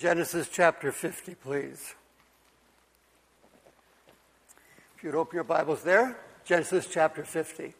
Genesis 0.00 0.48
chapter 0.50 0.92
50, 0.92 1.34
please. 1.34 1.94
If 4.96 5.04
you'd 5.04 5.14
open 5.14 5.34
your 5.34 5.44
Bibles 5.44 5.82
there, 5.82 6.16
Genesis 6.42 6.88
chapter 6.90 7.22
50. 7.22 7.74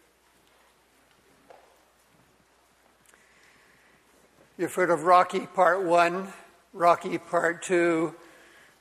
You've 4.58 4.74
heard 4.74 4.90
of 4.90 5.04
Rocky 5.04 5.46
Part 5.46 5.82
1, 5.82 6.30
Rocky 6.74 7.16
Part 7.16 7.62
2, 7.62 8.14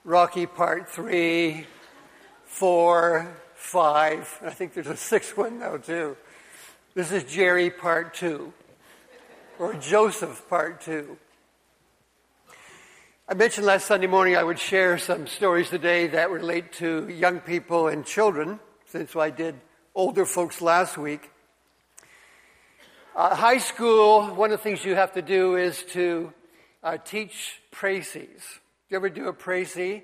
Rocky 0.04 0.46
Part 0.46 0.90
3, 0.90 1.66
4, 2.44 3.38
5. 3.56 4.40
I 4.44 4.50
think 4.50 4.74
there's 4.74 4.88
a 4.88 4.98
sixth 4.98 5.38
one 5.38 5.60
now, 5.60 5.78
too. 5.78 6.18
This 6.94 7.14
is 7.14 7.24
Jerry 7.24 7.70
Part 7.70 8.16
2, 8.16 8.52
or 9.60 9.76
Joseph 9.76 10.44
Part 10.50 10.82
2. 10.82 11.18
I 13.32 13.36
mentioned 13.36 13.68
last 13.68 13.86
Sunday 13.86 14.08
morning 14.08 14.36
I 14.36 14.44
would 14.44 14.58
share 14.58 14.98
some 14.98 15.28
stories 15.28 15.70
today 15.70 16.08
that 16.08 16.32
relate 16.32 16.74
to 16.80 17.08
young 17.10 17.42
people 17.42 17.88
and 17.88 18.04
children, 18.04 18.60
since 18.88 19.16
I 19.16 19.30
did 19.30 19.54
older 19.94 20.26
folks 20.26 20.64
last 20.64 20.98
week. 20.98 21.30
Uh, 23.16 23.36
high 23.36 23.60
school, 23.60 24.34
one 24.34 24.52
of 24.52 24.58
the 24.58 24.64
things 24.64 24.84
you 24.84 24.96
have 24.96 25.14
to 25.14 25.22
do 25.22 25.58
is 25.58 25.84
to 25.92 26.34
uh, 26.82 26.98
teach 26.98 27.62
précis. 27.72 28.42
Do 28.42 28.90
you 28.90 28.98
ever 28.98 29.12
do 29.12 29.28
a 29.28 29.34
précis? 29.34 30.02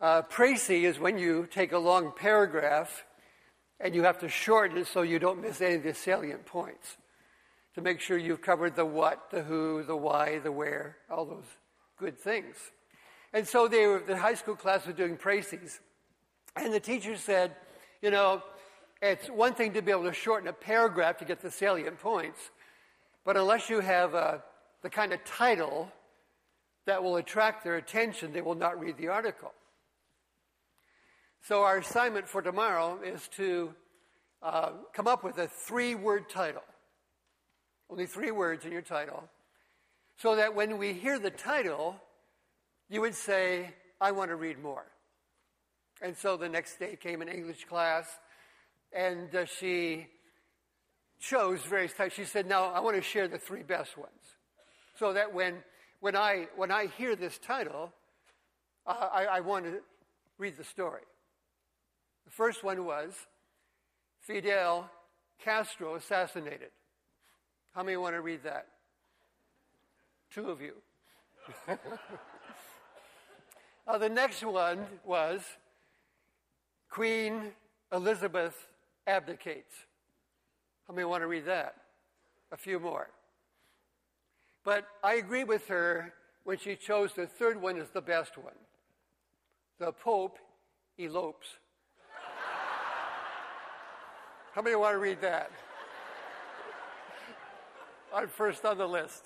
Uh, 0.00 0.22
précis 0.22 0.84
is 0.84 0.96
when 1.00 1.18
you 1.18 1.48
take 1.50 1.72
a 1.72 1.78
long 1.78 2.12
paragraph 2.16 3.04
and 3.80 3.96
you 3.96 4.04
have 4.04 4.20
to 4.20 4.28
shorten 4.28 4.78
it 4.78 4.86
so 4.86 5.02
you 5.02 5.18
don't 5.18 5.42
miss 5.42 5.60
any 5.60 5.74
of 5.74 5.82
the 5.82 5.92
salient 5.92 6.46
points 6.46 6.98
to 7.74 7.80
make 7.80 7.98
sure 7.98 8.16
you've 8.16 8.42
covered 8.42 8.76
the 8.76 8.86
what, 8.86 9.28
the 9.32 9.42
who, 9.42 9.82
the 9.82 9.96
why, 9.96 10.38
the 10.38 10.52
where, 10.52 10.98
all 11.10 11.24
those 11.24 11.42
good 11.98 12.18
things. 12.18 12.56
And 13.32 13.46
so 13.46 13.68
they 13.68 13.86
were, 13.86 14.02
the 14.06 14.16
high 14.16 14.34
school 14.34 14.56
class 14.56 14.86
was 14.86 14.94
doing 14.94 15.16
précis. 15.16 15.80
And 16.56 16.72
the 16.72 16.80
teacher 16.80 17.16
said, 17.16 17.54
you 18.02 18.10
know, 18.10 18.42
it's 19.02 19.28
one 19.28 19.54
thing 19.54 19.74
to 19.74 19.82
be 19.82 19.90
able 19.90 20.04
to 20.04 20.12
shorten 20.12 20.48
a 20.48 20.52
paragraph 20.52 21.18
to 21.18 21.24
get 21.24 21.40
the 21.40 21.50
salient 21.50 22.00
points, 22.00 22.50
but 23.24 23.36
unless 23.36 23.70
you 23.70 23.80
have 23.80 24.14
uh, 24.14 24.38
the 24.82 24.90
kind 24.90 25.12
of 25.12 25.24
title 25.24 25.92
that 26.86 27.02
will 27.02 27.16
attract 27.16 27.62
their 27.62 27.76
attention, 27.76 28.32
they 28.32 28.40
will 28.40 28.54
not 28.54 28.80
read 28.80 28.96
the 28.96 29.08
article. 29.08 29.52
So 31.42 31.62
our 31.62 31.78
assignment 31.78 32.26
for 32.26 32.42
tomorrow 32.42 32.98
is 33.04 33.28
to 33.36 33.74
uh, 34.42 34.70
come 34.92 35.06
up 35.06 35.22
with 35.22 35.38
a 35.38 35.46
three 35.46 35.94
word 35.94 36.28
title. 36.28 36.62
Only 37.90 38.06
three 38.06 38.30
words 38.30 38.64
in 38.64 38.72
your 38.72 38.82
title 38.82 39.28
so 40.18 40.34
that 40.36 40.54
when 40.54 40.78
we 40.78 40.92
hear 40.92 41.18
the 41.18 41.30
title, 41.30 41.96
you 42.90 43.00
would 43.00 43.14
say, 43.14 43.70
I 44.00 44.10
want 44.10 44.30
to 44.30 44.36
read 44.36 44.60
more. 44.60 44.84
And 46.02 46.16
so 46.16 46.36
the 46.36 46.48
next 46.48 46.78
day 46.78 46.96
came 46.96 47.22
an 47.22 47.28
English 47.28 47.64
class, 47.64 48.06
and 48.92 49.34
uh, 49.34 49.44
she 49.46 50.06
chose 51.20 51.60
various 51.62 51.92
types. 51.92 52.14
She 52.14 52.24
said, 52.24 52.46
Now 52.46 52.66
I 52.66 52.80
want 52.80 52.96
to 52.96 53.02
share 53.02 53.28
the 53.28 53.38
three 53.38 53.62
best 53.62 53.96
ones. 53.96 54.12
So 54.98 55.12
that 55.12 55.32
when, 55.32 55.56
when, 56.00 56.16
I, 56.16 56.48
when 56.56 56.70
I 56.72 56.86
hear 56.86 57.14
this 57.14 57.38
title, 57.38 57.92
uh, 58.86 59.08
I, 59.12 59.24
I 59.24 59.40
want 59.40 59.66
to 59.66 59.80
read 60.38 60.56
the 60.56 60.64
story. 60.64 61.02
The 62.24 62.32
first 62.32 62.64
one 62.64 62.84
was 62.84 63.12
Fidel 64.20 64.90
Castro 65.44 65.94
assassinated. 65.94 66.70
How 67.72 67.82
many 67.84 67.96
want 67.96 68.16
to 68.16 68.20
read 68.20 68.42
that? 68.44 68.66
Two 70.32 70.50
of 70.50 70.60
you. 70.60 70.74
uh, 73.86 73.98
the 73.98 74.08
next 74.08 74.42
one 74.44 74.86
was 75.04 75.40
Queen 76.90 77.52
Elizabeth 77.92 78.68
abdicates. 79.06 79.74
How 80.86 80.94
many 80.94 81.04
want 81.06 81.22
to 81.22 81.26
read 81.26 81.46
that? 81.46 81.76
A 82.52 82.56
few 82.56 82.78
more. 82.78 83.08
But 84.64 84.86
I 85.02 85.14
agree 85.14 85.44
with 85.44 85.66
her 85.68 86.12
when 86.44 86.58
she 86.58 86.76
chose 86.76 87.12
the 87.14 87.26
third 87.26 87.60
one 87.60 87.78
as 87.78 87.88
the 87.90 88.02
best 88.02 88.36
one. 88.36 88.54
The 89.78 89.92
Pope 89.92 90.38
elopes. 90.98 91.48
How 94.54 94.62
many 94.62 94.76
want 94.76 94.94
to 94.94 94.98
read 94.98 95.20
that? 95.20 95.50
I'm 98.14 98.28
first 98.28 98.64
on 98.64 98.76
the 98.78 98.86
list. 98.88 99.24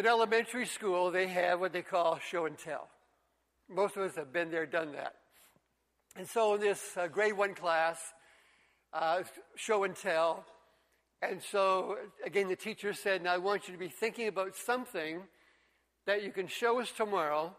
In 0.00 0.06
elementary 0.06 0.64
school, 0.64 1.10
they 1.10 1.26
have 1.26 1.60
what 1.60 1.74
they 1.74 1.82
call 1.82 2.18
show 2.20 2.46
and 2.46 2.56
tell. 2.56 2.88
Most 3.68 3.98
of 3.98 4.02
us 4.04 4.16
have 4.16 4.32
been 4.32 4.50
there, 4.50 4.64
done 4.64 4.92
that. 4.92 5.12
And 6.16 6.26
so 6.26 6.54
in 6.54 6.62
this 6.62 6.96
uh, 6.96 7.06
grade 7.06 7.34
one 7.34 7.54
class, 7.54 7.98
uh, 8.94 9.24
show 9.56 9.84
and 9.84 9.94
tell, 9.94 10.46
and 11.20 11.42
so 11.42 11.98
again, 12.24 12.48
the 12.48 12.56
teacher 12.56 12.94
said, 12.94 13.22
Now 13.22 13.34
I 13.34 13.36
want 13.36 13.68
you 13.68 13.74
to 13.74 13.78
be 13.78 13.90
thinking 13.90 14.26
about 14.26 14.56
something 14.56 15.20
that 16.06 16.24
you 16.24 16.32
can 16.32 16.46
show 16.46 16.80
us 16.80 16.90
tomorrow. 16.90 17.54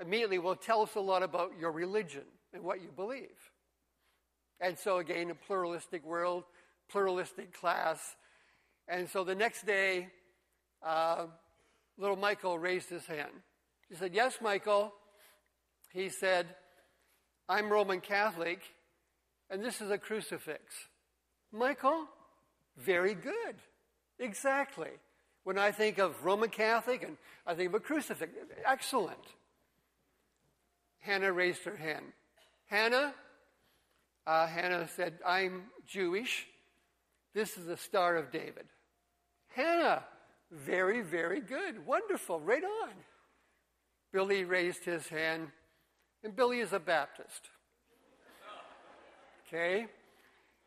Immediately 0.00 0.40
will 0.40 0.56
tell 0.56 0.82
us 0.82 0.96
a 0.96 1.00
lot 1.00 1.22
about 1.22 1.52
your 1.60 1.70
religion 1.70 2.24
and 2.52 2.64
what 2.64 2.82
you 2.82 2.88
believe. 2.88 3.38
And 4.60 4.76
so, 4.76 4.98
again, 4.98 5.30
a 5.30 5.36
pluralistic 5.36 6.04
world, 6.04 6.42
pluralistic 6.90 7.56
class. 7.56 8.16
And 8.88 9.08
so 9.08 9.22
the 9.22 9.36
next 9.36 9.64
day, 9.64 10.08
uh, 10.84 11.26
little 11.98 12.16
Michael 12.16 12.58
raised 12.58 12.88
his 12.88 13.06
hand. 13.06 13.32
He 13.88 13.94
said, 13.94 14.14
Yes, 14.14 14.38
Michael. 14.40 14.92
He 15.92 16.08
said, 16.08 16.46
I'm 17.48 17.70
Roman 17.70 18.00
Catholic, 18.00 18.60
and 19.50 19.62
this 19.62 19.82
is 19.82 19.90
a 19.90 19.98
crucifix. 19.98 20.62
Michael, 21.52 22.06
very 22.78 23.14
good. 23.14 23.56
Exactly. 24.18 24.88
When 25.44 25.58
I 25.58 25.70
think 25.70 25.98
of 25.98 26.24
Roman 26.24 26.48
Catholic 26.48 27.02
and 27.02 27.18
I 27.46 27.54
think 27.54 27.68
of 27.68 27.74
a 27.74 27.80
crucifix, 27.80 28.32
excellent. 28.64 29.18
Hannah 31.00 31.32
raised 31.32 31.64
her 31.64 31.76
hand. 31.76 32.06
Hannah, 32.66 33.12
uh, 34.26 34.46
Hannah 34.46 34.88
said, 34.96 35.18
I'm 35.26 35.64
Jewish. 35.86 36.46
This 37.34 37.58
is 37.58 37.66
the 37.66 37.76
Star 37.76 38.16
of 38.16 38.30
David. 38.30 38.64
Hannah, 39.48 40.04
very, 40.52 41.00
very 41.00 41.40
good. 41.40 41.86
Wonderful. 41.86 42.38
Right 42.40 42.62
on. 42.62 42.90
Billy 44.12 44.44
raised 44.44 44.84
his 44.84 45.08
hand, 45.08 45.48
and 46.22 46.36
Billy 46.36 46.60
is 46.60 46.74
a 46.74 46.78
Baptist. 46.78 47.48
Okay? 49.48 49.86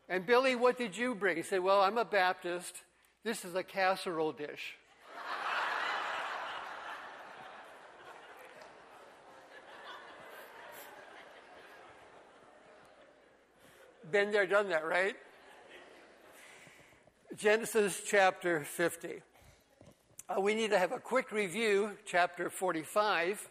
And 0.08 0.26
Billy, 0.26 0.56
what 0.56 0.76
did 0.76 0.96
you 0.96 1.14
bring? 1.14 1.36
He 1.36 1.42
said, 1.42 1.60
Well, 1.60 1.80
I'm 1.80 1.98
a 1.98 2.04
Baptist. 2.04 2.82
This 3.24 3.44
is 3.44 3.54
a 3.54 3.62
casserole 3.62 4.32
dish. 4.32 4.74
Been 14.10 14.32
there, 14.32 14.46
done 14.46 14.70
that, 14.70 14.84
right? 14.86 15.14
Genesis 17.36 18.02
chapter 18.06 18.64
50. 18.64 19.22
Uh, 20.28 20.40
we 20.40 20.56
need 20.56 20.70
to 20.70 20.78
have 20.78 20.90
a 20.90 20.98
quick 20.98 21.30
review, 21.30 21.92
chapter 22.04 22.50
45. 22.50 23.48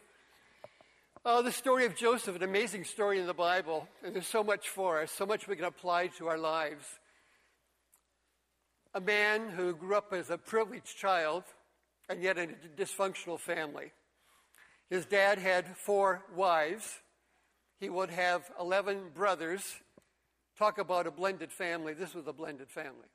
Uh, 1.23 1.41
the 1.41 1.51
story 1.51 1.85
of 1.85 1.95
Joseph, 1.95 2.35
an 2.35 2.43
amazing 2.43 2.83
story 2.83 3.17
in 3.17 3.27
the 3.27 3.33
Bible, 3.33 3.87
and 4.03 4.13
there's 4.13 4.27
so 4.27 4.43
much 4.43 4.67
for 4.67 5.01
us, 5.01 5.09
so 5.09 5.25
much 5.25 5.47
we 5.47 5.55
can 5.55 5.63
apply 5.63 6.07
to 6.07 6.27
our 6.27 6.37
lives. 6.37 6.83
A 8.93 8.99
man 8.99 9.51
who 9.51 9.73
grew 9.73 9.95
up 9.95 10.11
as 10.11 10.29
a 10.29 10.37
privileged 10.37 10.97
child 10.97 11.45
and 12.09 12.21
yet 12.21 12.37
in 12.37 12.49
a 12.49 12.81
dysfunctional 12.81 13.39
family. 13.39 13.93
His 14.89 15.05
dad 15.05 15.37
had 15.37 15.77
four 15.77 16.25
wives. 16.35 16.99
He 17.79 17.87
would 17.87 18.09
have 18.09 18.51
11 18.59 19.11
brothers. 19.15 19.63
Talk 20.59 20.77
about 20.77 21.07
a 21.07 21.11
blended 21.11 21.53
family. 21.53 21.93
This 21.93 22.13
was 22.13 22.27
a 22.27 22.33
blended 22.33 22.69
family. 22.69 23.07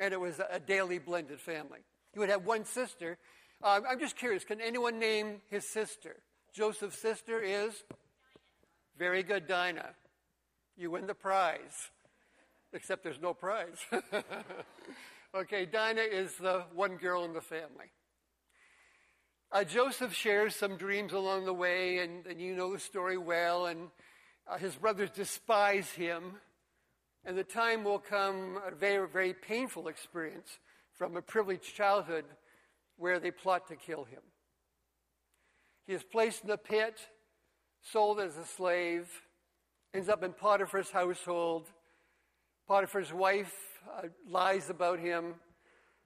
And 0.00 0.14
it 0.14 0.20
was 0.20 0.40
a 0.50 0.58
daily 0.58 0.98
blended 0.98 1.42
family. 1.42 1.80
He 2.12 2.18
would 2.18 2.28
have 2.28 2.44
one 2.44 2.64
sister. 2.64 3.18
Uh, 3.62 3.80
I'm 3.88 3.98
just 3.98 4.16
curious 4.16 4.44
can 4.44 4.60
anyone 4.60 4.98
name 4.98 5.40
his 5.50 5.66
sister? 5.66 6.16
Joseph's 6.52 6.98
sister 6.98 7.40
is? 7.40 7.84
Very 8.98 9.22
good, 9.22 9.46
Dinah. 9.46 9.90
You 10.76 10.90
win 10.90 11.06
the 11.06 11.14
prize. 11.14 11.90
Except 12.72 13.02
there's 13.02 13.20
no 13.20 13.32
prize. 13.32 13.78
okay, 15.34 15.66
Dinah 15.66 16.02
is 16.02 16.34
the 16.36 16.64
one 16.74 16.96
girl 16.96 17.24
in 17.24 17.32
the 17.32 17.40
family. 17.40 17.92
Uh, 19.50 19.64
Joseph 19.64 20.12
shares 20.12 20.54
some 20.54 20.76
dreams 20.76 21.12
along 21.12 21.46
the 21.46 21.54
way, 21.54 21.98
and, 21.98 22.26
and 22.26 22.40
you 22.40 22.54
know 22.54 22.72
the 22.72 22.78
story 22.78 23.16
well, 23.16 23.66
and 23.66 23.88
uh, 24.46 24.58
his 24.58 24.74
brothers 24.74 25.10
despise 25.10 25.90
him. 25.92 26.34
And 27.24 27.36
the 27.36 27.44
time 27.44 27.82
will 27.82 27.98
come, 27.98 28.58
a 28.66 28.74
very, 28.74 29.08
very 29.08 29.32
painful 29.32 29.88
experience 29.88 30.58
from 30.98 31.16
a 31.16 31.22
privileged 31.22 31.74
childhood 31.74 32.24
where 32.96 33.20
they 33.20 33.30
plot 33.30 33.68
to 33.68 33.76
kill 33.76 34.04
him. 34.04 34.20
He 35.86 35.94
is 35.94 36.02
placed 36.02 36.42
in 36.42 36.50
the 36.50 36.58
pit, 36.58 36.98
sold 37.80 38.20
as 38.20 38.36
a 38.36 38.44
slave, 38.44 39.08
ends 39.94 40.08
up 40.08 40.22
in 40.22 40.32
Potiphar's 40.32 40.90
household. 40.90 41.68
Potiphar's 42.66 43.12
wife 43.12 43.54
uh, 43.96 44.08
lies 44.28 44.68
about 44.68 44.98
him. 44.98 45.36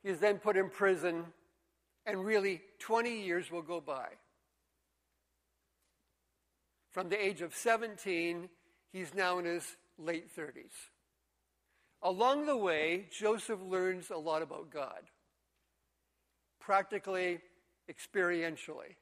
He 0.02 0.10
is 0.10 0.20
then 0.20 0.38
put 0.38 0.56
in 0.56 0.68
prison, 0.68 1.24
and 2.06 2.24
really 2.24 2.60
20 2.78 3.22
years 3.22 3.50
will 3.50 3.62
go 3.62 3.80
by. 3.80 4.08
From 6.90 7.08
the 7.08 7.20
age 7.20 7.40
of 7.40 7.54
17, 7.54 8.50
he's 8.92 9.14
now 9.14 9.38
in 9.38 9.46
his 9.46 9.76
late 9.98 10.28
30s. 10.36 10.91
Along 12.02 12.46
the 12.46 12.56
way, 12.56 13.06
Joseph 13.10 13.60
learns 13.62 14.10
a 14.10 14.16
lot 14.16 14.42
about 14.42 14.70
God, 14.70 15.02
practically, 16.60 17.38
experientially, 17.88 18.96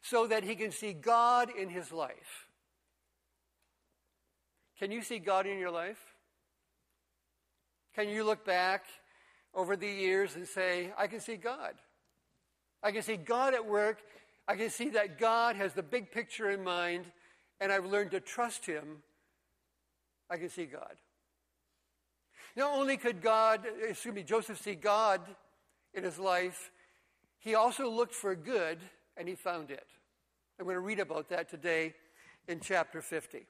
so 0.00 0.26
that 0.26 0.42
he 0.42 0.54
can 0.54 0.72
see 0.72 0.94
God 0.94 1.50
in 1.54 1.68
his 1.68 1.92
life. 1.92 2.48
Can 4.78 4.90
you 4.90 5.02
see 5.02 5.18
God 5.18 5.46
in 5.46 5.58
your 5.58 5.70
life? 5.70 5.98
Can 7.94 8.08
you 8.08 8.24
look 8.24 8.44
back 8.44 8.84
over 9.52 9.76
the 9.76 9.88
years 9.88 10.36
and 10.36 10.46
say, 10.46 10.92
I 10.96 11.08
can 11.08 11.20
see 11.20 11.36
God? 11.36 11.74
I 12.82 12.92
can 12.92 13.02
see 13.02 13.16
God 13.16 13.54
at 13.54 13.66
work. 13.66 13.98
I 14.46 14.54
can 14.54 14.70
see 14.70 14.90
that 14.90 15.18
God 15.18 15.56
has 15.56 15.74
the 15.74 15.82
big 15.82 16.10
picture 16.10 16.48
in 16.50 16.62
mind, 16.62 17.04
and 17.60 17.70
I've 17.72 17.84
learned 17.84 18.12
to 18.12 18.20
trust 18.20 18.64
Him. 18.64 19.02
I 20.30 20.36
can 20.36 20.48
see 20.48 20.64
God. 20.64 20.94
Not 22.56 22.74
only 22.74 22.96
could 22.96 23.22
God, 23.22 23.66
excuse 23.88 24.14
me, 24.14 24.22
Joseph 24.22 24.60
see 24.60 24.74
God 24.74 25.20
in 25.94 26.04
his 26.04 26.18
life, 26.18 26.70
he 27.38 27.54
also 27.54 27.88
looked 27.90 28.14
for 28.14 28.34
good 28.34 28.78
and 29.16 29.28
he 29.28 29.34
found 29.34 29.70
it. 29.70 29.86
I'm 30.58 30.64
going 30.64 30.74
to 30.74 30.80
read 30.80 30.98
about 30.98 31.28
that 31.28 31.48
today 31.48 31.94
in 32.48 32.60
chapter 32.60 33.00
50. 33.00 33.46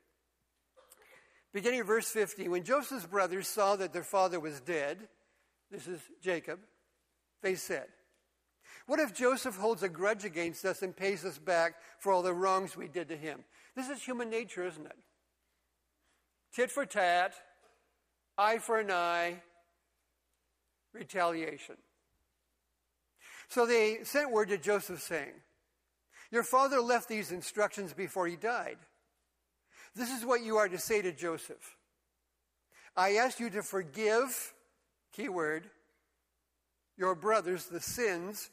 Beginning 1.55 1.81
of 1.81 1.87
verse 1.87 2.11
50, 2.11 2.49
when 2.49 2.65
Joseph's 2.65 3.07
brothers 3.07 3.49
saw 3.49 3.77
that 3.77 3.93
their 3.93 4.03
father 4.03 4.39
was 4.39 4.61
dead, 4.61 5.09
this 5.71 5.87
is 5.87 6.01
Jacob, 6.23 6.59
they 7.43 7.55
said, 7.55 7.87
What 8.87 9.01
if 9.01 9.15
Joseph 9.15 9.57
holds 9.57 9.83
a 9.83 9.89
grudge 9.89 10.25
against 10.25 10.65
us 10.65 10.83
and 10.83 10.95
pays 10.95 11.25
us 11.25 11.39
back 11.39 11.75
for 11.99 12.13
all 12.13 12.23
the 12.23 12.35
wrongs 12.35 12.77
we 12.77 12.89
did 12.89 13.09
to 13.09 13.17
him? 13.17 13.45
This 13.75 13.89
is 13.89 14.03
human 14.03 14.29
nature, 14.29 14.67
isn't 14.67 14.85
it? 14.85 14.97
Tit 16.53 16.71
for 16.71 16.85
tat, 16.85 17.35
eye 18.39 18.59
for 18.59 18.79
an 18.79 18.91
eye, 18.91 19.43
retaliation. 20.95 21.77
So 23.49 23.67
they 23.67 23.99
sent 24.05 24.31
word 24.31 24.49
to 24.51 24.59
Joseph 24.59 25.03
saying, 25.03 25.33
Your 26.31 26.45
father 26.45 26.81
left 26.81 27.09
these 27.09 27.33
instructions 27.33 27.93
before 27.93 28.27
he 28.27 28.37
died. 28.37 28.79
This 29.95 30.11
is 30.11 30.25
what 30.25 30.43
you 30.43 30.57
are 30.59 30.69
to 30.69 30.79
say 30.79 31.03
to 31.03 31.13
Joseph 31.13 31.77
I 32.97 33.17
ask 33.17 33.41
you 33.41 33.51
to 33.51 33.63
forgive, 33.63 34.55
keyword, 35.13 35.69
your 36.97 37.15
brothers 37.15 37.67
the 37.67 37.81
sins 37.81 38.51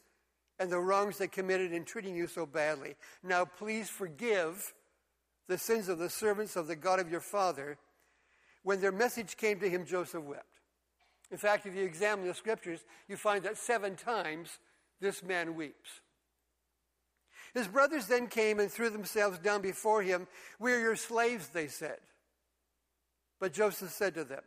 and 0.60 0.72
the 0.72 0.80
wrongs 0.80 1.18
they 1.18 1.28
committed 1.28 1.74
in 1.74 1.84
treating 1.84 2.16
you 2.16 2.28
so 2.28 2.46
badly. 2.46 2.96
Now 3.24 3.46
please 3.46 3.90
forgive 3.90 4.74
the 5.48 5.58
sins 5.58 5.90
of 5.90 6.00
the 6.00 6.10
servants 6.10 6.56
of 6.56 6.68
the 6.68 6.76
God 6.76 7.00
of 7.00 7.12
your 7.12 7.22
father 7.22 7.78
when 8.66 8.82
their 8.82 8.92
message 8.92 9.38
came 9.38 9.60
to 9.60 9.70
him, 9.70 9.86
Joseph 9.86 10.24
wept. 10.24 10.60
In 11.30 11.38
fact, 11.38 11.68
if 11.68 11.76
you 11.76 11.84
examine 11.84 12.26
the 12.26 12.34
scriptures, 12.34 12.84
you 13.08 13.16
find 13.16 13.44
that 13.44 13.58
seven 13.58 13.96
times 13.96 14.58
this 15.00 15.22
man 15.22 15.54
weeps. 15.54 16.02
His 17.54 17.68
brothers 17.68 18.08
then 18.08 18.26
came 18.26 18.60
and 18.60 18.72
threw 18.72 18.90
themselves 18.90 19.38
down 19.38 19.62
before 19.62 20.02
him. 20.02 20.28
We 20.60 20.74
are 20.74 20.80
your 20.80 20.96
slaves, 20.96 21.50
they 21.50 21.68
said. 21.68 22.00
But 23.40 23.54
Joseph 23.54 23.92
said 23.92 24.16
to 24.16 24.24
them, 24.24 24.42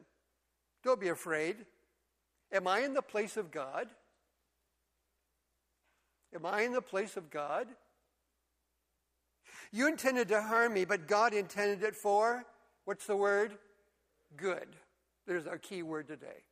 Don't 0.83 1.01
be 1.01 1.09
afraid. 1.09 1.57
Am 2.53 2.67
I 2.67 2.81
in 2.81 2.95
the 2.95 3.03
place 3.03 3.37
of 3.37 3.53
God? 3.53 3.87
Am 6.35 6.45
I 6.45 6.63
in 6.63 6.73
the 6.73 6.83
place 6.83 7.17
of 7.17 7.31
God? 7.31 7.69
You 9.71 9.87
intended 9.87 10.27
to 10.29 10.43
harm 10.43 10.75
me, 10.75 10.85
but 10.85 11.07
God 11.07 11.33
intended 11.33 11.87
it 11.87 11.95
for, 11.95 12.45
what's 12.85 13.07
the 13.07 13.17
word? 13.17 13.57
Good. 14.37 14.69
There's 15.27 15.47
our 15.47 15.59
key 15.59 15.83
word 15.83 16.09
today. 16.09 16.45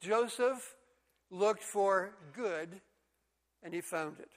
Joseph 0.00 0.74
looked 1.30 1.62
for 1.62 2.12
good 2.34 2.80
and 3.62 3.72
he 3.72 3.80
found 3.80 4.18
it. 4.18 4.30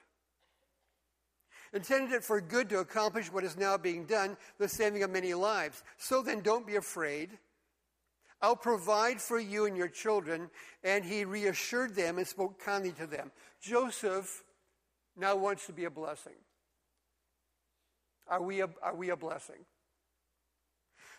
Intended 1.74 2.14
it 2.14 2.24
for 2.24 2.40
good 2.40 2.70
to 2.70 2.80
accomplish 2.80 3.32
what 3.32 3.44
is 3.44 3.58
now 3.58 3.78
being 3.78 4.06
done, 4.06 4.38
the 4.60 4.68
saving 4.68 5.04
of 5.04 5.10
many 5.10 5.34
lives. 5.34 5.84
So 5.98 6.22
then, 6.22 6.42
don't 6.42 6.66
be 6.66 6.76
afraid. 6.78 7.32
I'll 8.42 8.56
provide 8.56 9.20
for 9.20 9.40
you 9.40 9.66
and 9.66 9.76
your 9.76 9.88
children. 9.88 10.50
And 10.84 11.04
he 11.04 11.26
reassured 11.26 11.96
them 11.96 12.18
and 12.18 12.26
spoke 12.26 12.64
kindly 12.64 12.92
to 12.94 13.08
them. 13.08 13.32
Joseph 13.62 14.44
now 15.18 15.36
wants 15.36 15.66
to 15.66 15.74
be 15.74 15.86
a 15.86 15.90
blessing. 15.90 16.36
Are 18.28 18.42
we 18.42 18.62
a, 18.62 18.70
are 18.82 18.96
we 18.96 19.10
a 19.10 19.18
blessing? 19.18 19.66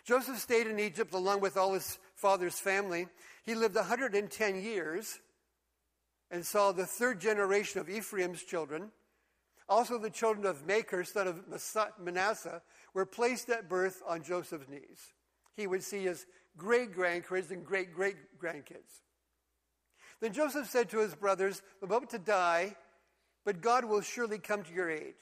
Joseph 0.06 0.38
stayed 0.38 0.68
in 0.68 0.78
Egypt 0.78 1.12
along 1.12 1.40
with 1.40 1.56
all 1.56 1.74
his 1.74 1.98
father's 2.14 2.60
family. 2.60 3.08
He 3.44 3.56
lived 3.56 3.74
110 3.74 4.62
years 4.62 5.18
and 6.30 6.46
saw 6.46 6.70
the 6.70 6.86
third 6.86 7.20
generation 7.20 7.80
of 7.80 7.90
Ephraim's 7.90 8.44
children. 8.44 8.92
Also, 9.68 9.98
the 9.98 10.08
children 10.08 10.46
of 10.46 10.64
Machir, 10.64 11.02
son 11.02 11.26
of 11.26 11.42
Manasseh, 12.00 12.62
were 12.94 13.04
placed 13.04 13.50
at 13.50 13.68
birth 13.68 14.00
on 14.06 14.22
Joseph's 14.22 14.68
knees. 14.68 15.12
He 15.56 15.66
would 15.66 15.82
see 15.82 16.04
his 16.04 16.24
great 16.56 16.94
grandkids 16.94 17.50
and 17.50 17.64
great 17.64 17.92
great 17.92 18.16
grandkids. 18.40 19.02
Then 20.20 20.32
Joseph 20.32 20.68
said 20.68 20.88
to 20.90 21.00
his 21.00 21.16
brothers, 21.16 21.62
I'm 21.82 21.90
about 21.90 22.10
to 22.10 22.18
die, 22.18 22.76
but 23.44 23.60
God 23.60 23.84
will 23.84 24.02
surely 24.02 24.38
come 24.38 24.62
to 24.62 24.72
your 24.72 24.88
aid 24.88 25.14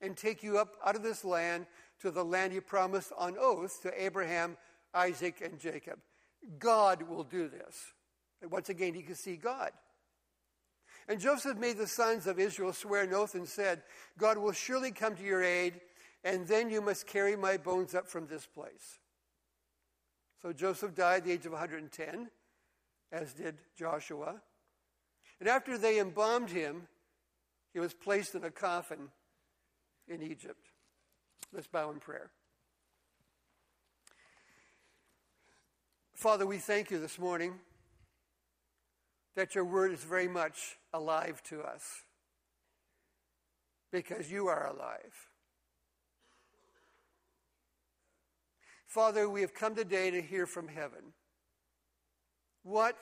and 0.00 0.16
take 0.16 0.42
you 0.42 0.58
up 0.58 0.76
out 0.84 0.96
of 0.96 1.02
this 1.02 1.24
land 1.24 1.66
to 2.00 2.10
the 2.10 2.24
land 2.24 2.52
he 2.52 2.60
promised 2.60 3.12
on 3.16 3.36
oath 3.38 3.82
to 3.82 4.02
Abraham, 4.02 4.56
Isaac, 4.94 5.40
and 5.42 5.58
Jacob. 5.58 5.98
God 6.58 7.02
will 7.02 7.24
do 7.24 7.48
this. 7.48 7.92
And 8.42 8.50
once 8.50 8.68
again, 8.68 8.94
he 8.94 9.02
could 9.02 9.16
see 9.16 9.36
God. 9.36 9.70
And 11.08 11.20
Joseph 11.20 11.56
made 11.58 11.78
the 11.78 11.86
sons 11.86 12.26
of 12.26 12.38
Israel 12.38 12.72
swear 12.72 13.02
an 13.02 13.14
oath 13.14 13.34
and 13.34 13.48
said, 13.48 13.82
God 14.18 14.38
will 14.38 14.52
surely 14.52 14.90
come 14.90 15.14
to 15.16 15.22
your 15.22 15.42
aid, 15.42 15.80
and 16.24 16.46
then 16.46 16.70
you 16.70 16.80
must 16.80 17.06
carry 17.06 17.36
my 17.36 17.56
bones 17.56 17.94
up 17.94 18.08
from 18.08 18.26
this 18.26 18.46
place. 18.46 18.98
So 20.42 20.52
Joseph 20.52 20.94
died 20.94 21.18
at 21.18 21.24
the 21.24 21.32
age 21.32 21.46
of 21.46 21.52
110, 21.52 22.28
as 23.12 23.32
did 23.32 23.56
Joshua. 23.76 24.40
And 25.38 25.48
after 25.48 25.78
they 25.78 26.00
embalmed 26.00 26.50
him, 26.50 26.88
he 27.72 27.78
was 27.78 27.94
placed 27.94 28.34
in 28.34 28.44
a 28.44 28.50
coffin 28.50 29.08
in 30.08 30.22
Egypt. 30.22 30.70
Let's 31.52 31.66
bow 31.66 31.90
in 31.90 32.00
prayer. 32.00 32.30
Father, 36.14 36.46
we 36.46 36.58
thank 36.58 36.90
you 36.90 36.98
this 36.98 37.18
morning 37.18 37.54
that 39.34 39.54
your 39.54 39.64
word 39.64 39.92
is 39.92 40.02
very 40.02 40.28
much 40.28 40.76
alive 40.92 41.42
to 41.44 41.60
us 41.60 42.02
because 43.92 44.30
you 44.30 44.48
are 44.48 44.66
alive. 44.66 45.30
Father, 48.86 49.28
we 49.28 49.42
have 49.42 49.54
come 49.54 49.74
today 49.74 50.10
to 50.10 50.22
hear 50.22 50.46
from 50.46 50.68
heaven. 50.68 51.12
What 52.62 52.96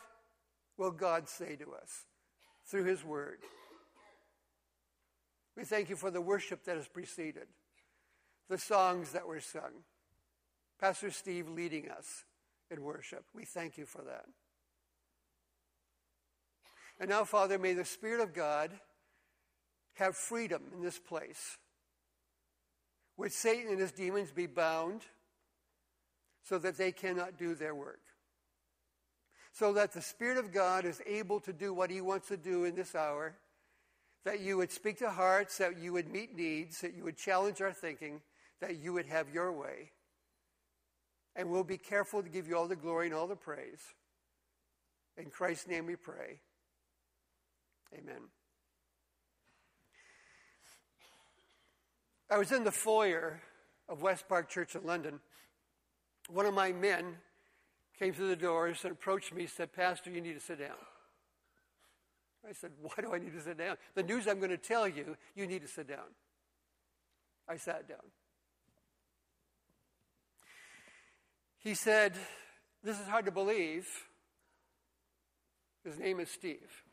will 0.77 0.91
God 0.91 1.29
say 1.29 1.57
to 1.57 1.73
us 1.73 2.05
through 2.67 2.85
his 2.85 3.05
word? 3.05 3.39
We 5.57 5.65
thank 5.65 5.89
you 5.89 5.97
for 5.97 6.11
the 6.11 6.21
worship 6.21 6.65
that 6.65 6.77
has 6.77 6.89
preceded 6.89 7.47
the 8.49 8.59
songs 8.59 9.13
that 9.13 9.27
were 9.27 9.41
sung. 9.41 9.85
Pastor 10.81 11.11
Steve 11.11 11.49
leading 11.49 11.91
us 11.91 12.25
in 12.71 12.83
worship. 12.83 13.25
We 13.35 13.45
thank 13.45 13.79
you 13.79 13.87
for 13.87 14.03
that. 14.03 14.27
And 17.01 17.09
now, 17.09 17.25
Father, 17.25 17.59
may 17.59 17.73
the 17.73 17.85
Spirit 17.85 18.21
of 18.21 18.35
God 18.35 18.71
have 19.95 20.17
freedom 20.17 20.63
in 20.75 20.83
this 20.83 20.99
place. 20.99 21.59
Would 23.17 23.33
Satan 23.33 23.71
and 23.71 23.81
his 23.81 23.93
demons 23.93 24.31
be 24.31 24.47
bound 24.47 25.03
so 26.43 26.59
that 26.59 26.77
they 26.77 26.93
cannot 26.93 27.39
do 27.39 27.55
their 27.55 27.75
work? 27.75 28.01
So 29.53 29.73
that 29.75 29.93
the 29.93 30.03
Spirit 30.03 30.39
of 30.39 30.53
God 30.53 30.85
is 30.85 31.01
able 31.07 31.41
to 31.41 31.53
do 31.53 31.73
what 31.73 31.91
he 31.91 32.01
wants 32.01 32.29
to 32.29 32.37
do 32.37 32.65
in 32.65 32.75
this 32.75 32.95
hour, 32.95 33.37
that 34.25 34.41
you 34.41 34.57
would 34.57 34.73
speak 34.73 34.99
to 34.99 35.11
hearts, 35.11 35.59
that 35.59 35.79
you 35.79 35.93
would 35.93 36.09
meet 36.09 36.37
needs, 36.37 36.81
that 36.81 36.95
you 36.95 37.05
would 37.05 37.17
challenge 37.17 37.61
our 37.61 37.73
thinking 37.73 38.21
that 38.61 38.79
you 38.79 38.93
would 38.93 39.07
have 39.07 39.31
your 39.31 39.53
way. 39.53 39.91
And 41.37 41.51
we'll 41.51 41.65
be 41.65 41.79
careful 41.79 42.23
to 42.23 42.29
give 42.29 42.47
you 42.47 42.57
all 42.57 42.69
the 42.69 42.77
glory 42.77 43.07
and 43.07 43.15
all 43.15 43.27
the 43.27 43.37
praise. 43.37 43.81
In 45.17 45.31
Christ's 45.31 45.69
name 45.69 45.87
we 45.87 45.97
pray. 45.97 46.41
Amen. 47.93 48.29
I 52.31 52.39
was 52.39 52.53
in 52.53 52.65
the 52.65 52.73
foyer 52.73 53.41
of 53.89 54.03
West 54.03 54.29
Park 54.29 54.49
Church 54.49 54.75
in 54.75 54.85
London. 54.85 55.21
One 56.29 56.47
of 56.47 56.55
my 56.55 56.73
men 56.73 57.17
came 57.99 58.13
through 58.13 58.29
the 58.29 58.37
doors 58.37 58.81
and 58.83 58.93
approached 58.93 59.33
me 59.33 59.43
and 59.43 59.51
said, 59.51 59.73
Pastor, 59.73 60.11
you 60.11 60.21
need 60.21 60.35
to 60.35 60.41
sit 60.41 60.59
down. 60.59 60.77
I 62.49 62.53
said, 62.53 62.73
Why 62.81 62.95
do 63.01 63.15
I 63.15 63.19
need 63.19 63.33
to 63.35 63.41
sit 63.41 63.59
down? 63.59 63.77
The 63.95 64.03
news 64.03 64.27
I'm 64.27 64.39
going 64.39 64.51
to 64.51 64.57
tell 64.57 64.89
you, 64.89 65.17
you 65.35 65.47
need 65.47 65.63
to 65.63 65.69
sit 65.69 65.89
down. 65.89 66.07
I 67.49 67.57
sat 67.57 67.89
down. 67.89 67.99
He 71.65 71.75
said, 71.75 72.13
This 72.83 73.01
is 73.01 73.07
hard 73.07 73.25
to 73.25 73.33
believe. 73.33 73.89
His 75.83 75.99
name 75.99 76.21
is 76.21 76.31
Steve. 76.31 76.85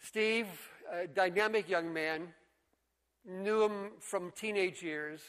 Steve, 0.00 0.48
a 0.92 1.06
dynamic 1.06 1.68
young 1.68 1.92
man, 1.92 2.34
knew 3.24 3.62
him 3.62 3.90
from 4.00 4.32
teenage 4.32 4.82
years. 4.82 5.20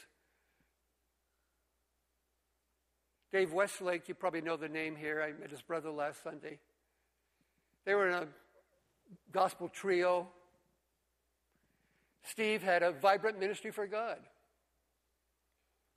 Dave 3.32 3.52
Westlake, 3.52 4.08
you 4.08 4.14
probably 4.14 4.40
know 4.40 4.56
the 4.56 4.68
name 4.68 4.96
here. 4.96 5.22
I 5.22 5.40
met 5.40 5.50
his 5.50 5.62
brother 5.62 5.90
last 5.90 6.24
Sunday. 6.24 6.58
They 7.84 7.94
were 7.94 8.08
in 8.08 8.14
a 8.14 8.26
gospel 9.30 9.68
trio. 9.68 10.28
Steve 12.24 12.62
had 12.62 12.82
a 12.82 12.90
vibrant 12.90 13.38
ministry 13.38 13.70
for 13.70 13.86
God, 13.86 14.18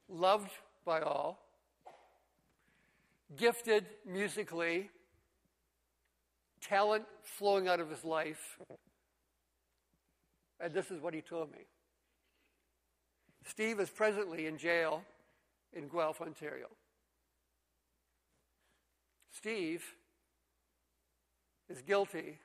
loved 0.09 0.51
by 0.85 1.01
all, 1.01 1.39
gifted 3.35 3.85
musically, 4.05 4.89
talent 6.61 7.05
flowing 7.23 7.67
out 7.67 7.79
of 7.79 7.89
his 7.89 8.03
life. 8.03 8.59
And 10.59 10.73
this 10.73 10.91
is 10.91 11.01
what 11.01 11.13
he 11.13 11.21
told 11.21 11.51
me. 11.51 11.65
Steve 13.45 13.79
is 13.79 13.89
presently 13.89 14.47
in 14.47 14.57
jail 14.57 15.03
in 15.73 15.87
Guelph, 15.87 16.21
Ontario. 16.21 16.67
Steve 19.31 19.83
is 21.69 21.81
guilty 21.81 22.39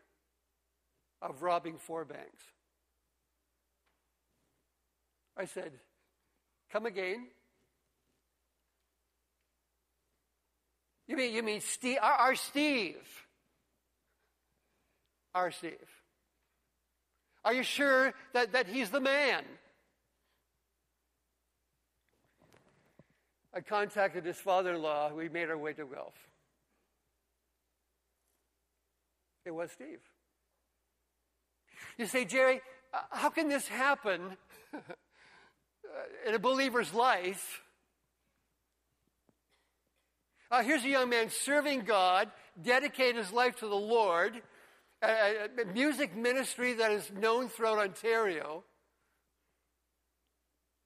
of 1.23 1.43
robbing 1.43 1.79
four 1.79 2.05
banks. 2.05 2.43
I 5.37 5.45
said, 5.45 5.73
Come 6.71 6.87
again? 6.87 7.29
You 11.11 11.17
mean, 11.17 11.35
you 11.35 11.43
mean 11.43 11.61
Steve, 11.61 11.99
our, 12.00 12.12
our 12.12 12.35
Steve? 12.37 12.95
Our 15.35 15.50
Steve. 15.50 15.75
Are 17.45 17.52
you 17.52 17.64
sure 17.64 18.14
that, 18.33 18.52
that 18.52 18.69
he's 18.69 18.90
the 18.90 19.00
man? 19.00 19.43
I 23.52 23.61
contacted 23.61 24.25
his 24.25 24.37
father 24.37 24.75
in 24.75 24.83
law. 24.83 25.12
We 25.12 25.29
made 25.29 25.50
our 25.50 25.59
way 25.59 25.73
to 25.73 25.85
Guelph. 25.85 26.14
It 29.45 29.50
was 29.50 29.73
Steve. 29.73 29.99
You 31.99 32.07
say, 32.07 32.25
Jerry, 32.25 32.61
uh, 32.95 32.99
how 33.11 33.31
can 33.31 33.49
this 33.49 33.67
happen 33.67 34.37
in 36.25 36.37
a 36.37 36.38
believer's 36.38 36.95
life? 36.95 37.62
Uh, 40.50 40.64
here's 40.64 40.85
a 40.85 40.88
young 40.88 41.09
man 41.09 41.30
serving 41.30 41.83
God, 41.83 42.28
dedicating 42.61 43.16
his 43.16 43.33
life 43.33 43.57
to 43.57 43.69
the 43.69 43.76
Lord, 43.76 44.42
a, 45.00 45.49
a 45.62 45.64
music 45.73 46.16
ministry 46.16 46.73
that 46.75 46.90
is 46.90 47.09
known 47.12 47.49
throughout 47.49 47.78
Ontario, 47.78 48.64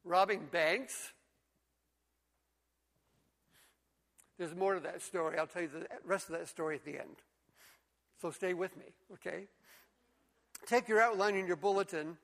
robbing 0.04 0.46
banks. 0.52 1.12
There's 4.36 4.54
more 4.54 4.74
to 4.74 4.80
that 4.80 5.00
story. 5.00 5.38
I'll 5.38 5.46
tell 5.46 5.62
you 5.62 5.68
the 5.68 5.86
rest 6.04 6.28
of 6.28 6.38
that 6.38 6.48
story 6.48 6.76
at 6.76 6.84
the 6.84 6.98
end. 6.98 7.16
So 8.20 8.30
stay 8.30 8.52
with 8.52 8.76
me, 8.76 8.84
okay? 9.14 9.44
Take 10.66 10.88
your 10.88 11.00
outline 11.00 11.36
in 11.36 11.46
your 11.46 11.56
bulletin. 11.56 12.18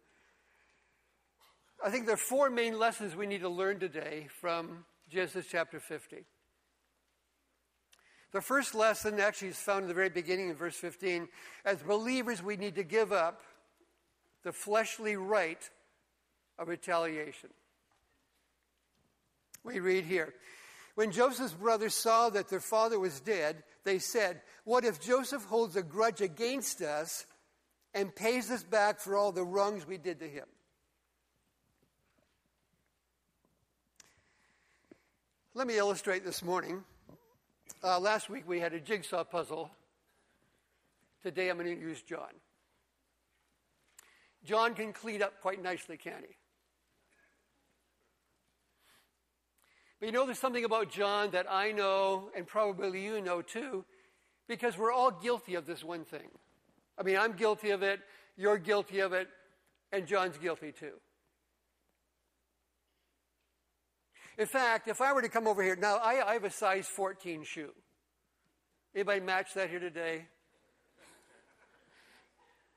I 1.82 1.88
think 1.88 2.04
there 2.04 2.14
are 2.14 2.18
four 2.18 2.50
main 2.50 2.78
lessons 2.78 3.16
we 3.16 3.26
need 3.26 3.40
to 3.40 3.48
learn 3.48 3.78
today 3.78 4.28
from 4.40 4.84
Genesis 5.08 5.46
chapter 5.50 5.80
50. 5.80 6.26
The 8.32 8.40
first 8.40 8.74
lesson 8.74 9.18
actually 9.18 9.48
is 9.48 9.56
found 9.56 9.82
in 9.82 9.88
the 9.88 9.94
very 9.94 10.08
beginning 10.08 10.50
in 10.50 10.54
verse 10.54 10.76
15. 10.76 11.28
As 11.64 11.82
believers, 11.82 12.42
we 12.42 12.56
need 12.56 12.76
to 12.76 12.84
give 12.84 13.12
up 13.12 13.40
the 14.44 14.52
fleshly 14.52 15.16
right 15.16 15.68
of 16.58 16.68
retaliation. 16.68 17.50
We 19.64 19.80
read 19.80 20.04
here 20.04 20.34
When 20.94 21.10
Joseph's 21.10 21.54
brothers 21.54 21.94
saw 21.94 22.30
that 22.30 22.48
their 22.48 22.60
father 22.60 22.98
was 22.98 23.20
dead, 23.20 23.62
they 23.84 23.98
said, 23.98 24.42
What 24.64 24.84
if 24.84 25.00
Joseph 25.00 25.44
holds 25.44 25.76
a 25.76 25.82
grudge 25.82 26.20
against 26.20 26.82
us 26.82 27.26
and 27.94 28.14
pays 28.14 28.50
us 28.50 28.62
back 28.62 29.00
for 29.00 29.16
all 29.16 29.32
the 29.32 29.44
wrongs 29.44 29.86
we 29.86 29.98
did 29.98 30.20
to 30.20 30.28
him? 30.28 30.46
Let 35.52 35.66
me 35.66 35.76
illustrate 35.76 36.24
this 36.24 36.44
morning. 36.44 36.84
Uh, 37.82 37.98
last 37.98 38.28
week 38.28 38.46
we 38.46 38.60
had 38.60 38.74
a 38.74 38.80
jigsaw 38.80 39.24
puzzle. 39.24 39.70
Today 41.22 41.48
I'm 41.48 41.56
going 41.56 41.74
to 41.74 41.80
use 41.80 42.02
John. 42.02 42.28
John 44.44 44.74
can 44.74 44.92
clean 44.92 45.22
up 45.22 45.40
quite 45.40 45.62
nicely, 45.62 45.96
can 45.96 46.20
he? 46.20 46.36
But 49.98 50.06
you 50.06 50.12
know, 50.12 50.26
there's 50.26 50.38
something 50.38 50.64
about 50.64 50.90
John 50.90 51.30
that 51.30 51.46
I 51.50 51.72
know, 51.72 52.30
and 52.36 52.46
probably 52.46 53.02
you 53.02 53.20
know 53.20 53.40
too, 53.40 53.84
because 54.46 54.76
we're 54.76 54.92
all 54.92 55.10
guilty 55.10 55.54
of 55.54 55.66
this 55.66 55.82
one 55.82 56.04
thing. 56.04 56.28
I 56.98 57.02
mean, 57.02 57.16
I'm 57.16 57.32
guilty 57.32 57.70
of 57.70 57.82
it, 57.82 58.00
you're 58.36 58.58
guilty 58.58 59.00
of 59.00 59.14
it, 59.14 59.28
and 59.92 60.06
John's 60.06 60.36
guilty 60.36 60.72
too. 60.72 60.94
In 64.40 64.46
fact, 64.46 64.88
if 64.88 65.02
I 65.02 65.12
were 65.12 65.20
to 65.20 65.28
come 65.28 65.46
over 65.46 65.62
here, 65.62 65.76
now 65.76 65.96
I, 65.96 66.26
I 66.26 66.32
have 66.32 66.44
a 66.44 66.50
size 66.50 66.86
14 66.86 67.44
shoe. 67.44 67.74
Anybody 68.94 69.20
match 69.20 69.52
that 69.52 69.68
here 69.68 69.78
today? 69.78 70.24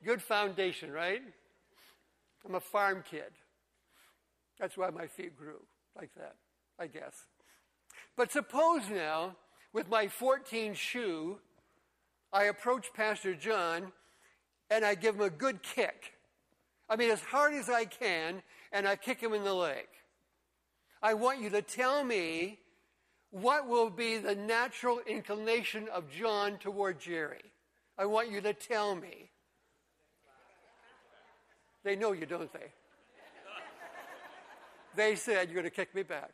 Good 0.04 0.22
foundation, 0.22 0.92
right? 0.92 1.22
I'm 2.46 2.56
a 2.56 2.60
farm 2.60 3.02
kid. 3.10 3.32
That's 4.60 4.76
why 4.76 4.90
my 4.90 5.08
feet 5.08 5.38
grew 5.38 5.62
like 5.96 6.14
that. 6.16 6.36
I 6.78 6.88
guess. 6.88 7.16
But 8.18 8.34
suppose 8.34 8.82
now, 8.90 9.38
with 9.72 9.90
my 9.90 10.10
14 10.10 10.74
shoe, 10.74 11.38
I 12.34 12.44
approach 12.44 12.88
Pastor 12.94 13.36
John 13.36 13.94
and 14.70 14.84
I 14.84 14.96
give 14.96 15.16
him 15.16 15.22
a 15.22 15.30
good 15.30 15.64
kick. 15.64 16.12
I 16.90 16.98
mean, 16.98 17.10
as 17.10 17.22
hard 17.22 17.54
as 17.54 17.70
I 17.70 17.86
can, 17.86 18.44
and 18.74 18.86
I 18.86 18.98
kick 18.98 19.22
him 19.22 19.32
in 19.32 19.46
the 19.46 19.54
leg. 19.54 19.88
I 21.04 21.14
want 21.16 21.42
you 21.42 21.50
to 21.50 21.62
tell 21.62 22.02
me 22.06 22.60
what 23.30 23.68
will 23.68 23.90
be 23.90 24.20
the 24.20 24.36
natural 24.36 25.02
inclination 25.06 25.90
of 25.94 26.10
John 26.10 26.58
toward 26.60 26.98
Jerry. 27.02 27.52
I 27.98 28.06
want 28.06 28.32
you 28.32 28.40
to 28.40 28.54
tell 28.54 28.96
me. 28.96 29.30
They 31.84 31.98
know 31.98 32.14
you, 32.14 32.26
don't 32.26 32.52
they? 32.54 32.72
They 34.96 35.16
said, 35.16 35.50
You're 35.50 35.62
going 35.62 35.66
to 35.66 35.76
kick 35.76 35.94
me 35.94 36.04
back. 36.04 36.32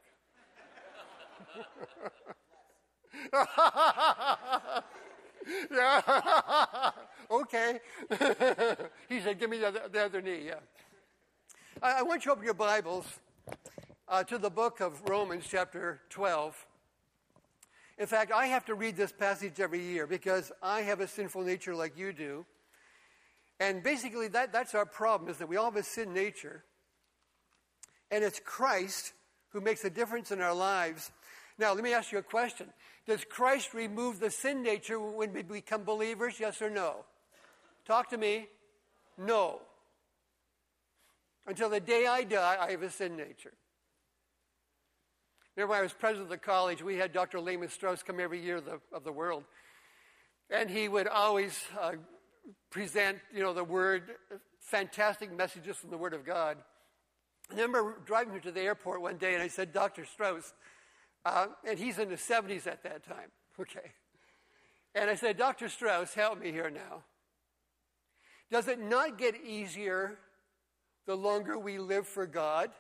yeah. 5.72 6.92
okay. 7.32 7.80
he 9.10 9.20
said, 9.22 9.40
Give 9.40 9.50
me 9.50 9.58
the 9.58 9.68
other, 9.70 9.82
the 9.92 10.06
other 10.06 10.22
knee. 10.22 10.44
Yeah. 10.46 10.60
I, 11.82 12.00
I, 12.00 12.02
want 12.04 12.24
you 12.24 12.30
to 12.30 12.34
open 12.34 12.46
your 12.46 12.54
Bibles 12.54 13.06
uh, 14.10 14.24
to 14.24 14.38
the 14.38 14.50
book 14.50 14.80
of 14.80 15.08
Romans, 15.08 15.46
chapter 15.48 16.02
12. 16.10 16.66
In 17.98 18.08
fact, 18.08 18.32
I 18.32 18.48
have 18.48 18.66
to 18.66 18.76
read 18.76 18.98
this 18.98 19.12
passage 19.12 19.60
every 19.60 19.82
year 19.82 20.08
because 20.08 20.52
I 20.64 20.82
have 20.82 21.00
a 21.00 21.08
sinful 21.08 21.44
nature 21.44 21.76
like 21.76 21.98
you 21.98 22.12
do. 22.14 22.46
And 23.60 23.84
basically, 23.84 24.30
that, 24.30 24.52
that's 24.52 24.74
our 24.74 24.86
problem, 24.86 25.30
is 25.30 25.38
that 25.38 25.48
we 25.48 25.58
all 25.58 25.66
have 25.66 25.76
a 25.76 25.84
sin 25.84 26.14
nature. 26.14 26.64
And 28.10 28.24
it's 28.24 28.40
Christ 28.44 29.14
who 29.50 29.62
makes 29.62 29.84
a 29.84 29.90
difference 29.90 30.32
in 30.32 30.42
our 30.42 30.54
lives 30.54 31.12
now, 31.60 31.74
let 31.74 31.84
me 31.84 31.94
ask 31.94 32.14
you 32.14 32.18
a 32.18 32.24
question. 32.24 32.68
Does 33.06 33.26
Christ 33.26 33.74
remove 33.74 34.22
the 34.22 34.32
sin 34.32 34.64
nature 34.64 34.98
when 34.98 35.34
we 35.34 35.44
become 35.44 35.84
believers? 35.84 36.40
Yes 36.40 36.62
or 36.62 36.70
no? 36.70 37.04
Talk 37.86 38.10
to 38.12 38.18
me. 38.18 38.48
No. 39.18 39.60
Until 41.46 41.70
the 41.70 41.82
day 41.82 42.08
I 42.08 42.24
die, 42.24 42.58
I 42.60 42.72
have 42.72 42.82
a 42.82 42.90
sin 42.90 43.18
nature. 43.18 43.54
Remember, 45.60 45.72
when 45.72 45.80
I 45.82 45.84
was 45.84 45.92
president 45.92 46.24
of 46.24 46.30
the 46.30 46.38
college, 46.38 46.82
we 46.82 46.96
had 46.96 47.12
Dr. 47.12 47.38
Lehman 47.42 47.68
Strauss 47.68 48.02
come 48.02 48.22
every 48.22 48.42
year 48.42 48.56
of 48.56 48.66
the, 48.66 48.80
of 48.94 49.04
the 49.04 49.12
world. 49.12 49.44
And 50.50 50.70
he 50.70 50.88
would 50.88 51.06
always 51.06 51.62
uh, 51.78 51.96
present, 52.70 53.18
you 53.36 53.44
know, 53.44 53.54
the 53.54 53.66
word, 53.66 54.04
fantastic 54.62 55.36
messages 55.36 55.76
from 55.76 55.90
the 55.90 55.98
Word 55.98 56.14
of 56.14 56.26
God. 56.26 56.60
I 57.52 57.56
remember 57.56 57.98
driving 58.06 58.40
to 58.40 58.54
the 58.54 58.62
airport 58.62 59.02
one 59.02 59.18
day 59.18 59.34
and 59.34 59.44
I 59.44 59.50
said, 59.50 59.74
Dr. 59.74 60.06
Strauss, 60.06 60.54
uh, 61.26 61.48
and 61.68 61.78
he's 61.78 62.00
in 62.00 62.08
the 62.08 62.16
70s 62.16 62.66
at 62.66 62.82
that 62.84 63.04
time, 63.04 63.30
okay. 63.60 63.92
And 64.96 65.10
I 65.10 65.16
said, 65.16 65.36
Dr. 65.36 65.68
Strauss, 65.68 66.14
help 66.14 66.40
me 66.40 66.54
here 66.54 66.70
now. 66.70 67.04
Does 68.50 68.70
it 68.70 68.80
not 68.80 69.18
get 69.18 69.36
easier 69.46 70.20
the 71.06 71.18
longer 71.18 71.60
we 71.60 71.80
live 71.80 72.08
for 72.08 72.26
God? 72.26 72.72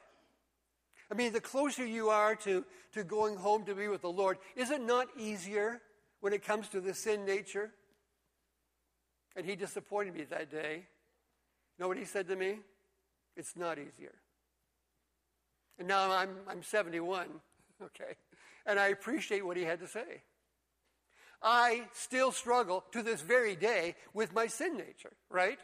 I 1.11 1.15
mean, 1.15 1.33
the 1.33 1.41
closer 1.41 1.85
you 1.85 2.09
are 2.09 2.35
to, 2.37 2.63
to 2.93 3.03
going 3.03 3.35
home 3.35 3.65
to 3.65 3.73
be 3.73 3.87
with 3.87 4.01
the 4.01 4.11
Lord, 4.11 4.37
is 4.55 4.69
it 4.69 4.81
not 4.81 5.07
easier 5.17 5.81
when 6.21 6.33
it 6.33 6.45
comes 6.45 6.69
to 6.69 6.81
the 6.81 6.93
sin 6.93 7.25
nature? 7.25 7.71
And 9.35 9.45
he 9.45 9.55
disappointed 9.55 10.13
me 10.13 10.25
that 10.29 10.51
day. 10.51 10.85
You 11.77 11.83
know 11.83 11.87
what 11.87 11.97
he 11.97 12.05
said 12.05 12.27
to 12.27 12.35
me? 12.35 12.59
It's 13.35 13.55
not 13.55 13.79
easier. 13.79 14.13
And 15.79 15.87
now 15.87 16.11
I'm, 16.11 16.35
I'm 16.47 16.61
71, 16.61 17.27
okay? 17.83 18.15
And 18.65 18.79
I 18.79 18.89
appreciate 18.89 19.45
what 19.45 19.57
he 19.57 19.63
had 19.63 19.79
to 19.79 19.87
say. 19.87 20.23
I 21.41 21.87
still 21.93 22.31
struggle 22.31 22.83
to 22.91 23.01
this 23.01 23.21
very 23.21 23.55
day 23.55 23.95
with 24.13 24.33
my 24.33 24.47
sin 24.47 24.77
nature, 24.77 25.13
right? 25.29 25.57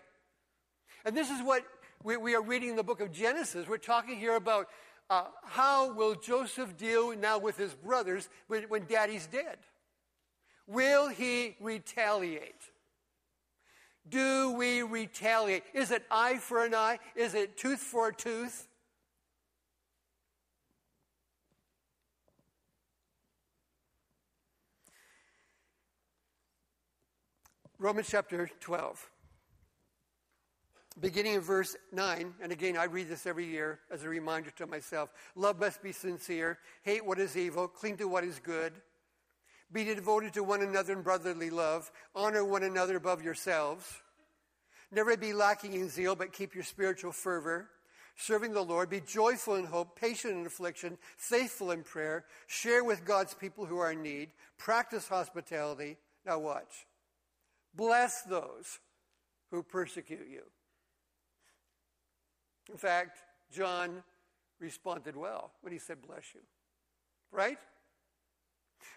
And 1.04 1.16
this 1.16 1.30
is 1.30 1.44
what 1.44 1.66
we, 2.02 2.18
we 2.18 2.34
are 2.36 2.42
reading 2.42 2.70
in 2.70 2.75
the 2.78 2.84
book 2.84 3.02
of 3.02 3.12
Genesis. 3.12 3.68
We're 3.68 3.78
talking 3.78 4.18
here 4.18 4.36
about 4.36 4.68
uh, 5.10 5.26
how 5.44 5.94
will 5.94 6.16
Joseph 6.16 6.78
deal 6.78 7.16
now 7.16 7.38
with 7.38 7.58
his 7.58 7.74
brothers 7.74 8.30
when, 8.48 8.64
when 8.64 8.86
daddy's 8.86 9.28
dead? 9.28 9.58
Will 10.68 11.10
he 11.10 11.56
retaliate? 11.60 12.72
Do 14.08 14.52
we 14.52 14.82
retaliate? 14.82 15.64
Is 15.74 15.92
it 15.92 16.04
eye 16.10 16.38
for 16.38 16.64
an 16.64 16.74
eye? 16.74 17.00
Is 17.16 17.34
it 17.34 17.58
tooth 17.58 17.80
for 17.80 18.10
a 18.10 18.14
tooth? 18.14 18.68
Romans 27.78 28.08
chapter 28.10 28.50
12. 28.60 29.10
Beginning 31.00 31.34
in 31.34 31.42
verse 31.42 31.75
9, 31.92 32.36
and 32.42 32.52
again, 32.54 32.78
I 32.78 32.86
read 32.86 33.10
this 33.10 33.25
every 33.25 33.46
year 33.46 33.80
as 33.92 34.04
a 34.04 34.10
reminder 34.10 34.50
to 34.52 34.66
myself. 34.66 35.10
Love 35.36 35.60
must 35.60 35.84
be 35.84 35.92
sincere, 35.92 36.58
hate 36.84 37.06
what 37.06 37.20
is 37.20 37.36
evil, 37.36 37.68
cling 37.68 37.98
to 37.98 38.08
what 38.08 38.24
is 38.24 38.40
good. 38.40 38.72
Be 39.74 39.84
devoted 39.84 40.34
to 40.34 40.44
one 40.44 40.62
another 40.62 40.94
in 40.94 41.02
brotherly 41.02 41.50
love, 41.50 41.92
honor 42.16 42.46
one 42.46 42.64
another 42.64 42.96
above 42.96 43.22
yourselves. 43.22 43.86
Never 44.90 45.18
be 45.18 45.34
lacking 45.34 45.74
in 45.74 45.90
zeal, 45.90 46.16
but 46.16 46.32
keep 46.32 46.56
your 46.56 46.64
spiritual 46.64 47.12
fervor. 47.12 47.68
Serving 48.16 48.54
the 48.54 48.62
Lord, 48.62 48.90
be 48.90 49.02
joyful 49.02 49.56
in 49.56 49.66
hope, 49.66 50.00
patient 50.00 50.34
in 50.34 50.46
affliction, 50.46 50.98
faithful 51.18 51.72
in 51.72 51.84
prayer. 51.84 52.24
Share 52.48 52.86
with 52.86 53.04
God's 53.04 53.34
people 53.34 53.66
who 53.66 53.80
are 53.80 53.92
in 53.92 54.02
need. 54.02 54.30
Practice 54.58 55.10
hospitality. 55.10 55.98
Now, 56.25 56.40
watch. 56.40 56.88
Bless 57.75 58.22
those 58.22 58.80
who 59.52 59.62
persecute 59.62 60.28
you. 60.32 60.44
In 62.72 62.78
fact, 62.78 63.20
John 63.52 64.04
responded 64.60 65.16
well 65.16 65.52
when 65.62 65.74
he 65.74 65.80
said, 65.80 66.02
Bless 66.02 66.24
you. 66.34 66.42
Right? 67.32 67.58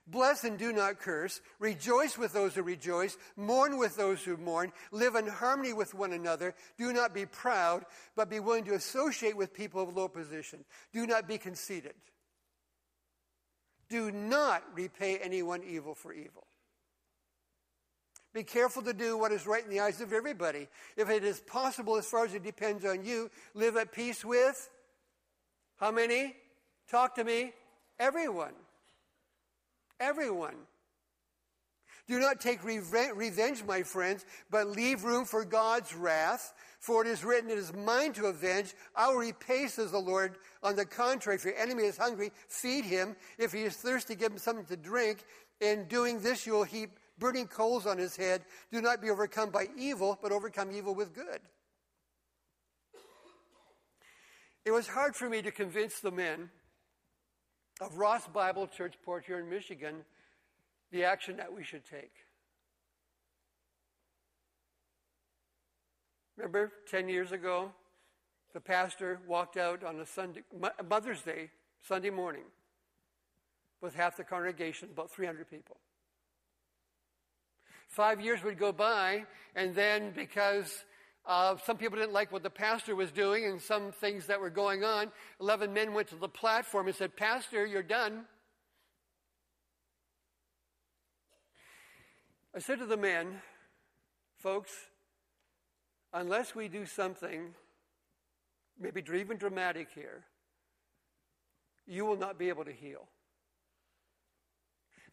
Bless 0.06 0.44
and 0.44 0.58
do 0.58 0.72
not 0.72 1.00
curse. 1.00 1.40
Rejoice 1.58 2.16
with 2.16 2.32
those 2.32 2.54
who 2.54 2.62
rejoice. 2.62 3.16
Mourn 3.36 3.78
with 3.78 3.96
those 3.96 4.22
who 4.22 4.36
mourn. 4.36 4.72
Live 4.90 5.14
in 5.14 5.26
harmony 5.26 5.72
with 5.72 5.94
one 5.94 6.12
another. 6.12 6.54
Do 6.78 6.92
not 6.92 7.14
be 7.14 7.26
proud, 7.26 7.84
but 8.16 8.30
be 8.30 8.40
willing 8.40 8.64
to 8.64 8.74
associate 8.74 9.36
with 9.36 9.54
people 9.54 9.82
of 9.82 9.96
low 9.96 10.08
position. 10.08 10.64
Do 10.92 11.06
not 11.06 11.28
be 11.28 11.38
conceited. 11.38 11.94
Do 13.88 14.10
not 14.10 14.62
repay 14.74 15.18
anyone 15.18 15.62
evil 15.62 15.94
for 15.94 16.12
evil. 16.12 16.47
Be 18.34 18.42
careful 18.42 18.82
to 18.82 18.92
do 18.92 19.16
what 19.16 19.32
is 19.32 19.46
right 19.46 19.64
in 19.64 19.70
the 19.70 19.80
eyes 19.80 20.00
of 20.00 20.12
everybody. 20.12 20.68
If 20.96 21.08
it 21.08 21.24
is 21.24 21.40
possible, 21.40 21.96
as 21.96 22.06
far 22.06 22.24
as 22.24 22.34
it 22.34 22.42
depends 22.42 22.84
on 22.84 23.04
you, 23.04 23.30
live 23.54 23.76
at 23.76 23.92
peace 23.92 24.24
with 24.24 24.68
how 25.78 25.92
many? 25.92 26.34
Talk 26.90 27.14
to 27.14 27.24
me. 27.24 27.52
Everyone. 27.98 28.52
Everyone. 30.00 30.56
Do 32.08 32.18
not 32.18 32.40
take 32.40 32.64
revenge, 32.64 33.64
my 33.64 33.82
friends, 33.82 34.24
but 34.50 34.66
leave 34.66 35.04
room 35.04 35.24
for 35.24 35.44
God's 35.44 35.94
wrath. 35.94 36.54
For 36.80 37.04
it 37.04 37.08
is 37.08 37.22
written, 37.22 37.50
It 37.50 37.58
is 37.58 37.72
mine 37.72 38.12
to 38.14 38.26
avenge. 38.26 38.74
I 38.96 39.08
will 39.08 39.18
repay, 39.18 39.66
says 39.66 39.92
the 39.92 39.98
Lord. 39.98 40.38
On 40.62 40.74
the 40.74 40.86
contrary, 40.86 41.36
if 41.36 41.44
your 41.44 41.56
enemy 41.56 41.84
is 41.84 41.98
hungry, 41.98 42.32
feed 42.48 42.84
him. 42.84 43.14
If 43.36 43.52
he 43.52 43.62
is 43.62 43.76
thirsty, 43.76 44.14
give 44.14 44.32
him 44.32 44.38
something 44.38 44.64
to 44.66 44.76
drink. 44.76 45.24
In 45.60 45.84
doing 45.86 46.20
this, 46.20 46.46
you 46.46 46.54
will 46.54 46.64
heap 46.64 46.97
burning 47.18 47.46
coals 47.46 47.86
on 47.86 47.98
his 47.98 48.16
head. 48.16 48.42
Do 48.70 48.80
not 48.80 49.00
be 49.00 49.10
overcome 49.10 49.50
by 49.50 49.68
evil, 49.76 50.18
but 50.22 50.32
overcome 50.32 50.70
evil 50.72 50.94
with 50.94 51.14
good. 51.14 51.40
It 54.64 54.70
was 54.70 54.86
hard 54.86 55.16
for 55.16 55.28
me 55.28 55.40
to 55.42 55.50
convince 55.50 56.00
the 56.00 56.10
men 56.10 56.50
of 57.80 57.96
Ross 57.96 58.26
Bible 58.26 58.66
Church 58.66 58.94
Port 59.02 59.24
Huron 59.24 59.44
in 59.44 59.50
Michigan 59.50 60.04
the 60.90 61.04
action 61.04 61.36
that 61.36 61.52
we 61.52 61.62
should 61.62 61.84
take. 61.84 62.12
Remember 66.36 66.72
10 66.90 67.08
years 67.08 67.32
ago, 67.32 67.72
the 68.54 68.60
pastor 68.60 69.20
walked 69.26 69.56
out 69.56 69.82
on 69.84 69.98
a 70.00 70.06
Sunday, 70.06 70.42
Mother's 70.88 71.22
Day, 71.22 71.50
Sunday 71.82 72.10
morning, 72.10 72.44
with 73.80 73.94
half 73.94 74.16
the 74.16 74.24
congregation, 74.24 74.88
about 74.92 75.10
300 75.10 75.50
people. 75.50 75.78
Five 77.88 78.20
years 78.20 78.44
would 78.44 78.58
go 78.58 78.72
by, 78.72 79.24
and 79.54 79.74
then 79.74 80.12
because 80.14 80.84
uh, 81.26 81.56
some 81.64 81.76
people 81.76 81.98
didn't 81.98 82.12
like 82.12 82.32
what 82.32 82.42
the 82.42 82.50
pastor 82.50 82.94
was 82.94 83.10
doing 83.10 83.44
and 83.44 83.60
some 83.60 83.92
things 83.92 84.26
that 84.26 84.40
were 84.40 84.50
going 84.50 84.84
on, 84.84 85.10
11 85.40 85.72
men 85.72 85.92
went 85.92 86.08
to 86.08 86.16
the 86.16 86.28
platform 86.28 86.86
and 86.86 86.96
said, 86.96 87.16
Pastor, 87.16 87.66
you're 87.66 87.82
done. 87.82 88.24
I 92.54 92.60
said 92.60 92.78
to 92.78 92.86
the 92.86 92.96
men, 92.96 93.42
folks, 94.38 94.72
unless 96.12 96.54
we 96.54 96.68
do 96.68 96.86
something, 96.86 97.54
maybe 98.80 99.02
even 99.14 99.36
dramatic 99.36 99.88
here, 99.94 100.24
you 101.86 102.04
will 102.04 102.16
not 102.16 102.38
be 102.38 102.48
able 102.48 102.64
to 102.64 102.72
heal. 102.72 103.06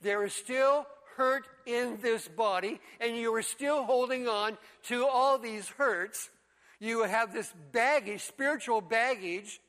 There 0.01 0.23
is 0.23 0.33
still 0.33 0.85
hurt 1.15 1.47
in 1.65 1.97
this 2.01 2.27
body 2.27 2.79
and 2.99 3.15
you 3.15 3.33
are 3.35 3.41
still 3.41 3.83
holding 3.83 4.27
on 4.27 4.57
to 4.83 5.05
all 5.05 5.37
these 5.37 5.67
hurts, 5.69 6.29
you 6.79 7.03
have 7.03 7.33
this 7.33 7.53
baggage, 7.71 8.21
spiritual 8.21 8.81
baggage. 8.81 9.59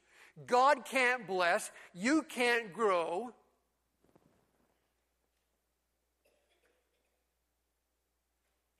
God 0.47 0.85
can't 0.85 1.27
bless, 1.27 1.71
you 1.95 2.23
can't 2.23 2.73
grow. 2.73 3.33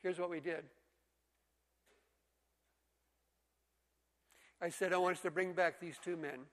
Here's 0.03 0.19
what 0.19 0.31
we 0.31 0.41
did. 0.41 0.65
I 4.61 4.71
said, 4.71 4.93
I 4.93 4.97
want 4.99 5.17
us 5.17 5.23
to 5.23 5.31
bring 5.31 5.53
back 5.53 5.81
these 5.81 5.97
two 6.03 6.17
men. 6.17 6.47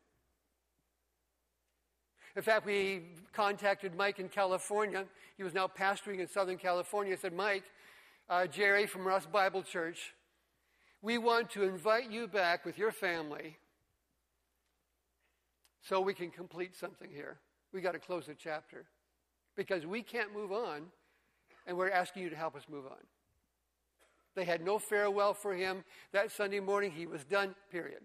In 2.36 2.42
fact, 2.42 2.66
we 2.66 3.04
contacted 3.32 3.96
Mike 3.96 4.20
in 4.20 4.28
California. 4.28 5.06
He 5.38 5.44
was 5.44 5.54
now 5.54 5.68
pastoring 5.68 6.20
in 6.20 6.28
Southern 6.28 6.58
California. 6.58 7.14
I 7.14 7.18
said, 7.18 7.34
Mike, 7.34 7.64
uh, 8.30 8.48
Jerry 8.48 8.88
from 8.88 9.06
Ross 9.06 9.26
Bible 9.26 9.62
Church, 9.62 10.14
we 11.02 11.18
want 11.18 11.52
to 11.52 11.64
invite 11.64 12.12
you 12.12 12.28
back 12.28 12.66
with 12.66 12.78
your 12.78 12.92
family 12.92 13.58
so 15.82 16.00
we 16.02 16.14
can 16.14 16.32
complete 16.32 16.76
something 16.76 17.10
here. 17.12 17.38
We 17.72 17.82
got 17.82 17.92
to 17.92 18.00
close 18.00 18.26
the 18.26 18.36
chapter 18.36 18.86
because 19.56 19.86
we 19.86 20.02
can't 20.02 20.34
move 20.34 20.52
on, 20.52 20.84
and 21.68 21.78
we're 21.78 21.92
asking 21.92 22.24
you 22.24 22.30
to 22.30 22.36
help 22.36 22.56
us 22.56 22.64
move 22.70 22.86
on. 22.86 22.98
They 24.36 24.46
had 24.46 24.66
no 24.66 24.80
farewell 24.80 25.36
for 25.36 25.54
him 25.54 25.84
that 26.12 26.32
Sunday 26.32 26.60
morning. 26.60 26.92
He 26.92 27.06
was 27.06 27.24
done, 27.24 27.54
period. 27.72 28.02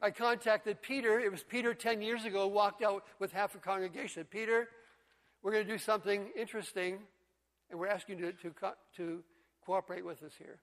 I 0.00 0.10
contacted 0.10 0.80
Peter. 0.80 1.18
It 1.18 1.30
was 1.30 1.42
Peter 1.42 1.74
10 1.74 2.02
years 2.02 2.24
ago, 2.24 2.46
walked 2.46 2.82
out 2.82 3.04
with 3.18 3.32
half 3.32 3.54
a 3.54 3.58
congregation. 3.58 4.24
Peter, 4.24 4.68
we're 5.42 5.52
going 5.52 5.66
to 5.66 5.72
do 5.72 5.78
something 5.78 6.28
interesting, 6.36 6.98
and 7.70 7.78
we're 7.78 7.88
asking 7.88 8.18
you 8.18 8.32
to, 8.32 8.50
to, 8.50 8.54
to 8.96 9.24
cooperate 9.64 10.04
with 10.04 10.22
us 10.22 10.32
here. 10.38 10.58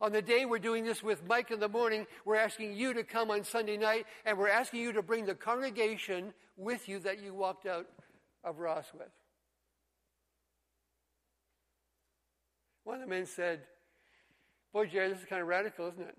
On 0.00 0.12
the 0.12 0.22
day 0.22 0.44
we're 0.44 0.58
doing 0.58 0.84
this 0.84 1.02
with 1.02 1.26
Mike 1.26 1.50
in 1.50 1.58
the 1.58 1.68
morning, 1.68 2.06
we're 2.24 2.36
asking 2.36 2.74
you 2.74 2.94
to 2.94 3.02
come 3.02 3.30
on 3.30 3.44
Sunday 3.44 3.76
night, 3.76 4.06
and 4.24 4.38
we're 4.38 4.48
asking 4.48 4.80
you 4.80 4.92
to 4.92 5.02
bring 5.02 5.26
the 5.26 5.34
congregation 5.34 6.32
with 6.56 6.88
you 6.88 7.00
that 7.00 7.22
you 7.22 7.34
walked 7.34 7.66
out 7.66 7.86
of 8.44 8.58
Ross 8.58 8.86
with. 8.94 9.08
One 12.84 12.96
of 12.96 13.02
the 13.02 13.08
men 13.08 13.26
said, 13.26 13.60
Boy, 14.72 14.86
Jerry, 14.86 15.08
this 15.08 15.18
is 15.18 15.24
kind 15.24 15.42
of 15.42 15.48
radical, 15.48 15.88
isn't 15.88 16.00
it? 16.00 16.18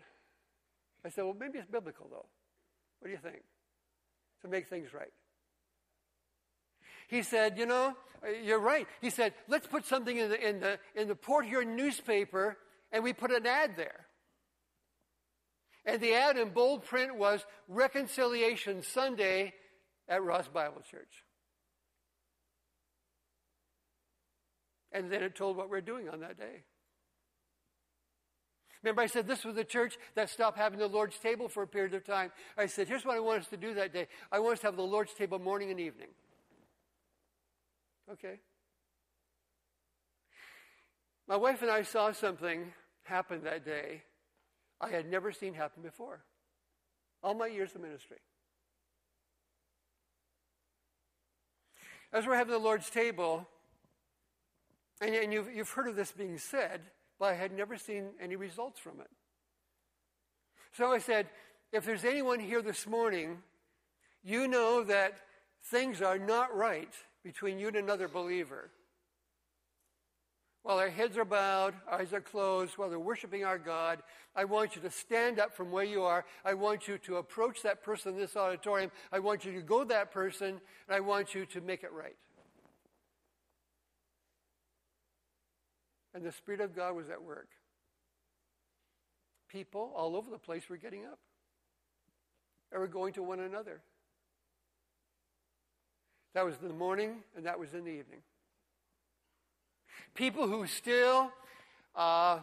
I 1.06 1.10
said, 1.10 1.24
Well, 1.24 1.36
maybe 1.40 1.60
it's 1.60 1.70
biblical, 1.70 2.08
though. 2.10 2.26
What 3.00 3.08
do 3.08 3.12
you 3.12 3.18
think? 3.18 3.44
To 4.42 4.48
make 4.48 4.68
things 4.68 4.94
right. 4.94 5.12
He 7.08 7.24
said, 7.24 7.58
You 7.58 7.66
know, 7.66 7.96
you're 8.44 8.60
right. 8.60 8.88
He 9.02 9.10
said, 9.10 9.34
Let's 9.48 9.68
put 9.68 9.86
something 9.86 10.18
in 10.18 10.30
the, 10.30 10.48
in 10.48 10.60
the, 10.60 10.80
in 10.96 11.08
the 11.08 11.16
Port 11.16 11.46
Huron 11.46 11.76
newspaper, 11.76 12.58
and 12.92 13.04
we 13.04 13.14
put 13.14 13.32
an 13.32 13.46
ad 13.46 13.78
there. 13.78 14.06
And 15.86 16.02
the 16.02 16.14
ad 16.14 16.38
in 16.38 16.50
bold 16.50 16.84
print 16.84 17.16
was 17.16 17.46
Reconciliation 17.68 18.84
Sunday 18.84 19.54
at 20.08 20.24
Ross 20.24 20.48
Bible 20.48 20.82
Church. 20.90 21.26
And 24.92 25.12
then 25.12 25.24
it 25.24 25.36
told 25.36 25.56
what 25.56 25.70
we're 25.70 25.82
doing 25.82 26.10
on 26.10 26.20
that 26.22 26.38
day. 26.38 26.64
Remember, 28.84 29.02
I 29.02 29.08
said 29.08 29.28
this 29.28 29.44
was 29.44 29.56
the 29.56 29.63
church 29.63 29.98
that 30.15 30.30
stopped 30.30 30.58
having 30.58 30.80
the 30.80 30.88
Lord's 30.88 31.18
table 31.20 31.50
for 31.50 31.63
a 31.63 31.68
period 31.68 31.94
of 31.94 32.06
time. 32.06 32.32
I 32.58 32.68
said, 32.68 32.88
here's 32.88 33.04
what 33.04 33.15
I 33.15 33.20
want 33.20 33.42
us 33.42 33.48
to 33.50 33.58
do 33.58 33.74
that 33.74 33.94
day. 33.94 34.08
I 34.32 34.39
want 34.39 34.54
us 34.54 34.60
to 34.62 34.68
have 34.68 34.78
the 34.78 34.84
Lord's 34.84 35.13
table 35.13 35.38
morning 35.38 35.70
and 35.70 35.80
evening. 35.80 36.08
Okay. 38.12 38.39
My 41.28 41.36
wife 41.36 41.62
and 41.62 41.70
I 41.70 41.84
saw 41.84 42.12
something 42.12 42.74
happen 43.04 43.44
that 43.44 43.65
day 43.65 44.04
I 44.82 44.89
had 44.89 45.10
never 45.10 45.32
seen 45.32 45.54
happen 45.54 45.84
before. 45.84 46.24
All 47.22 47.34
my 47.34 47.48
years 47.48 47.76
of 47.76 47.82
ministry. 47.82 48.18
As 52.13 52.26
we're 52.26 52.36
having 52.36 52.54
the 52.54 52.60
Lord's 52.60 52.89
table, 52.89 53.48
and, 55.02 55.13
and 55.13 55.34
you've, 55.34 55.54
you've 55.54 55.70
heard 55.70 55.88
of 55.88 55.96
this 55.96 56.12
being 56.12 56.38
said, 56.38 56.82
but 57.20 57.26
I 57.26 57.34
had 57.36 57.52
never 57.52 57.78
seen 57.78 58.12
any 58.22 58.36
results 58.36 58.80
from 58.80 59.00
it. 59.02 59.10
So 60.72 60.92
I 60.92 61.00
said, 61.00 61.28
if 61.72 61.86
there's 61.86 62.06
anyone 62.06 62.40
here 62.40 62.62
this 62.62 62.88
morning, 62.88 63.40
you 64.24 64.48
know 64.48 64.84
that 64.84 65.18
things 65.66 66.02
are 66.02 66.18
not 66.18 66.56
right 66.56 66.94
between 67.24 67.60
you 67.60 67.68
and 67.68 67.76
another 67.76 68.08
believer. 68.08 68.70
While 70.64 70.78
our 70.78 70.90
heads 70.90 71.18
are 71.18 71.26
bowed, 71.26 71.74
eyes 71.90 72.14
are 72.14 72.22
closed, 72.22 72.78
while 72.78 72.90
they're 72.90 73.00
worshiping 73.00 73.46
our 73.46 73.58
God, 73.58 74.04
I 74.36 74.46
want 74.46 74.76
you 74.76 74.82
to 74.84 74.92
stand 74.92 75.40
up 75.40 75.54
from 75.56 75.72
where 75.72 75.86
you 75.86 76.04
are. 76.04 76.26
I 76.44 76.54
want 76.54 76.88
you 76.88 76.98
to 77.00 77.18
approach 77.18 77.64
that 77.64 77.84
person 77.84 78.14
in 78.14 78.20
this 78.20 78.36
auditorium. 78.36 78.92
I 79.12 79.20
want 79.20 79.46
you 79.46 79.54
to 79.54 79.62
go 79.62 79.84
to 79.84 79.90
that 79.90 80.12
person, 80.12 80.50
and 80.50 80.96
I 80.96 81.00
want 81.00 81.34
you 81.34 81.46
to 81.48 81.62
make 81.62 81.84
it 81.84 81.92
right. 81.92 82.16
And 86.13 86.24
the 86.24 86.32
Spirit 86.32 86.62
of 86.62 86.76
God 86.76 86.95
was 86.95 87.10
at 87.10 87.22
work. 87.22 87.50
People 89.50 89.91
all 89.95 90.15
over 90.15 90.30
the 90.30 90.38
place 90.38 90.69
were 90.69 90.78
getting 90.78 91.06
up. 91.06 91.19
They 92.72 92.78
were 92.78 92.88
going 92.88 93.13
to 93.13 93.24
one 93.24 93.39
another. 93.39 93.82
That 96.34 96.45
was 96.45 96.56
in 96.62 96.67
the 96.67 96.74
morning, 96.74 97.24
and 97.36 97.45
that 97.45 97.60
was 97.60 97.74
in 97.74 97.84
the 97.84 97.91
evening. 97.91 98.22
People 100.13 100.48
who 100.48 100.67
still 100.67 101.32
uh, 101.95 102.39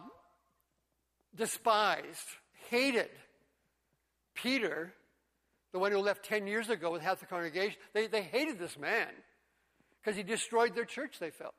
despised, 1.35 2.27
hated 2.69 3.09
Peter, 4.33 4.93
the 5.71 5.79
one 5.79 5.91
who 5.91 5.99
left 5.99 6.25
10 6.25 6.47
years 6.47 6.69
ago 6.69 6.91
with 6.91 7.01
half 7.01 7.19
the 7.19 7.25
congregation, 7.25 7.77
they, 7.93 8.07
they 8.07 8.21
hated 8.21 8.59
this 8.59 8.77
man 8.77 9.07
because 10.01 10.17
he 10.17 10.23
destroyed 10.23 10.75
their 10.75 10.85
church, 10.85 11.19
they 11.19 11.31
felt. 11.31 11.55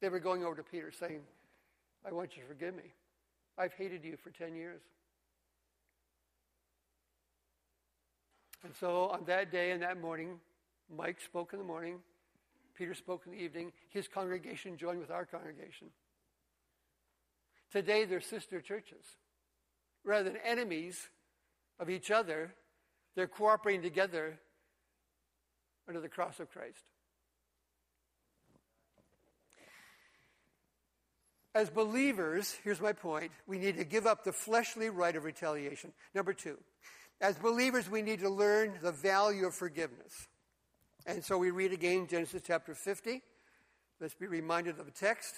They 0.00 0.08
were 0.08 0.20
going 0.20 0.44
over 0.44 0.54
to 0.56 0.62
Peter 0.62 0.90
saying, 0.90 1.20
I 2.06 2.12
want 2.12 2.36
you 2.36 2.42
to 2.42 2.48
forgive 2.48 2.74
me. 2.74 2.92
I've 3.58 3.74
hated 3.74 4.04
you 4.04 4.16
for 4.16 4.30
10 4.30 4.54
years. 4.54 4.80
And 8.64 8.74
so 8.78 9.08
on 9.08 9.24
that 9.26 9.50
day 9.50 9.70
and 9.72 9.82
that 9.82 10.00
morning, 10.00 10.38
Mike 10.94 11.20
spoke 11.20 11.52
in 11.52 11.58
the 11.58 11.64
morning, 11.64 11.98
Peter 12.74 12.94
spoke 12.94 13.22
in 13.26 13.32
the 13.32 13.38
evening. 13.38 13.72
His 13.90 14.08
congregation 14.08 14.76
joined 14.76 15.00
with 15.00 15.10
our 15.10 15.26
congregation. 15.26 15.88
Today, 17.70 18.04
they're 18.04 18.22
sister 18.22 18.60
churches. 18.60 19.04
Rather 20.02 20.24
than 20.24 20.38
enemies 20.44 21.10
of 21.78 21.90
each 21.90 22.10
other, 22.10 22.54
they're 23.14 23.28
cooperating 23.28 23.82
together 23.82 24.40
under 25.86 26.00
the 26.00 26.08
cross 26.08 26.40
of 26.40 26.50
Christ. 26.50 26.84
As 31.60 31.68
believers, 31.68 32.56
here's 32.64 32.80
my 32.80 32.94
point 32.94 33.32
we 33.46 33.58
need 33.58 33.76
to 33.76 33.84
give 33.84 34.06
up 34.06 34.24
the 34.24 34.32
fleshly 34.32 34.88
right 34.88 35.14
of 35.14 35.24
retaliation. 35.24 35.92
Number 36.14 36.32
two, 36.32 36.56
as 37.20 37.36
believers, 37.36 37.90
we 37.90 38.00
need 38.00 38.20
to 38.20 38.30
learn 38.30 38.78
the 38.80 38.92
value 38.92 39.46
of 39.46 39.54
forgiveness. 39.54 40.26
And 41.04 41.22
so 41.22 41.36
we 41.36 41.50
read 41.50 41.74
again 41.74 42.06
Genesis 42.06 42.40
chapter 42.46 42.74
50. 42.74 43.20
Let's 44.00 44.14
be 44.14 44.26
reminded 44.26 44.78
of 44.78 44.86
the 44.86 44.90
text. 44.90 45.34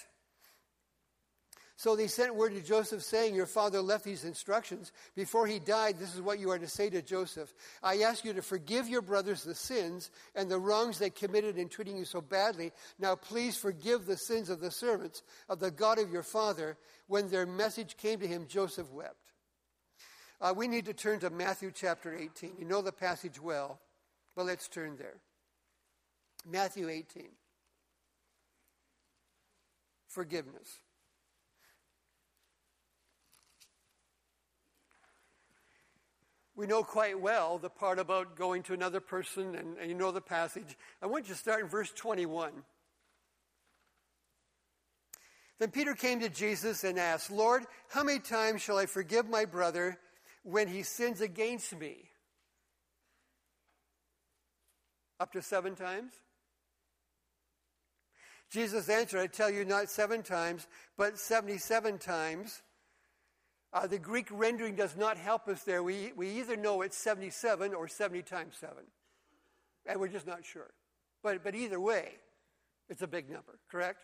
So 1.75 1.95
they 1.95 2.07
sent 2.07 2.35
word 2.35 2.53
to 2.53 2.61
Joseph 2.61 3.01
saying, 3.01 3.33
Your 3.33 3.47
father 3.47 3.81
left 3.81 4.05
these 4.05 4.25
instructions. 4.25 4.91
Before 5.15 5.47
he 5.47 5.57
died, 5.57 5.97
this 5.97 6.13
is 6.13 6.21
what 6.21 6.39
you 6.39 6.51
are 6.51 6.59
to 6.59 6.67
say 6.67 6.89
to 6.89 7.01
Joseph 7.01 7.53
I 7.81 8.01
ask 8.01 8.23
you 8.23 8.33
to 8.33 8.41
forgive 8.41 8.87
your 8.87 9.01
brothers 9.01 9.43
the 9.43 9.55
sins 9.55 10.11
and 10.35 10.49
the 10.49 10.59
wrongs 10.59 10.99
they 10.99 11.09
committed 11.09 11.57
in 11.57 11.69
treating 11.69 11.97
you 11.97 12.05
so 12.05 12.21
badly. 12.21 12.71
Now 12.99 13.15
please 13.15 13.57
forgive 13.57 14.05
the 14.05 14.17
sins 14.17 14.49
of 14.49 14.59
the 14.59 14.71
servants 14.71 15.23
of 15.49 15.59
the 15.59 15.71
God 15.71 15.97
of 15.97 16.11
your 16.11 16.23
father. 16.23 16.77
When 17.07 17.29
their 17.29 17.45
message 17.45 17.97
came 17.97 18.19
to 18.19 18.27
him, 18.27 18.45
Joseph 18.47 18.91
wept. 18.91 19.15
Uh, 20.39 20.53
we 20.55 20.67
need 20.67 20.85
to 20.85 20.93
turn 20.93 21.19
to 21.19 21.29
Matthew 21.29 21.71
chapter 21.73 22.13
18. 22.13 22.53
You 22.59 22.65
know 22.65 22.81
the 22.81 22.91
passage 22.91 23.41
well, 23.41 23.79
but 24.35 24.45
let's 24.45 24.67
turn 24.67 24.97
there. 24.97 25.15
Matthew 26.45 26.89
18. 26.89 27.29
Forgiveness. 30.07 30.79
We 36.55 36.67
know 36.67 36.83
quite 36.83 37.19
well 37.19 37.57
the 37.57 37.69
part 37.69 37.97
about 37.97 38.35
going 38.35 38.63
to 38.63 38.73
another 38.73 38.99
person, 38.99 39.55
and, 39.55 39.77
and 39.77 39.89
you 39.89 39.95
know 39.95 40.11
the 40.11 40.21
passage. 40.21 40.77
I 41.01 41.07
want 41.07 41.27
you 41.27 41.33
to 41.33 41.39
start 41.39 41.61
in 41.61 41.67
verse 41.67 41.91
21. 41.91 42.51
Then 45.59 45.71
Peter 45.71 45.95
came 45.95 46.19
to 46.19 46.29
Jesus 46.29 46.83
and 46.83 46.99
asked, 46.99 47.31
Lord, 47.31 47.63
how 47.89 48.03
many 48.03 48.19
times 48.19 48.61
shall 48.61 48.77
I 48.77 48.85
forgive 48.85 49.29
my 49.29 49.45
brother 49.45 49.97
when 50.43 50.67
he 50.67 50.83
sins 50.83 51.21
against 51.21 51.77
me? 51.77 52.09
Up 55.19 55.31
to 55.33 55.41
seven 55.41 55.75
times? 55.75 56.11
Jesus 58.51 58.89
answered, 58.89 59.19
I 59.19 59.27
tell 59.27 59.49
you, 59.49 59.65
not 59.65 59.89
seven 59.89 60.21
times, 60.21 60.67
but 60.97 61.17
77 61.17 61.97
times. 61.97 62.61
Uh, 63.73 63.87
the 63.87 63.97
Greek 63.97 64.27
rendering 64.29 64.75
does 64.75 64.95
not 64.95 65.17
help 65.17 65.47
us 65.47 65.63
there. 65.63 65.81
We, 65.81 66.11
we 66.15 66.29
either 66.39 66.55
know 66.55 66.83
it's 66.83 66.95
77 66.97 67.73
or 67.73 67.87
70 67.87 68.21
times 68.21 68.55
7. 68.59 68.77
And 69.87 69.99
we're 69.99 70.07
just 70.07 70.27
not 70.27 70.45
sure. 70.45 70.69
But, 71.23 71.43
but 71.43 71.55
either 71.55 71.79
way, 71.79 72.09
it's 72.87 73.01
a 73.01 73.07
big 73.07 73.29
number, 73.29 73.57
correct? 73.71 74.03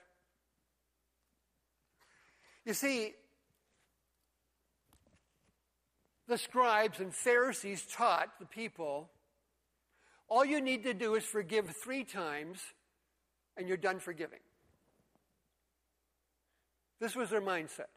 You 2.65 2.73
see, 2.73 3.13
the 6.27 6.37
scribes 6.37 6.99
and 6.99 7.13
Pharisees 7.13 7.85
taught 7.85 8.39
the 8.39 8.45
people 8.45 9.09
all 10.29 10.45
you 10.45 10.61
need 10.61 10.83
to 10.83 10.93
do 10.93 11.15
is 11.15 11.23
forgive 11.23 11.75
three 11.83 12.03
times 12.03 12.59
and 13.57 13.67
you're 13.67 13.77
done 13.77 13.99
forgiving. 13.99 14.39
This 16.99 17.15
was 17.15 17.31
their 17.31 17.41
mindset. 17.41 17.89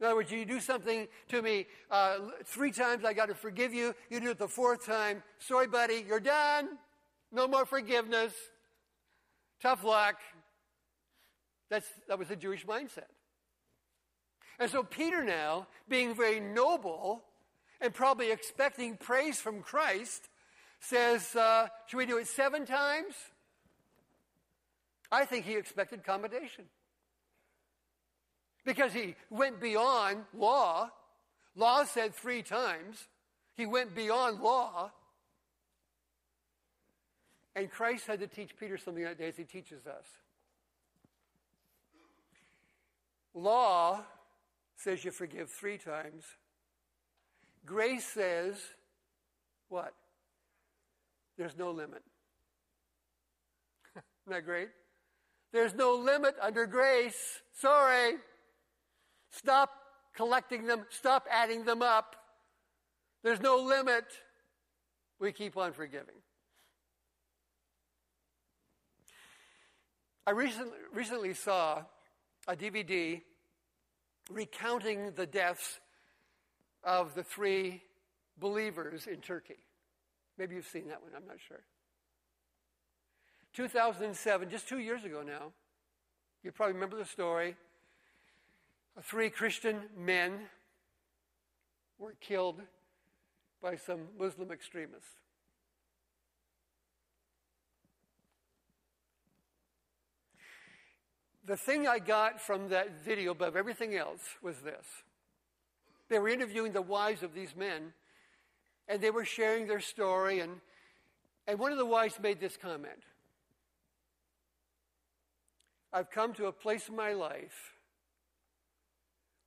In 0.00 0.06
other 0.06 0.14
words, 0.14 0.32
you 0.32 0.46
do 0.46 0.60
something 0.60 1.06
to 1.28 1.42
me 1.42 1.66
uh, 1.90 2.16
three 2.44 2.72
times, 2.72 3.04
I 3.04 3.12
got 3.12 3.26
to 3.26 3.34
forgive 3.34 3.74
you. 3.74 3.94
You 4.08 4.20
do 4.20 4.30
it 4.30 4.38
the 4.38 4.48
fourth 4.48 4.86
time, 4.86 5.22
sorry, 5.38 5.66
buddy, 5.66 6.04
you're 6.08 6.20
done. 6.20 6.78
No 7.30 7.46
more 7.46 7.66
forgiveness. 7.66 8.32
Tough 9.62 9.84
luck. 9.84 10.16
That's, 11.68 11.86
that 12.08 12.18
was 12.18 12.28
the 12.28 12.36
Jewish 12.36 12.64
mindset. 12.66 13.10
And 14.58 14.70
so 14.70 14.82
Peter 14.82 15.22
now, 15.22 15.66
being 15.88 16.14
very 16.14 16.40
noble 16.40 17.22
and 17.80 17.92
probably 17.94 18.30
expecting 18.30 18.96
praise 18.96 19.38
from 19.38 19.62
Christ, 19.62 20.28
says, 20.80 21.36
uh, 21.36 21.68
Should 21.86 21.98
we 21.98 22.06
do 22.06 22.18
it 22.18 22.26
seven 22.26 22.64
times? 22.64 23.14
I 25.12 25.24
think 25.24 25.44
he 25.44 25.56
expected 25.56 26.04
commendation. 26.04 26.64
Because 28.64 28.92
he 28.92 29.14
went 29.30 29.60
beyond 29.60 30.24
law. 30.36 30.90
Law 31.56 31.84
said 31.84 32.14
three 32.14 32.42
times. 32.42 33.08
He 33.56 33.66
went 33.66 33.94
beyond 33.94 34.40
law. 34.40 34.92
And 37.56 37.70
Christ 37.70 38.06
had 38.06 38.20
to 38.20 38.26
teach 38.26 38.56
Peter 38.58 38.78
something 38.78 39.02
that 39.04 39.18
day 39.18 39.28
as 39.28 39.36
he 39.36 39.44
teaches 39.44 39.86
us. 39.86 40.06
Law 43.34 44.00
says 44.76 45.04
you 45.04 45.10
forgive 45.10 45.50
three 45.50 45.78
times. 45.78 46.24
Grace 47.66 48.04
says, 48.04 48.56
what? 49.68 49.94
There's 51.36 51.56
no 51.56 51.70
limit. 51.70 52.02
Isn't 53.96 54.36
that 54.36 54.44
great? 54.44 54.68
There's 55.52 55.74
no 55.74 55.94
limit 55.94 56.34
under 56.40 56.66
grace. 56.66 57.40
Sorry. 57.52 58.14
Stop 59.30 59.70
collecting 60.14 60.66
them, 60.66 60.84
stop 60.90 61.26
adding 61.30 61.64
them 61.64 61.82
up. 61.82 62.16
There's 63.22 63.40
no 63.40 63.56
limit. 63.56 64.04
We 65.18 65.32
keep 65.32 65.56
on 65.56 65.72
forgiving. 65.72 66.14
I 70.26 70.32
recently, 70.32 70.78
recently 70.92 71.34
saw 71.34 71.82
a 72.46 72.56
DVD 72.56 73.22
recounting 74.30 75.12
the 75.12 75.26
deaths 75.26 75.80
of 76.84 77.14
the 77.14 77.22
three 77.22 77.82
believers 78.38 79.06
in 79.06 79.20
Turkey. 79.20 79.58
Maybe 80.38 80.54
you've 80.54 80.66
seen 80.66 80.88
that 80.88 81.02
one, 81.02 81.10
I'm 81.14 81.26
not 81.26 81.36
sure. 81.46 81.62
2007, 83.52 84.48
just 84.48 84.68
two 84.68 84.78
years 84.78 85.04
ago 85.04 85.22
now, 85.22 85.52
you 86.42 86.52
probably 86.52 86.74
remember 86.74 86.96
the 86.96 87.04
story. 87.04 87.56
Three 89.02 89.30
Christian 89.30 89.80
men 89.96 90.40
were 91.98 92.14
killed 92.20 92.60
by 93.62 93.76
some 93.76 94.08
Muslim 94.18 94.50
extremists. 94.50 95.08
The 101.46 101.56
thing 101.56 101.88
I 101.88 101.98
got 101.98 102.40
from 102.40 102.68
that 102.68 103.02
video 103.02 103.32
above 103.32 103.56
everything 103.56 103.96
else 103.96 104.22
was 104.42 104.58
this. 104.58 104.86
They 106.08 106.18
were 106.18 106.28
interviewing 106.28 106.72
the 106.72 106.82
wives 106.82 107.22
of 107.22 107.34
these 107.34 107.56
men, 107.56 107.94
and 108.86 109.00
they 109.00 109.10
were 109.10 109.24
sharing 109.24 109.66
their 109.66 109.80
story, 109.80 110.40
and, 110.40 110.60
and 111.46 111.58
one 111.58 111.72
of 111.72 111.78
the 111.78 111.86
wives 111.86 112.20
made 112.20 112.38
this 112.38 112.56
comment 112.56 113.02
I've 115.92 116.10
come 116.10 116.34
to 116.34 116.46
a 116.46 116.52
place 116.52 116.88
in 116.88 116.94
my 116.94 117.14
life 117.14 117.79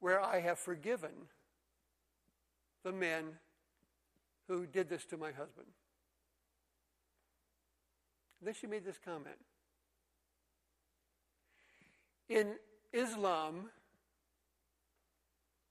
where 0.04 0.20
I 0.20 0.42
have 0.42 0.60
forgiven 0.60 1.12
the 2.84 2.92
men 2.92 3.24
who 4.50 4.66
did 4.66 4.90
this 4.90 5.06
to 5.06 5.18
my 5.18 5.32
husband. 5.32 5.68
And 8.42 8.48
then 8.48 8.54
she 8.54 8.68
made 8.68 8.84
this 8.84 9.00
comment. 9.06 9.38
In 12.28 12.56
Islam, 12.92 13.70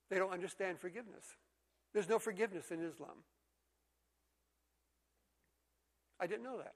they 0.08 0.16
don't 0.16 0.32
understand 0.32 0.78
forgiveness. 0.78 1.26
There's 1.92 2.08
no 2.08 2.18
forgiveness 2.18 2.70
in 2.70 2.82
Islam. 2.82 3.24
I 6.18 6.26
didn't 6.26 6.44
know 6.44 6.56
that. 6.56 6.72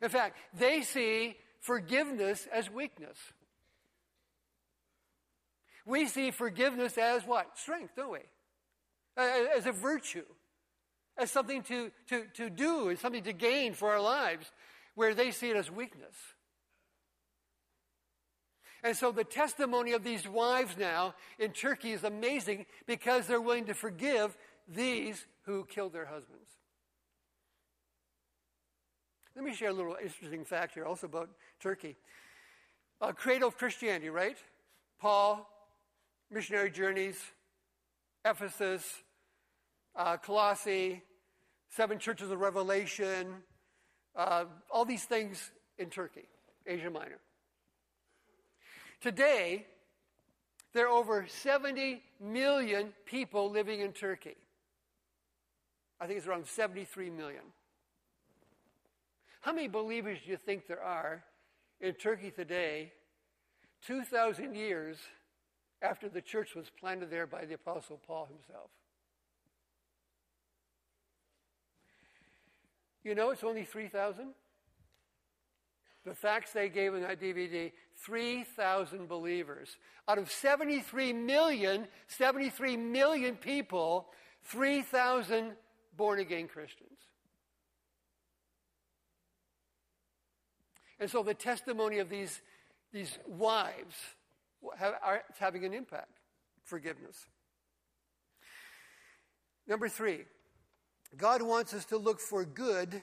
In 0.00 0.08
fact, 0.08 0.38
they 0.58 0.80
see 0.80 1.36
forgiveness 1.60 2.48
as 2.50 2.70
weakness. 2.70 3.18
We 5.86 6.06
see 6.06 6.30
forgiveness 6.30 6.98
as 6.98 7.24
what? 7.24 7.58
Strength, 7.58 7.96
don't 7.96 8.12
we? 8.12 8.20
As 9.16 9.66
a 9.66 9.72
virtue, 9.72 10.24
as 11.18 11.30
something 11.30 11.62
to, 11.64 11.90
to, 12.08 12.24
to 12.34 12.50
do, 12.50 12.90
as 12.90 13.00
something 13.00 13.24
to 13.24 13.32
gain 13.32 13.74
for 13.74 13.90
our 13.90 14.00
lives, 14.00 14.50
where 14.94 15.14
they 15.14 15.30
see 15.30 15.50
it 15.50 15.56
as 15.56 15.70
weakness. 15.70 16.14
And 18.82 18.96
so 18.96 19.12
the 19.12 19.24
testimony 19.24 19.92
of 19.92 20.04
these 20.04 20.26
wives 20.26 20.76
now 20.78 21.14
in 21.38 21.52
Turkey 21.52 21.92
is 21.92 22.04
amazing 22.04 22.66
because 22.86 23.26
they're 23.26 23.40
willing 23.40 23.66
to 23.66 23.74
forgive 23.74 24.36
these 24.66 25.26
who 25.42 25.64
killed 25.64 25.92
their 25.92 26.06
husbands. 26.06 26.48
Let 29.36 29.44
me 29.44 29.54
share 29.54 29.70
a 29.70 29.72
little 29.72 29.96
interesting 30.02 30.44
fact 30.44 30.74
here 30.74 30.84
also 30.84 31.06
about 31.06 31.30
Turkey. 31.60 31.96
A 33.00 33.12
cradle 33.12 33.48
of 33.48 33.56
Christianity, 33.56 34.10
right? 34.10 34.36
Paul, 34.98 35.48
missionary 36.30 36.70
journeys, 36.70 37.20
Ephesus, 38.24 38.84
uh, 39.96 40.16
Colossae, 40.16 41.02
seven 41.70 41.98
churches 41.98 42.30
of 42.30 42.38
Revelation, 42.38 43.34
uh, 44.16 44.44
all 44.70 44.84
these 44.84 45.04
things 45.04 45.50
in 45.78 45.90
Turkey, 45.90 46.26
Asia 46.66 46.90
Minor. 46.90 47.18
Today, 49.00 49.66
there 50.72 50.86
are 50.86 50.92
over 50.92 51.26
70 51.26 52.02
million 52.20 52.92
people 53.06 53.50
living 53.50 53.80
in 53.80 53.92
Turkey. 53.92 54.36
I 56.00 56.06
think 56.06 56.18
it's 56.18 56.26
around 56.26 56.46
73 56.46 57.10
million. 57.10 57.42
How 59.40 59.52
many 59.52 59.68
believers 59.68 60.18
do 60.24 60.30
you 60.30 60.36
think 60.36 60.66
there 60.66 60.82
are 60.82 61.24
in 61.80 61.94
Turkey 61.94 62.30
today, 62.30 62.92
2,000 63.86 64.54
years 64.54 64.98
after 65.82 66.08
the 66.08 66.20
church 66.20 66.54
was 66.54 66.70
planted 66.70 67.10
there 67.10 67.26
by 67.26 67.44
the 67.44 67.54
Apostle 67.54 68.00
Paul 68.06 68.26
himself? 68.26 68.70
You 73.02 73.14
know, 73.14 73.30
it's 73.30 73.44
only 73.44 73.64
3,000. 73.64 74.34
The 76.04 76.14
facts 76.14 76.52
they 76.52 76.68
gave 76.68 76.94
in 76.94 77.02
that 77.02 77.20
DVD 77.20 77.72
3,000 77.96 79.08
believers. 79.08 79.76
Out 80.08 80.18
of 80.18 80.30
73 80.30 81.12
million, 81.12 81.86
73 82.08 82.76
million 82.76 83.36
people, 83.36 84.08
3,000 84.44 85.52
born 85.96 86.18
again 86.18 86.48
Christians. 86.48 86.98
And 90.98 91.10
so 91.10 91.22
the 91.22 91.34
testimony 91.34 91.98
of 91.98 92.10
these, 92.10 92.40
these 92.92 93.18
wives 93.26 93.94
are 94.80 95.22
having 95.38 95.64
an 95.64 95.72
impact 95.72 96.20
forgiveness. 96.64 97.26
Number 99.66 99.88
three, 99.88 100.24
God 101.16 101.42
wants 101.42 101.74
us 101.74 101.84
to 101.86 101.96
look 101.96 102.20
for 102.20 102.44
good 102.44 103.02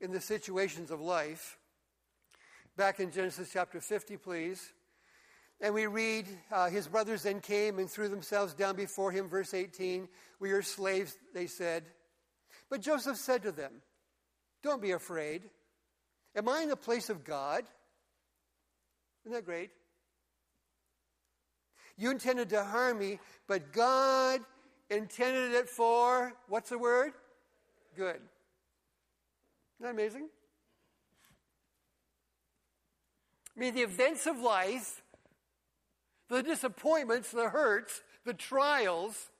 in 0.00 0.12
the 0.12 0.20
situations 0.20 0.90
of 0.90 1.00
life 1.00 1.58
back 2.76 3.00
in 3.00 3.10
Genesis 3.10 3.50
chapter 3.52 3.80
50, 3.80 4.16
please. 4.18 4.72
And 5.60 5.72
we 5.72 5.86
read, 5.86 6.26
uh, 6.52 6.68
His 6.68 6.86
brothers 6.86 7.22
then 7.22 7.40
came 7.40 7.78
and 7.78 7.90
threw 7.90 8.08
themselves 8.08 8.52
down 8.52 8.76
before 8.76 9.10
him, 9.10 9.28
verse 9.28 9.54
18. 9.54 10.08
We 10.38 10.52
are 10.52 10.62
slaves, 10.62 11.16
they 11.32 11.46
said. 11.46 11.84
But 12.68 12.82
Joseph 12.82 13.16
said 13.16 13.42
to 13.42 13.52
them, 13.52 13.72
Don't 14.62 14.82
be 14.82 14.90
afraid. 14.90 15.42
Am 16.34 16.48
I 16.48 16.62
in 16.62 16.68
the 16.68 16.76
place 16.76 17.08
of 17.08 17.24
God? 17.24 17.64
Isn't 19.24 19.32
that 19.32 19.46
great? 19.46 19.70
You 21.96 22.10
intended 22.10 22.50
to 22.50 22.62
harm 22.62 22.98
me, 22.98 23.18
but 23.46 23.72
God 23.72 24.40
intended 24.90 25.52
it 25.52 25.68
for, 25.68 26.34
what's 26.48 26.70
the 26.70 26.78
word? 26.78 27.12
Good. 27.96 28.16
Isn't 28.16 28.22
that 29.80 29.90
amazing? 29.90 30.28
I 33.56 33.60
mean, 33.60 33.74
the 33.74 33.82
events 33.82 34.26
of 34.26 34.38
life, 34.38 35.02
the 36.28 36.42
disappointments, 36.42 37.30
the 37.30 37.48
hurts, 37.48 38.02
the 38.24 38.34
trials, 38.34 39.30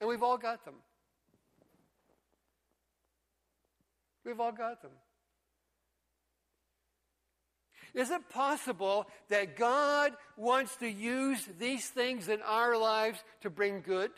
and 0.00 0.08
we've 0.08 0.22
all 0.22 0.36
got 0.36 0.64
them. 0.64 0.74
We've 4.24 4.40
all 4.40 4.52
got 4.52 4.82
them. 4.82 4.90
Is 7.94 8.10
it 8.10 8.28
possible 8.30 9.06
that 9.28 9.56
God 9.56 10.12
wants 10.36 10.76
to 10.76 10.88
use 10.88 11.46
these 11.58 11.88
things 11.88 12.28
in 12.28 12.40
our 12.42 12.76
lives 12.76 13.22
to 13.42 13.50
bring 13.50 13.82
good? 13.82 14.10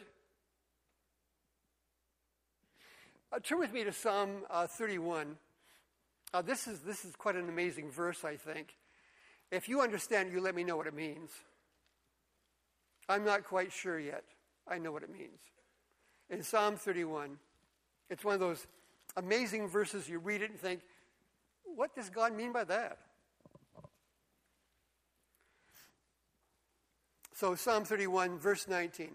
Uh, 3.33 3.41
turn 3.41 3.59
with 3.59 3.73
me 3.73 3.83
to 3.83 3.93
Psalm 3.93 4.45
uh, 4.49 4.69
31. 4.69 5.37
Uh, 6.33 6.43
this, 6.43 6.69
is, 6.69 6.81
this 6.81 7.05
is 7.05 7.17
quite 7.17 7.35
an 7.35 7.49
amazing 7.49 7.91
verse, 7.91 8.25
I 8.25 8.37
think. 8.37 8.77
If 9.51 9.69
you 9.69 9.81
understand, 9.81 10.33
you 10.33 10.41
let 10.41 10.55
me 10.55 10.63
know 10.63 10.77
what 10.77 10.87
it 10.87 10.95
means. 10.95 11.31
I'm 13.09 13.25
not 13.25 13.45
quite 13.45 13.73
sure 13.73 13.99
yet. 13.99 14.25
I 14.69 14.79
know 14.79 14.93
what 14.93 15.03
it 15.03 15.13
means. 15.13 15.41
In 16.31 16.43
Psalm 16.43 16.77
31, 16.77 17.39
it's 18.09 18.25
one 18.25 18.35
of 18.35 18.41
those 18.41 18.67
amazing 19.17 19.69
verses 19.69 20.09
you 20.09 20.19
read 20.19 20.43
it 20.43 20.51
and 20.51 20.59
think, 20.59 20.81
what 21.65 21.95
does 21.95 22.11
God 22.11 22.35
mean 22.35 22.53
by 22.53 22.65
that? 22.65 22.99
So, 27.35 27.57
Psalm 27.57 27.85
31, 27.85 28.39
verse 28.39 28.69
19. 28.69 29.11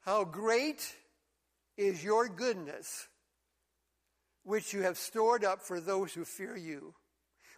How 0.00 0.24
great 0.24 0.94
is 1.76 2.04
your 2.04 2.28
goodness 2.28 3.08
which 4.42 4.74
you 4.74 4.82
have 4.82 4.98
stored 4.98 5.44
up 5.44 5.62
for 5.62 5.80
those 5.80 6.12
who 6.12 6.24
fear 6.24 6.56
you. 6.56 6.94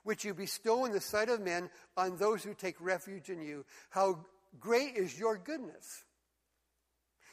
which 0.06 0.24
you 0.24 0.32
bestow 0.32 0.84
in 0.84 0.92
the 0.92 1.00
sight 1.00 1.28
of 1.28 1.40
men 1.40 1.68
on 1.96 2.16
those 2.16 2.44
who 2.44 2.54
take 2.54 2.76
refuge 2.80 3.28
in 3.28 3.40
you. 3.40 3.64
How 3.90 4.24
great 4.60 4.94
is 4.94 5.18
your 5.18 5.36
goodness, 5.36 6.04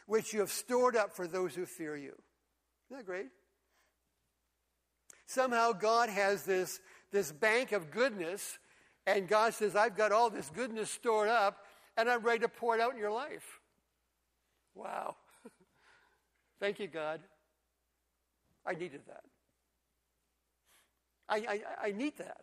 which 0.07 0.33
you 0.33 0.39
have 0.39 0.49
stored 0.49 0.95
up 0.95 1.15
for 1.15 1.27
those 1.27 1.53
who 1.53 1.67
fear 1.67 1.95
you. 1.95 2.15
Isn't 2.89 2.97
that 2.97 3.05
great? 3.05 3.27
Somehow 5.27 5.71
God 5.73 6.09
has 6.09 6.45
this, 6.45 6.79
this 7.11 7.31
bank 7.31 7.73
of 7.73 7.91
goodness, 7.91 8.57
and 9.05 9.27
God 9.27 9.53
says, 9.53 9.75
I've 9.75 9.97
got 9.97 10.11
all 10.11 10.29
this 10.29 10.49
goodness 10.53 10.89
stored 10.89 11.29
up, 11.29 11.65
and 11.97 12.09
I'm 12.09 12.21
ready 12.21 12.39
to 12.39 12.49
pour 12.49 12.75
it 12.75 12.81
out 12.81 12.93
in 12.93 12.97
your 12.97 13.11
life. 13.11 13.59
Wow. 14.75 15.15
Thank 16.59 16.79
you, 16.79 16.87
God. 16.87 17.19
I 18.65 18.73
needed 18.73 19.01
that. 19.07 19.23
I, 21.27 21.37
I, 21.37 21.87
I 21.87 21.91
need 21.91 22.17
that. 22.17 22.41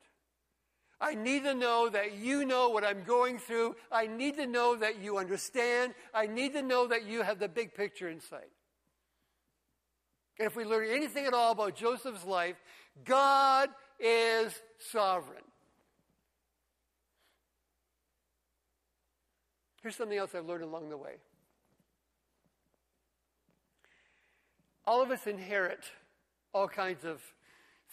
I 1.00 1.14
need 1.14 1.44
to 1.44 1.54
know 1.54 1.88
that 1.88 2.18
you 2.18 2.44
know 2.44 2.68
what 2.68 2.84
I'm 2.84 3.04
going 3.04 3.38
through. 3.38 3.76
I 3.90 4.06
need 4.06 4.36
to 4.36 4.46
know 4.46 4.76
that 4.76 5.00
you 5.00 5.16
understand. 5.16 5.94
I 6.12 6.26
need 6.26 6.52
to 6.52 6.62
know 6.62 6.86
that 6.88 7.06
you 7.06 7.22
have 7.22 7.38
the 7.38 7.48
big 7.48 7.74
picture 7.74 8.08
in 8.08 8.20
sight. 8.20 8.50
And 10.38 10.46
if 10.46 10.56
we 10.56 10.64
learn 10.64 10.88
anything 10.90 11.24
at 11.24 11.32
all 11.32 11.52
about 11.52 11.74
Joseph's 11.74 12.24
life, 12.24 12.56
God 13.04 13.70
is 13.98 14.54
sovereign. 14.78 15.42
Here's 19.82 19.96
something 19.96 20.18
else 20.18 20.34
I've 20.34 20.46
learned 20.46 20.64
along 20.64 20.90
the 20.90 20.96
way. 20.96 21.14
All 24.86 25.02
of 25.02 25.10
us 25.10 25.26
inherit 25.26 25.84
all 26.52 26.68
kinds 26.68 27.04
of 27.04 27.22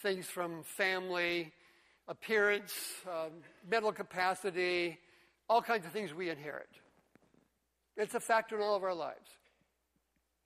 things 0.01 0.25
from 0.25 0.63
family, 0.63 1.53
appearance, 2.07 2.73
um, 3.07 3.31
mental 3.69 3.91
capacity, 3.91 4.99
all 5.49 5.61
kinds 5.61 5.85
of 5.85 5.91
things 5.91 6.13
we 6.13 6.29
inherit. 6.29 6.69
It's 7.95 8.15
a 8.15 8.19
factor 8.19 8.55
in 8.57 8.61
all 8.61 8.75
of 8.75 8.83
our 8.83 8.93
lives, 8.93 9.29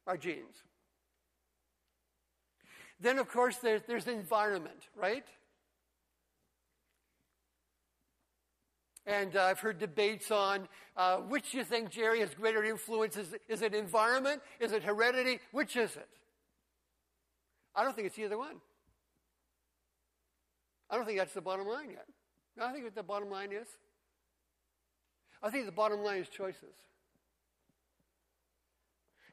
our 0.08 0.18
genes. 0.18 0.64
Then, 3.00 3.18
of 3.18 3.30
course, 3.30 3.58
there's, 3.58 3.82
there's 3.88 4.08
environment, 4.08 4.90
right? 4.96 5.26
And 9.06 9.36
uh, 9.36 9.44
I've 9.44 9.60
heard 9.60 9.80
debates 9.80 10.30
on 10.30 10.68
uh, 10.96 11.18
which 11.18 11.54
you 11.54 11.64
think, 11.64 11.90
Jerry, 11.90 12.20
has 12.20 12.34
greater 12.34 12.64
influence. 12.64 13.18
Is, 13.18 13.36
is 13.50 13.62
it 13.62 13.74
environment? 13.74 14.42
Is 14.60 14.72
it 14.72 14.84
heredity? 14.84 15.40
Which 15.52 15.76
is 15.76 15.96
it? 15.96 16.10
I 17.76 17.84
don't 17.84 17.96
think 17.96 18.08
it's 18.08 18.20
either 18.20 18.38
one. 18.38 18.58
I 20.90 20.96
don't 20.96 21.06
think 21.06 21.18
that's 21.18 21.34
the 21.34 21.42
bottom 21.42 21.68
line 21.68 21.90
yet. 21.90 22.06
No, 22.58 22.66
I 22.66 22.72
think 22.74 22.84
what 22.84 22.96
the 22.96 23.04
bottom 23.04 23.30
line 23.30 23.52
is. 23.52 23.68
I 25.42 25.50
think 25.50 25.66
the 25.66 25.72
bottom 25.72 26.04
line 26.04 26.22
is 26.22 26.30
choices. 26.30 26.76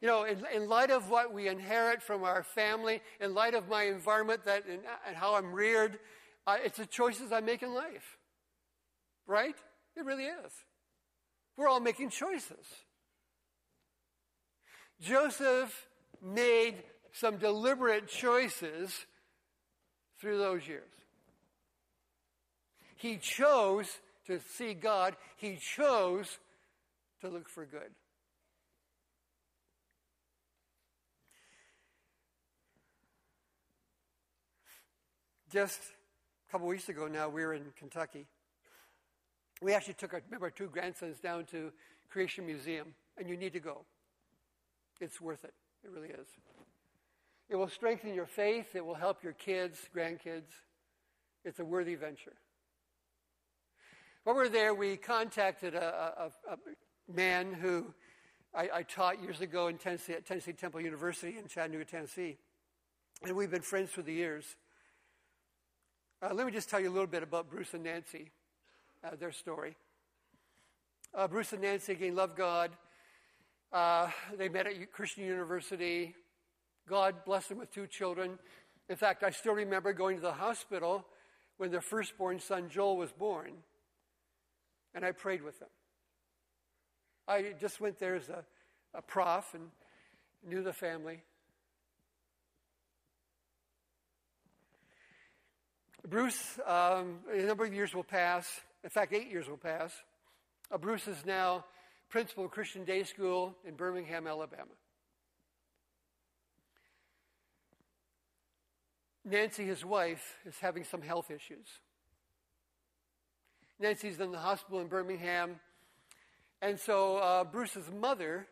You 0.01 0.07
know, 0.07 0.25
in, 0.25 0.47
in 0.55 0.69
light 0.69 0.91
of 0.91 1.11
what 1.11 1.35
we 1.35 1.49
inherit 1.49 2.03
from 2.03 2.23
our 2.23 2.45
family, 2.45 3.03
in 3.21 3.35
light 3.35 3.55
of 3.55 3.69
my 3.69 3.85
environment 3.85 4.45
that, 4.45 4.65
and, 4.67 4.81
and 5.07 5.17
how 5.17 5.35
I'm 5.35 5.53
reared, 5.53 5.99
uh, 6.47 6.57
it's 6.65 6.79
the 6.79 6.87
choices 6.87 7.33
I 7.33 7.41
make 7.41 7.65
in 7.65 7.75
life. 7.75 8.18
Right? 9.29 9.55
It 9.95 10.05
really 10.05 10.25
is. 10.25 10.53
We're 11.57 11.69
all 11.69 11.81
making 11.81 12.11
choices. 12.11 12.67
Joseph 15.01 15.87
made 16.23 16.83
some 17.13 17.37
deliberate 17.37 18.09
choices 18.09 19.07
through 20.21 20.39
those 20.39 20.67
years. 20.67 20.91
He 22.97 23.19
chose 23.19 23.87
to 24.27 24.41
see 24.57 24.75
God, 24.75 25.15
he 25.37 25.57
chose 25.57 26.39
to 27.21 27.29
look 27.29 27.49
for 27.49 27.65
good. 27.65 27.91
Just 35.53 35.81
a 36.49 36.53
couple 36.53 36.67
weeks 36.67 36.89
ago 36.89 37.07
now, 37.07 37.29
we 37.29 37.45
were 37.45 37.55
in 37.55 37.73
Kentucky. 37.79 38.27
We 39.61 39.75
actually 39.75 39.95
took 39.95 40.15
our, 40.15 40.23
remember, 40.27 40.47
our 40.47 40.51
two 40.51 40.69
grandsons 40.69 41.19
down 41.19 41.45
to 41.47 41.73
Creation 42.11 42.47
Museum, 42.47 42.95
and 43.17 43.29
you 43.29 43.37
need 43.37 43.53
to 43.53 43.61
go. 43.61 43.85
It's 45.01 45.21
worth 45.21 45.45
it. 45.45 45.55
It 45.85 45.91
really 45.91 46.09
is. 46.09 46.27
It 47.49 47.57
will 47.57 47.69
strengthen 47.69 48.15
your 48.15 48.27
faith. 48.27 48.75
It 48.75 48.85
will 48.85 48.95
help 48.95 49.23
your 49.23 49.33
kids, 49.33 49.79
grandkids. 49.95 50.51
It's 51.45 51.61
a 51.61 51.65
worthy 51.65 51.95
venture. 51.95 52.35
While 54.25 54.37
we 54.37 54.43
were 54.43 54.49
there, 54.49 54.75
we 54.75 54.97
contacted 54.97 55.75
a, 55.75 56.31
a, 56.47 56.53
a 56.53 56.59
man 57.11 57.53
who 57.53 57.95
I, 58.55 58.69
I, 58.75 58.83
taught 58.83 59.23
years 59.23 59.41
ago 59.41 59.69
in 59.69 59.79
Tennessee, 59.79 60.13
at 60.13 60.27
Tennessee 60.27 60.53
Temple 60.53 60.81
University 60.81 61.39
in 61.39 61.49
Chattanooga, 61.49 61.85
Tennessee. 61.85 62.37
And 63.23 63.35
we've 63.37 63.51
been 63.51 63.63
friends 63.63 63.91
for 63.91 64.03
the 64.03 64.13
years. 64.13 64.45
Uh, 66.21 66.35
let 66.35 66.47
me 66.47 66.53
just 66.53 66.69
tell 66.69 66.81
you 66.81 66.89
a 66.89 66.93
little 66.93 67.07
bit 67.07 67.23
about 67.23 67.49
Bruce 67.49 67.73
and 67.75 67.85
Nancy, 67.85 68.31
uh, 69.05 69.17
their 69.17 69.33
story. 69.33 69.77
Uh, 71.15 71.29
Bruce 71.29 71.53
and 71.53 71.63
Nancy, 71.63 71.93
again, 71.93 72.15
love 72.15 72.37
God. 72.37 72.71
Uh, 73.73 74.11
they 74.37 74.49
met 74.49 74.67
at 74.67 74.93
Christian 74.93 75.25
University. 75.25 76.15
God 76.89 77.25
blessed 77.25 77.51
them 77.51 77.59
with 77.59 77.73
two 77.73 77.87
children. 77.87 78.39
In 78.89 78.97
fact, 78.97 79.23
I 79.23 79.31
still 79.31 79.55
remember 79.55 79.93
going 79.93 80.17
to 80.17 80.23
the 80.23 80.33
hospital 80.33 81.05
when 81.59 81.71
their 81.71 81.81
firstborn 81.81 82.41
son, 82.41 82.69
Joel, 82.71 82.97
was 82.97 83.13
born, 83.13 83.53
and 84.95 85.05
I 85.05 85.13
prayed 85.13 85.43
with 85.43 85.59
them. 85.59 85.69
I 87.27 87.55
just 87.61 87.81
went 87.81 87.99
there 87.99 88.15
as 88.15 88.29
a, 88.29 88.45
a 88.95 89.03
prof 89.03 89.53
and 89.53 89.65
knew 90.47 90.63
the 90.63 90.73
family. 90.73 91.23
Bruce, 96.09 96.59
um, 96.67 97.19
a 97.31 97.43
number 97.43 97.67
of 97.67 97.75
years 97.75 97.95
will 97.95 98.05
pass. 98.05 98.49
In 98.89 98.91
fact, 98.91 99.13
eight 99.13 99.31
years 99.31 99.47
will 99.51 99.59
pass. 99.59 99.93
Uh, 100.73 100.79
Bruce 100.79 101.07
is 101.09 101.27
now 101.27 101.67
principal 102.09 102.47
of 102.47 102.51
Christian 102.51 102.85
Day 102.87 103.05
School 103.05 103.55
in 103.63 103.75
Birmingham, 103.75 104.27
Alabama. 104.27 104.65
Nancy, 109.27 109.67
his 109.67 109.85
wife, 109.85 110.39
is 110.47 110.55
having 110.61 110.85
some 110.85 111.03
health 111.03 111.31
issues. 111.31 111.67
Nancy's 113.79 114.19
in 114.21 114.33
the 114.33 114.39
hospital 114.39 114.81
in 114.81 114.87
Birmingham. 114.87 115.61
And 116.63 116.81
so 116.81 117.19
uh, 117.19 117.45
Bruce's 117.45 117.91
mother 117.95 118.47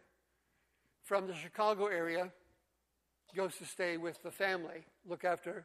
from 1.03 1.27
the 1.29 1.35
Chicago 1.35 1.87
area 1.87 2.31
goes 3.35 3.57
to 3.57 3.65
stay 3.65 3.97
with 3.97 4.23
the 4.23 4.31
family, 4.31 4.85
look 5.09 5.25
after 5.25 5.65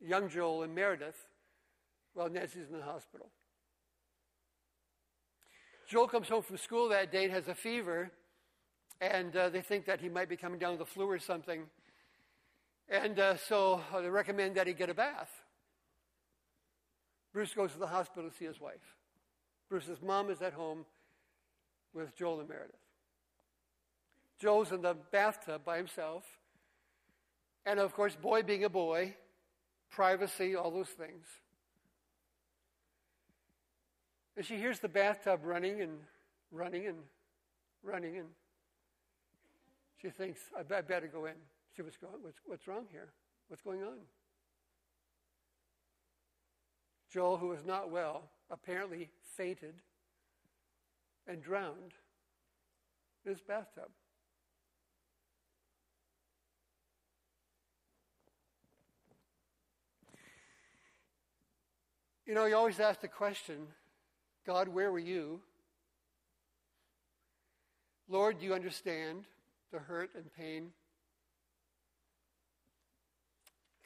young 0.00 0.30
Joel 0.30 0.62
and 0.62 0.74
Meredith 0.74 1.26
while 2.14 2.30
Nancy's 2.30 2.70
in 2.70 2.78
the 2.78 2.82
hospital. 2.82 3.28
Joel 5.86 6.08
comes 6.08 6.28
home 6.28 6.42
from 6.42 6.56
school 6.56 6.88
that 6.88 7.12
day 7.12 7.24
and 7.24 7.32
has 7.32 7.46
a 7.46 7.54
fever, 7.54 8.10
and 9.00 9.36
uh, 9.36 9.48
they 9.50 9.60
think 9.60 9.86
that 9.86 10.00
he 10.00 10.08
might 10.08 10.28
be 10.28 10.36
coming 10.36 10.58
down 10.58 10.72
with 10.72 10.80
the 10.80 10.86
flu 10.86 11.08
or 11.08 11.18
something. 11.20 11.62
And 12.88 13.18
uh, 13.18 13.36
so 13.36 13.80
uh, 13.92 14.00
they 14.00 14.08
recommend 14.08 14.56
that 14.56 14.66
he 14.66 14.72
get 14.72 14.90
a 14.90 14.94
bath. 14.94 15.30
Bruce 17.32 17.54
goes 17.54 17.72
to 17.72 17.78
the 17.78 17.86
hospital 17.86 18.28
to 18.28 18.36
see 18.36 18.46
his 18.46 18.60
wife. 18.60 18.96
Bruce's 19.68 20.02
mom 20.02 20.30
is 20.30 20.42
at 20.42 20.52
home 20.52 20.84
with 21.94 22.16
Joel 22.16 22.40
and 22.40 22.48
Meredith. 22.48 22.74
Joel's 24.40 24.72
in 24.72 24.82
the 24.82 24.94
bathtub 25.12 25.64
by 25.64 25.76
himself. 25.76 26.24
And 27.64 27.78
of 27.78 27.94
course, 27.94 28.16
boy 28.16 28.42
being 28.42 28.64
a 28.64 28.68
boy, 28.68 29.14
privacy, 29.90 30.56
all 30.56 30.70
those 30.70 30.88
things. 30.88 31.26
And 34.36 34.44
she 34.44 34.56
hears 34.56 34.80
the 34.80 34.88
bathtub 34.88 35.40
running 35.44 35.80
and 35.80 35.98
running 36.52 36.86
and 36.86 36.98
running, 37.82 38.18
and 38.18 38.28
she 40.00 40.10
thinks, 40.10 40.40
I 40.58 40.62
better 40.62 41.06
go 41.06 41.24
in. 41.26 41.34
See 41.74 41.82
what's, 41.82 41.96
going, 41.96 42.14
what's, 42.20 42.38
what's 42.44 42.68
wrong 42.68 42.86
here? 42.90 43.08
What's 43.48 43.62
going 43.62 43.82
on? 43.82 43.98
Joel, 47.10 47.38
who 47.38 47.48
was 47.48 47.64
not 47.64 47.90
well, 47.90 48.24
apparently 48.50 49.10
fainted 49.36 49.74
and 51.26 51.42
drowned 51.42 51.94
in 53.24 53.32
his 53.32 53.40
bathtub. 53.40 53.90
You 62.26 62.34
know, 62.34 62.44
you 62.44 62.56
always 62.56 62.80
ask 62.80 63.00
the 63.00 63.08
question 63.08 63.68
God, 64.46 64.68
where 64.68 64.92
were 64.92 64.98
you? 64.98 65.40
Lord, 68.08 68.38
do 68.38 68.46
you 68.46 68.54
understand 68.54 69.24
the 69.72 69.80
hurt 69.80 70.10
and 70.14 70.32
pain 70.36 70.70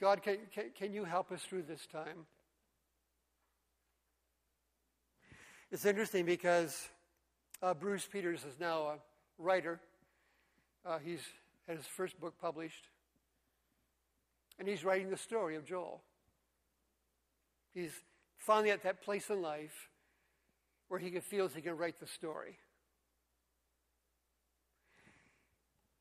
God, 0.00 0.22
can, 0.22 0.38
can, 0.54 0.70
can 0.74 0.94
you 0.94 1.04
help 1.04 1.30
us 1.30 1.42
through 1.42 1.64
this 1.68 1.86
time? 1.86 2.26
It's 5.70 5.84
interesting 5.84 6.24
because 6.24 6.88
uh, 7.62 7.74
Bruce 7.74 8.08
Peters 8.10 8.44
is 8.44 8.58
now 8.58 8.82
a 8.82 8.94
writer. 9.38 9.78
Uh, 10.86 10.98
he's 11.04 11.20
had 11.68 11.76
his 11.76 11.86
first 11.86 12.18
book 12.18 12.34
published. 12.40 12.88
And 14.58 14.66
he's 14.66 14.84
writing 14.84 15.10
the 15.10 15.18
story 15.18 15.54
of 15.54 15.66
Joel. 15.66 16.00
He's 17.74 17.92
finally 18.38 18.70
at 18.70 18.82
that 18.84 19.02
place 19.02 19.28
in 19.28 19.42
life 19.42 19.89
where 20.90 20.98
he 20.98 21.08
feels 21.20 21.54
he 21.54 21.62
can 21.62 21.76
write 21.76 22.00
the 22.00 22.06
story. 22.06 22.58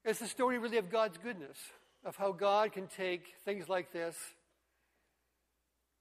It's 0.04 0.18
the 0.18 0.26
story 0.26 0.58
really 0.58 0.80
of 0.80 0.90
God's 0.90 1.20
goodness, 1.20 1.60
of 2.04 2.16
how 2.16 2.32
God 2.32 2.72
can 2.72 2.88
take 2.88 3.36
things 3.46 3.70
like 3.70 3.94
this. 3.94 4.16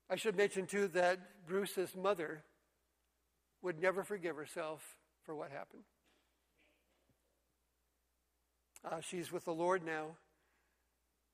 I 0.08 0.16
should 0.16 0.38
mention, 0.38 0.66
too, 0.66 0.88
that 0.94 1.20
Bruce's 1.46 1.94
mother 1.94 2.42
would 3.60 3.78
never 3.78 4.04
forgive 4.04 4.36
herself 4.36 4.80
for 5.26 5.34
what 5.34 5.50
happened. 5.50 5.82
Uh, 8.90 9.00
she's 9.02 9.30
with 9.30 9.44
the 9.44 9.52
Lord 9.52 9.84
now, 9.84 10.16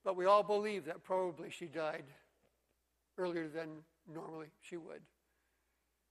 but 0.03 0.17
we 0.17 0.25
all 0.25 0.43
believe 0.43 0.87
that 0.87 1.05
probably 1.05 1.51
she 1.51 1.67
died 1.67 2.07
earlier 3.17 3.47
than 3.47 3.69
normally 4.13 4.49
she 4.61 4.77
would 4.77 5.03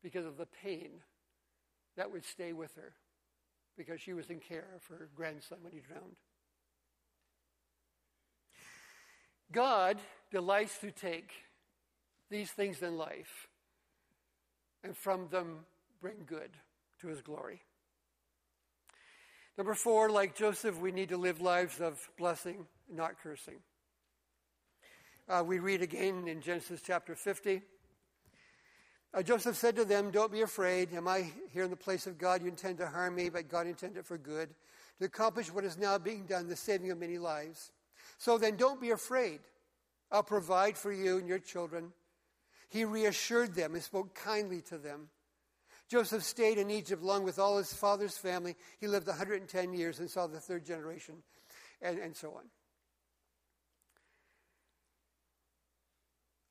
because 0.01 0.25
of 0.25 0.37
the 0.37 0.45
pain 0.45 1.01
that 1.97 2.11
would 2.11 2.25
stay 2.25 2.53
with 2.53 2.75
her 2.75 2.93
because 3.77 4.01
she 4.01 4.13
was 4.13 4.29
in 4.29 4.39
care 4.39 4.67
of 4.75 4.85
her 4.87 5.09
grandson 5.15 5.59
when 5.61 5.73
he 5.73 5.79
drowned. 5.79 6.15
God 9.51 9.99
delights 10.31 10.79
to 10.79 10.91
take 10.91 11.31
these 12.29 12.49
things 12.51 12.81
in 12.81 12.97
life 12.97 13.47
and 14.83 14.97
from 14.97 15.27
them 15.29 15.59
bring 16.01 16.25
good 16.25 16.49
to 17.01 17.07
his 17.07 17.21
glory. 17.21 17.61
Number 19.57 19.75
four, 19.75 20.09
like 20.09 20.35
Joseph, 20.35 20.79
we 20.79 20.91
need 20.91 21.09
to 21.09 21.17
live 21.17 21.39
lives 21.39 21.79
of 21.79 22.09
blessing, 22.17 22.65
not 22.91 23.21
cursing. 23.21 23.59
Uh, 25.29 25.43
we 25.45 25.59
read 25.59 25.81
again 25.81 26.27
in 26.27 26.41
Genesis 26.41 26.81
chapter 26.83 27.15
50. 27.15 27.61
Uh, 29.13 29.21
Joseph 29.21 29.55
said 29.55 29.75
to 29.75 29.85
them, 29.85 30.09
Don't 30.09 30.31
be 30.31 30.41
afraid. 30.41 30.93
Am 30.93 31.07
I 31.07 31.31
here 31.51 31.63
in 31.63 31.69
the 31.69 31.75
place 31.75 32.07
of 32.07 32.17
God? 32.17 32.41
You 32.41 32.47
intend 32.47 32.79
to 32.79 32.87
harm 32.87 33.15
me, 33.15 33.29
but 33.29 33.47
God 33.47 33.67
intended 33.67 34.05
for 34.05 34.17
good, 34.17 34.49
to 34.99 35.05
accomplish 35.05 35.53
what 35.53 35.63
is 35.63 35.77
now 35.77 35.97
being 35.99 36.25
done, 36.25 36.47
the 36.47 36.55
saving 36.55 36.89
of 36.89 36.97
many 36.97 37.19
lives. 37.19 37.71
So 38.17 38.37
then, 38.37 38.55
don't 38.55 38.81
be 38.81 38.89
afraid. 38.89 39.41
I'll 40.11 40.23
provide 40.23 40.77
for 40.77 40.91
you 40.91 41.17
and 41.17 41.27
your 41.27 41.39
children. 41.39 41.93
He 42.69 42.85
reassured 42.85 43.53
them 43.53 43.75
and 43.75 43.83
spoke 43.83 44.15
kindly 44.15 44.61
to 44.63 44.79
them. 44.79 45.09
Joseph 45.89 46.23
stayed 46.23 46.57
in 46.57 46.71
Egypt 46.71 47.03
along 47.03 47.23
with 47.23 47.37
all 47.37 47.57
his 47.57 47.71
father's 47.71 48.17
family. 48.17 48.55
He 48.79 48.87
lived 48.87 49.07
110 49.07 49.73
years 49.73 49.99
and 49.99 50.09
saw 50.09 50.25
the 50.25 50.39
third 50.39 50.65
generation, 50.65 51.15
and, 51.83 51.99
and 51.99 52.15
so 52.15 52.31
on. 52.31 52.45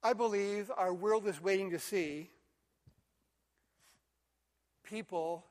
I 0.04 0.12
believe 0.12 0.70
our 0.76 0.92
world 0.92 1.26
is 1.26 1.40
waiting 1.40 1.70
to 1.70 1.78
see 1.78 2.30
people 4.82 5.44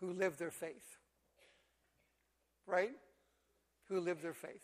who 0.00 0.12
live 0.12 0.36
their 0.36 0.50
faith. 0.50 0.96
Right? 2.66 2.92
Who 3.88 4.00
live 4.00 4.22
their 4.22 4.34
faith. 4.34 4.62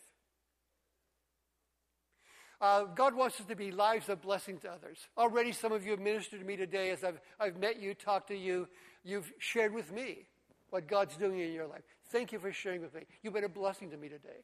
Uh, 2.61 2.85
God 2.85 3.15
wants 3.15 3.39
us 3.39 3.45
to 3.47 3.55
be 3.55 3.71
lives 3.71 4.07
of 4.07 4.21
blessing 4.21 4.59
to 4.59 4.71
others. 4.71 4.99
Already, 5.17 5.51
some 5.51 5.71
of 5.71 5.83
you 5.83 5.91
have 5.91 5.99
ministered 5.99 6.39
to 6.39 6.45
me 6.45 6.55
today 6.55 6.89
as 6.91 7.03
I've, 7.03 7.19
I've 7.39 7.57
met 7.57 7.81
you, 7.81 7.93
talked 7.93 8.29
to 8.29 8.35
you. 8.35 8.67
You've 9.03 9.31
shared 9.39 9.73
with 9.73 9.91
me 9.91 10.27
what 10.69 10.87
God's 10.87 11.17
doing 11.17 11.39
in 11.39 11.51
your 11.51 11.67
life. 11.67 11.83
Thank 12.09 12.31
you 12.31 12.39
for 12.39 12.51
sharing 12.51 12.81
with 12.81 12.93
me. 12.93 13.01
You've 13.21 13.33
been 13.33 13.43
a 13.43 13.49
blessing 13.49 13.91
to 13.91 13.97
me 13.97 14.07
today. 14.07 14.43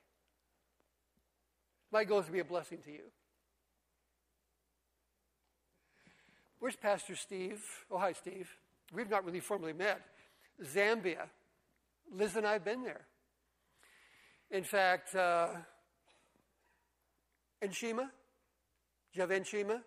My 1.92 2.04
goal 2.04 2.20
is 2.20 2.26
to 2.26 2.32
be 2.32 2.40
a 2.40 2.46
blessing 2.46 2.80
to 2.86 2.92
you. 2.92 3.04
Where's 6.60 6.76
Pastor 6.76 7.16
Steve? 7.16 7.64
Oh, 7.90 7.98
hi, 7.98 8.12
Steve. 8.14 8.50
We've 8.94 9.10
not 9.10 9.26
really 9.26 9.40
formally 9.40 9.74
met. 9.74 10.02
Zambia. 10.64 11.28
Liz 12.14 12.36
and 12.36 12.46
I 12.46 12.54
have 12.54 12.66
been 12.66 12.84
there. 12.84 13.06
In 14.50 14.64
fact, 14.64 15.16
uh, 15.16 15.48
Nshima? 17.64 18.10
Do 19.14 19.14
you 19.14 19.22
have 19.22 19.30
Nshima? 19.30 19.82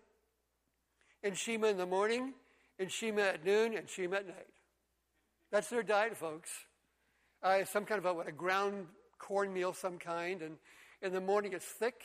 Nshima 1.25 1.71
in 1.71 1.77
the 1.77 1.87
morning, 1.87 2.35
Nshima 2.81 3.35
at 3.35 3.45
noon, 3.45 3.73
Nshima 3.73 4.17
at 4.17 4.27
night. 4.27 4.47
That's 5.51 5.69
their 5.69 5.83
diet, 5.83 6.17
folks. 6.17 6.51
Uh, 7.43 7.65
some 7.65 7.85
kind 7.85 7.99
of 7.99 8.07
a, 8.07 8.15
what, 8.15 8.29
a 8.29 8.33
ground 8.33 8.87
cornmeal, 9.19 9.73
some 9.73 9.99
kind. 9.99 10.43
And 10.43 10.57
in 11.03 11.13
the 11.13 11.21
morning 11.21 11.53
it's 11.53 11.67
thick. 11.67 12.03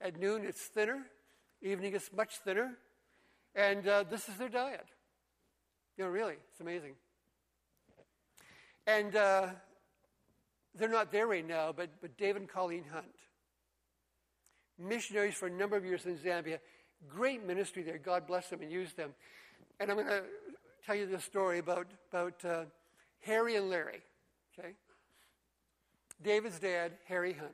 At 0.00 0.18
noon 0.18 0.44
it's 0.44 0.62
thinner. 0.62 1.06
Evening 1.62 1.94
it's 1.94 2.10
much 2.14 2.38
thinner. 2.44 2.78
And 3.54 3.86
uh, 3.86 4.04
this 4.10 4.28
is 4.28 4.36
their 4.36 4.48
diet. 4.48 4.86
You 5.98 6.04
know, 6.04 6.10
really, 6.10 6.34
it's 6.52 6.60
amazing. 6.60 6.92
And 8.86 9.16
uh, 9.16 9.48
they're 10.76 10.88
not 10.88 11.10
there 11.10 11.26
right 11.26 11.46
now, 11.46 11.72
but, 11.76 11.90
but 12.00 12.16
David 12.16 12.42
and 12.42 12.48
Colleen 12.48 12.84
Hunt, 12.92 13.16
missionaries 14.78 15.34
for 15.34 15.48
a 15.48 15.50
number 15.50 15.76
of 15.76 15.84
years 15.84 16.06
in 16.06 16.16
Zambia, 16.16 16.60
great 17.08 17.44
ministry 17.44 17.82
there. 17.82 17.98
God 17.98 18.28
bless 18.28 18.48
them 18.48 18.62
and 18.62 18.70
use 18.70 18.92
them. 18.92 19.10
And 19.80 19.90
I'm 19.90 19.96
going 19.96 20.06
to 20.06 20.22
tell 20.86 20.94
you 20.94 21.06
this 21.06 21.24
story 21.24 21.58
about, 21.58 21.88
about 22.12 22.44
uh, 22.44 22.64
Harry 23.22 23.56
and 23.56 23.68
Larry. 23.68 24.00
Okay? 24.56 24.74
David's 26.22 26.60
dad, 26.60 26.92
Harry 27.06 27.32
Hunt. 27.32 27.50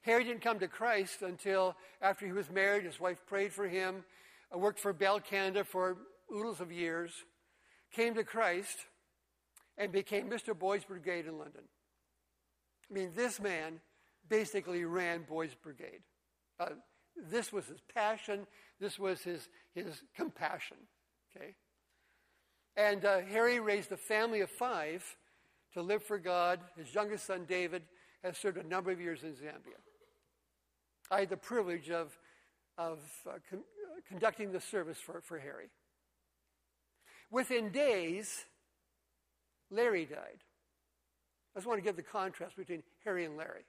Harry 0.00 0.24
didn't 0.24 0.40
come 0.40 0.58
to 0.60 0.68
Christ 0.68 1.20
until 1.20 1.76
after 2.00 2.24
he 2.24 2.32
was 2.32 2.50
married. 2.50 2.84
His 2.84 2.98
wife 2.98 3.18
prayed 3.26 3.52
for 3.52 3.68
him. 3.68 4.02
Worked 4.50 4.80
for 4.80 4.94
Bell 4.94 5.20
Canada 5.20 5.62
for 5.62 5.98
oodles 6.34 6.60
of 6.60 6.72
years, 6.72 7.12
came 7.92 8.14
to 8.14 8.24
Christ, 8.24 8.78
and 9.76 9.92
became 9.92 10.28
Mr. 10.28 10.58
Boys 10.58 10.84
Brigade 10.84 11.26
in 11.26 11.38
London. 11.38 11.62
I 12.90 12.94
mean, 12.94 13.12
this 13.14 13.40
man 13.40 13.80
basically 14.28 14.84
ran 14.84 15.22
Boys 15.22 15.54
Brigade. 15.54 16.00
Uh, 16.58 16.70
this 17.30 17.52
was 17.52 17.66
his 17.66 17.80
passion. 17.94 18.46
This 18.80 18.98
was 18.98 19.22
his, 19.22 19.48
his 19.74 20.02
compassion. 20.16 20.76
Okay? 21.34 21.54
And 22.76 23.04
uh, 23.04 23.20
Harry 23.20 23.60
raised 23.60 23.92
a 23.92 23.96
family 23.96 24.40
of 24.40 24.50
five 24.50 25.04
to 25.74 25.82
live 25.82 26.02
for 26.02 26.18
God. 26.18 26.60
His 26.76 26.94
youngest 26.94 27.26
son, 27.26 27.44
David, 27.48 27.82
has 28.22 28.36
served 28.36 28.56
a 28.56 28.66
number 28.66 28.90
of 28.90 29.00
years 29.00 29.22
in 29.22 29.32
Zambia. 29.32 29.78
I 31.10 31.20
had 31.20 31.30
the 31.30 31.36
privilege 31.36 31.90
of, 31.90 32.16
of 32.76 32.98
uh, 33.26 33.34
con- 33.48 33.64
conducting 34.08 34.52
the 34.52 34.60
service 34.60 34.98
for, 34.98 35.20
for 35.22 35.38
Harry. 35.38 35.70
Within 37.30 37.70
days, 37.70 38.46
Larry 39.70 40.06
died. 40.06 40.42
I 41.54 41.58
just 41.58 41.66
want 41.66 41.78
to 41.78 41.84
give 41.84 41.96
the 41.96 42.02
contrast 42.02 42.56
between 42.56 42.82
Harry 43.04 43.24
and 43.24 43.36
Larry. 43.36 43.64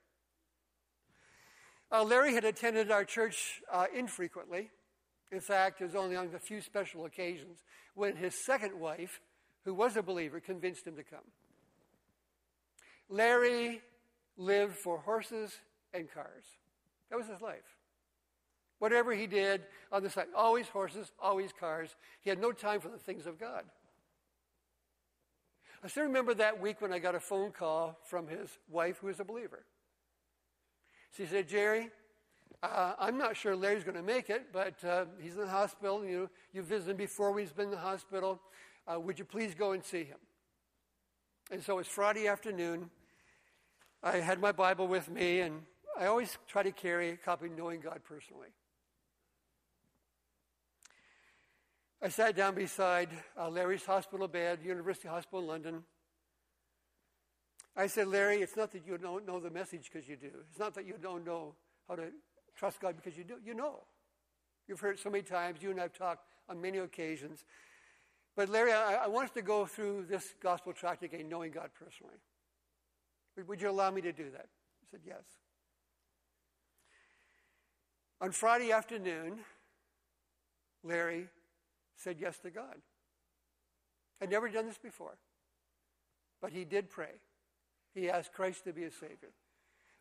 Uh, 1.92 2.04
Larry 2.04 2.34
had 2.34 2.46
attended 2.46 2.92
our 2.92 3.04
church 3.04 3.62
uh, 3.72 3.86
infrequently. 3.96 4.70
In 5.32 5.40
fact, 5.40 5.82
it 5.82 5.86
was 5.86 5.96
only 5.96 6.16
on 6.16 6.30
a 6.36 6.40
few 6.40 6.62
special 6.62 7.06
occasions 7.06 7.64
when 7.96 8.16
his 8.16 8.36
second 8.46 8.80
wife, 8.80 9.22
who 9.66 9.74
was 9.74 9.98
a 9.98 10.04
believer, 10.04 10.40
convinced 10.40 10.86
him 10.86 10.96
to 10.96 11.04
come. 11.04 11.20
Larry 13.10 13.82
lived 14.38 14.76
for 14.76 15.00
horses 15.00 15.58
and 15.94 16.12
cars. 16.12 16.46
That 17.10 17.18
was 17.18 17.28
his 17.28 17.42
life. 17.42 17.79
Whatever 18.80 19.14
he 19.14 19.28
did 19.28 19.62
on 19.92 20.04
the 20.04 20.10
side, 20.10 20.28
always 20.36 20.68
horses, 20.68 21.12
always 21.20 21.52
cars. 21.54 21.96
He 22.22 22.30
had 22.30 22.40
no 22.40 22.52
time 22.52 22.80
for 22.80 22.90
the 22.90 22.98
things 22.98 23.28
of 23.28 23.40
God. 23.40 23.64
I 25.84 25.88
still 25.88 26.04
remember 26.04 26.34
that 26.34 26.60
week 26.60 26.82
when 26.82 26.92
I 26.92 27.00
got 27.00 27.16
a 27.16 27.20
phone 27.20 27.52
call 27.52 27.98
from 28.04 28.28
his 28.28 28.50
wife, 28.70 28.98
who 29.00 29.08
is 29.08 29.20
a 29.20 29.24
believer. 29.24 29.64
She 31.16 31.26
said, 31.26 31.48
Jerry, 31.48 31.90
uh, 32.62 32.94
I'm 33.00 33.18
not 33.18 33.38
sure 33.38 33.56
Larry's 33.56 33.84
going 33.84 33.96
to 33.96 34.04
make 34.04 34.30
it, 34.30 34.48
but 34.52 34.84
uh, 34.84 35.06
he's 35.22 35.34
in 35.34 35.42
the 35.42 35.48
hospital. 35.48 36.04
You, 36.04 36.30
you 36.54 36.62
visited 36.62 36.92
him 36.92 36.98
before 36.98 37.38
he's 37.40 37.54
been 37.54 37.66
in 37.66 37.72
the 37.72 37.78
hospital. 37.78 38.42
Uh, 38.86 39.00
would 39.00 39.20
you 39.20 39.26
please 39.26 39.56
go 39.56 39.72
and 39.72 39.84
see 39.84 40.04
him? 40.04 40.18
And 41.52 41.64
so 41.64 41.80
it's 41.80 41.90
Friday 41.90 42.28
afternoon. 42.28 42.90
I 44.04 44.18
had 44.18 44.40
my 44.40 44.52
Bible 44.52 44.88
with 44.88 45.10
me, 45.10 45.40
and 45.40 45.62
I 45.98 46.06
always 46.08 46.38
try 46.48 46.64
to 46.64 46.72
carry 46.72 47.12
a 47.12 47.18
copy 47.18 47.48
of 47.48 47.58
Knowing 47.58 47.80
God 47.80 48.02
personally. 48.04 48.50
I 52.02 52.08
sat 52.08 52.36
down 52.36 52.56
beside 52.56 53.10
uh, 53.38 53.50
Larry's 53.50 53.86
hospital 53.86 54.30
bed, 54.30 54.60
University 54.64 55.10
Hospital 55.10 55.42
in 55.42 55.48
London. 55.48 55.84
I 57.76 57.88
said, 57.88 58.08
Larry, 58.08 58.38
it's 58.38 58.56
not 58.56 58.72
that 58.72 58.88
you 58.88 58.98
don't 58.98 59.28
know 59.28 59.40
the 59.42 59.50
message 59.50 59.90
because 59.92 60.08
you 60.08 60.16
do. 60.16 60.32
It's 60.50 60.60
not 60.60 60.74
that 60.76 60.86
you 60.86 60.96
don't 61.02 61.26
know 61.26 61.56
how 61.90 61.96
to 61.96 62.04
trust 62.56 62.80
God 62.80 62.96
because 62.96 63.18
you 63.18 63.26
do. 63.26 63.36
You 63.44 63.54
know. 63.54 63.84
You've 64.66 64.80
heard 64.80 64.96
it 64.96 65.02
so 65.02 65.10
many 65.10 65.24
times. 65.24 65.62
You 65.62 65.72
and 65.72 65.80
I 65.80 65.84
have 65.84 65.94
talked 65.94 66.24
on 66.48 66.62
many 66.62 66.78
occasions. 66.78 67.44
But 68.36 68.48
Larry, 68.48 68.72
I, 68.72 69.04
I 69.04 69.08
want 69.08 69.26
us 69.26 69.34
to 69.34 69.42
go 69.42 69.66
through 69.66 70.06
this 70.08 70.36
gospel 70.42 70.72
tract 70.72 71.04
again, 71.04 71.28
knowing 71.28 71.52
God 71.52 71.72
personally. 71.78 72.20
Would, 73.36 73.48
would 73.50 73.62
you 73.62 73.70
allow 73.70 73.92
me 73.92 74.02
to 74.02 74.14
do 74.14 74.30
that? 74.32 74.48
He 74.80 74.88
said, 74.90 75.02
Yes. 75.06 75.24
On 78.22 78.32
Friday 78.32 78.72
afternoon, 78.72 79.40
Larry 80.84 81.28
said 82.00 82.18
yes 82.20 82.40
to 82.40 82.50
God. 82.50 82.76
I'd 84.22 84.30
never 84.30 84.50
done 84.50 84.66
this 84.66 84.78
before, 84.78 85.18
but 86.42 86.52
he 86.52 86.66
did 86.66 86.90
pray. 86.90 87.22
He 87.94 88.10
asked 88.10 88.34
Christ 88.34 88.64
to 88.66 88.74
be 88.74 88.82
his 88.82 88.94
Savior. 88.94 89.32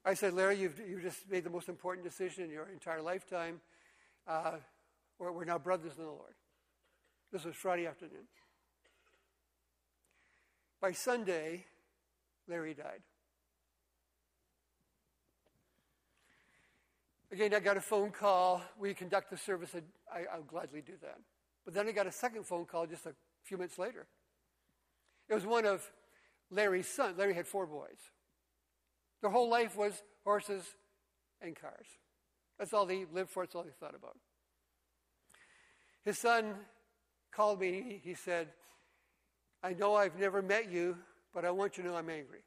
I 0.04 0.14
said, 0.14 0.32
Larry, 0.32 0.58
you've, 0.58 0.80
you've 0.88 1.02
just 1.02 1.30
made 1.30 1.44
the 1.44 1.50
most 1.50 1.68
important 1.68 2.04
decision 2.06 2.44
in 2.44 2.50
your 2.50 2.68
entire 2.68 3.02
lifetime. 3.02 3.60
Uh, 4.26 4.52
we're, 5.18 5.32
we're 5.32 5.44
now 5.44 5.58
brothers 5.58 5.92
in 5.98 6.04
the 6.04 6.10
Lord. 6.10 6.34
This 7.32 7.44
was 7.44 7.54
Friday 7.54 7.86
afternoon. 7.86 8.26
By 10.80 10.92
Sunday, 10.92 11.66
Larry 12.46 12.74
died. 12.74 13.02
Again, 17.30 17.52
I 17.52 17.60
got 17.60 17.76
a 17.76 17.80
phone 17.80 18.10
call. 18.10 18.62
We 18.78 18.94
conduct 18.94 19.30
the 19.30 19.36
service. 19.36 19.74
I, 20.10 20.20
I'll 20.32 20.42
gladly 20.42 20.80
do 20.80 20.94
that. 21.02 21.18
But 21.68 21.74
then 21.74 21.86
I 21.86 21.92
got 21.92 22.06
a 22.06 22.12
second 22.12 22.46
phone 22.46 22.64
call 22.64 22.86
just 22.86 23.04
a 23.04 23.12
few 23.44 23.58
minutes 23.58 23.78
later. 23.78 24.06
It 25.28 25.34
was 25.34 25.44
one 25.44 25.66
of 25.66 25.86
Larry's 26.50 26.88
sons. 26.88 27.18
Larry 27.18 27.34
had 27.34 27.46
four 27.46 27.66
boys. 27.66 27.98
Their 29.20 29.28
whole 29.28 29.50
life 29.50 29.76
was 29.76 30.02
horses 30.24 30.64
and 31.42 31.54
cars. 31.54 31.84
That's 32.58 32.72
all 32.72 32.86
they 32.86 33.04
lived 33.12 33.28
for, 33.28 33.44
that's 33.44 33.54
all 33.54 33.64
they 33.64 33.70
thought 33.78 33.94
about. 33.94 34.16
His 36.06 36.16
son 36.16 36.54
called 37.32 37.60
me. 37.60 38.00
He 38.02 38.14
said, 38.14 38.48
I 39.62 39.74
know 39.74 39.94
I've 39.94 40.18
never 40.18 40.40
met 40.40 40.72
you, 40.72 40.96
but 41.34 41.44
I 41.44 41.50
want 41.50 41.76
you 41.76 41.82
to 41.82 41.90
know 41.90 41.96
I'm 41.96 42.08
angry. 42.08 42.44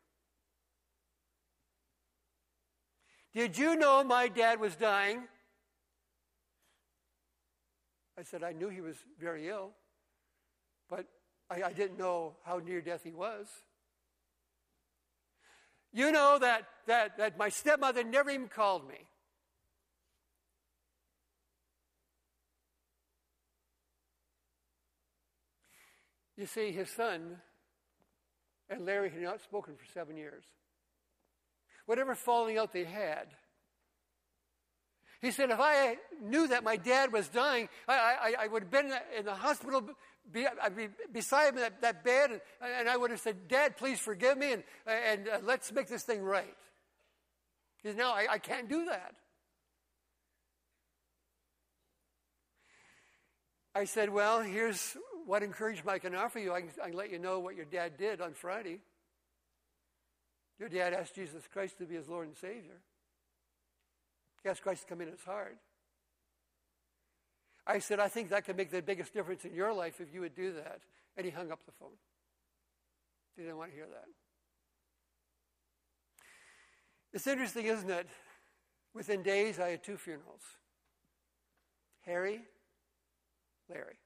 Did 3.36 3.56
you 3.56 3.76
know 3.76 4.04
my 4.04 4.30
dad 4.30 4.60
was 4.60 4.76
dying? 4.76 5.28
I 8.18 8.24
said, 8.24 8.44
I 8.44 8.52
knew 8.52 8.70
he 8.70 8.82
was 8.82 8.96
very 9.20 9.48
ill, 9.48 9.72
but 10.90 11.06
I, 11.50 11.64
I 11.64 11.74
didn't 11.74 11.98
know 11.98 12.36
how 12.44 12.58
near 12.58 12.82
death 12.82 13.02
he 13.04 13.12
was. 13.12 13.48
You 15.94 16.12
know 16.12 16.38
that, 16.40 16.64
that, 16.88 17.18
that 17.18 17.38
my 17.38 17.50
stepmother 17.50 18.04
never 18.04 18.30
even 18.30 18.48
called 18.48 18.88
me. 18.88 19.08
You 26.38 26.46
see, 26.46 26.72
his 26.72 26.90
son 26.90 27.38
and 28.70 28.86
Larry 28.86 29.10
had 29.10 29.22
not 29.22 29.42
spoken 29.42 29.76
for 29.76 29.86
seven 29.94 30.18
years. 30.18 30.44
Whatever 31.86 32.16
falling 32.16 32.58
out 32.58 32.72
they 32.72 32.86
had, 32.86 33.28
he 35.22 35.32
said, 35.32 35.52
if 35.52 35.60
I 35.60 35.98
knew 36.22 36.48
that 36.48 36.64
my 36.64 36.78
dad 36.78 37.14
was 37.14 37.28
dying, 37.28 37.70
I, 37.88 37.94
I, 38.40 38.46
I 38.46 38.48
would 38.48 38.64
have 38.64 38.72
been 38.72 38.92
in 39.18 39.26
the 39.26 39.36
hospital 39.36 39.88
be, 40.32 40.48
I'd 40.48 40.76
be 40.76 40.88
beside 41.12 41.58
that, 41.58 41.82
that 41.82 42.04
bed, 42.04 42.32
and, 42.32 42.42
and, 42.62 42.90
I 42.90 42.96
would 42.96 43.12
have 43.12 43.20
said, 43.20 43.48
Dad, 43.48 43.78
please 43.78 44.00
forgive 44.00 44.38
me, 44.38 44.54
and, 44.54 44.64
and 44.88 45.28
uh, 45.28 45.40
let's 45.44 45.72
make 45.72 45.88
this 45.88 46.04
thing 46.04 46.22
right. 46.22 46.56
He 47.82 47.90
said, 47.90 47.98
No, 47.98 48.10
I, 48.12 48.28
I 48.32 48.38
can't 48.38 48.70
do 48.70 48.86
that. 48.86 49.16
I 53.74 53.86
said, 53.86 54.10
Well, 54.10 54.42
here's 54.42 54.96
what 55.26 55.44
encouragement 55.44 55.96
I 55.96 56.00
can 56.00 56.16
offer 56.16 56.40
you. 56.40 56.54
I 56.54 56.62
can, 56.62 56.70
I 56.84 56.90
can 56.90 56.98
let 56.98 57.12
you 57.12 57.20
know 57.20 57.40
what 57.40 57.56
your 57.56 57.66
dad 57.66 57.98
did 57.98 58.22
on 58.22 58.34
Friday. 58.34 58.80
Your 60.60 60.70
dad 60.70 60.94
asked 60.94 61.16
Jesus 61.16 61.44
Christ 61.52 61.80
to 61.80 61.86
be 61.86 61.96
his 61.96 62.08
Lord 62.08 62.28
and 62.28 62.38
Savior. 62.38 62.80
Asked 64.46 64.64
Christ 64.64 64.82
to 64.84 64.88
come 64.88 65.02
in 65.02 65.08
it's 65.08 65.24
hard. 65.24 65.58
I 67.68 67.80
said, 67.80 68.00
I 68.00 68.08
think 68.08 68.30
that 68.30 68.46
could 68.46 68.58
make 68.58 68.72
the 68.72 68.82
biggest 68.82 69.14
difference 69.14 69.46
in 69.46 69.54
your 69.54 69.72
life 69.74 70.02
if 70.02 70.14
you 70.14 70.22
would 70.22 70.36
do 70.36 70.54
that. 70.54 70.80
And 71.16 71.26
he 71.26 71.32
hung 71.32 71.52
up 71.52 71.64
the 71.66 71.72
phone. 71.72 71.92
He 73.36 73.44
didn't 73.44 73.58
want 73.58 73.72
to 73.72 73.76
hear 73.76 73.88
that. 73.88 74.06
It's 77.14 77.28
interesting, 77.28 77.66
isn't 77.66 77.90
it? 77.90 78.08
Within 78.94 79.22
days, 79.22 79.60
I 79.60 79.70
had 79.70 79.84
two 79.84 79.98
funerals 79.98 80.42
Harry, 82.06 82.42
Larry. 83.70 83.98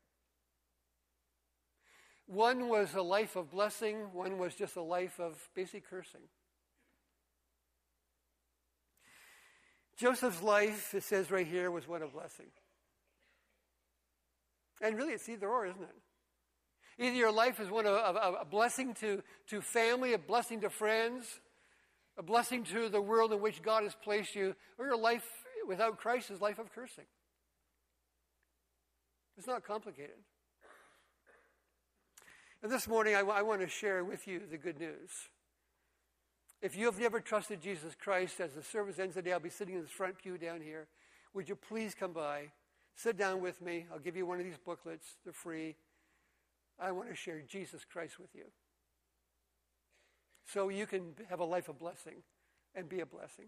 One 2.28 2.70
was 2.70 2.96
a 2.96 3.02
life 3.02 3.36
of 3.36 3.52
blessing, 3.52 4.12
one 4.12 4.40
was 4.40 4.56
just 4.56 4.76
a 4.76 4.82
life 4.82 5.20
of 5.20 5.38
basic 5.56 5.88
cursing. 5.88 6.22
Joseph's 9.98 10.42
life, 10.42 10.94
it 10.94 11.04
says 11.04 11.32
right 11.32 11.48
here, 11.48 11.72
was 11.72 11.88
one 11.88 12.02
of 12.02 12.14
blessing. 12.14 12.48
And 14.82 14.98
really, 14.98 15.14
it's 15.14 15.30
either 15.30 15.48
or, 15.48 15.66
isn't 15.66 15.82
it? 15.82 15.96
Either 16.98 17.16
your 17.16 17.32
life 17.32 17.60
is 17.60 17.70
one 17.70 17.86
of, 17.86 17.94
of, 17.94 18.36
a 18.40 18.46
blessing 18.46 18.94
to, 18.96 19.22
to 19.48 19.62
family, 19.62 20.14
a 20.14 20.18
blessing 20.18 20.62
to 20.62 20.70
friends, 20.70 21.40
a 22.18 22.24
blessing 22.24 22.64
to 22.64 22.90
the 22.90 23.02
world 23.02 23.34
in 23.34 23.42
which 23.42 23.62
God 23.62 23.84
has 23.84 23.96
placed 23.96 24.36
you, 24.36 24.56
or 24.78 24.86
your 24.86 24.98
life 24.98 25.26
without 25.68 25.98
Christ 25.98 26.32
is 26.32 26.42
life 26.42 26.60
of 26.60 26.74
cursing. 26.74 27.06
It's 29.38 29.48
not 29.48 29.66
complicated. 29.66 30.16
And 32.64 32.72
this 32.72 32.88
morning, 32.88 33.16
I, 33.16 33.20
w- 33.20 33.38
I 33.38 33.42
want 33.42 33.62
to 33.62 33.68
share 33.68 34.04
with 34.04 34.28
you 34.28 34.42
the 34.50 34.58
good 34.58 34.80
news. 34.80 35.12
If 36.66 36.76
you 36.76 36.88
have 36.88 37.00
never 37.00 37.20
trusted 37.20 37.62
Jesus 37.62 37.94
Christ, 37.94 38.40
as 38.40 38.54
the 38.54 38.64
service 38.64 38.98
ends 38.98 39.14
today, 39.14 39.34
I'll 39.34 39.40
be 39.40 39.52
sitting 39.52 39.76
in 39.76 39.82
this 39.82 39.92
front 39.92 40.18
pew 40.18 40.36
down 40.36 40.62
here. 40.62 40.88
Would 41.36 41.48
you 41.48 41.56
please 41.56 41.94
come 41.94 42.12
by? 42.12 42.46
Sit 42.96 43.18
down 43.18 43.40
with 43.40 43.62
me. 43.62 43.86
I'll 43.94 44.00
give 44.00 44.18
you 44.18 44.26
one 44.26 44.40
of 44.40 44.46
these 44.46 44.58
booklets. 44.58 45.18
They're 45.24 45.32
free. 45.32 45.76
I 46.80 46.92
want 46.92 47.10
to 47.10 47.16
share 47.16 47.40
Jesus 47.48 47.86
Christ 47.86 48.20
with 48.20 48.34
you. 48.34 48.46
So 50.44 50.70
you 50.70 50.88
can 50.88 51.14
have 51.30 51.40
a 51.40 51.46
life 51.46 51.70
of 51.70 51.78
blessing 51.78 52.24
and 52.74 52.90
be 52.90 53.02
a 53.02 53.06
blessing. 53.06 53.46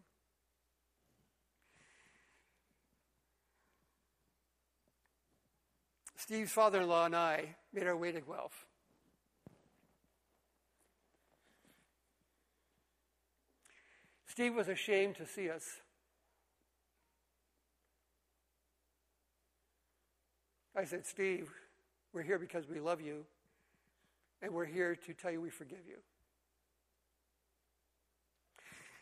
Steve's 6.16 6.52
father 6.52 6.82
in 6.82 6.88
law 6.88 7.08
and 7.08 7.16
I 7.16 7.56
made 7.74 7.88
our 7.88 7.98
way 7.98 8.12
to 8.12 8.22
Guelph. 8.22 8.68
Steve 14.38 14.54
was 14.54 14.68
ashamed 14.68 15.16
to 15.16 15.26
see 15.26 15.50
us. 15.50 15.64
I 20.76 20.84
said, 20.84 21.08
Steve, 21.08 21.50
we're 22.14 22.22
here 22.22 22.38
because 22.38 22.70
we 22.70 22.80
love 22.80 23.02
you, 23.02 23.26
and 24.44 24.54
we're 24.54 24.66
here 24.66 24.96
to 24.96 25.14
tell 25.16 25.32
you 25.32 25.42
we 25.42 25.50
forgive 25.50 25.88
you. 25.88 25.98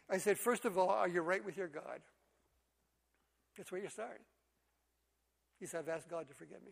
I 0.10 0.20
said, 0.20 0.38
first 0.38 0.64
of 0.64 0.78
all, 0.78 0.88
are 0.88 1.10
you 1.10 1.20
right 1.20 1.44
with 1.44 1.58
your 1.58 1.68
God? 1.68 2.00
That's 3.58 3.74
where 3.74 3.82
you 3.82 3.90
start. 3.90 4.22
He 5.60 5.66
said, 5.66 5.80
I've 5.80 5.90
asked 5.90 6.10
God 6.10 6.30
to 6.30 6.34
forgive 6.34 6.64
me. 6.64 6.72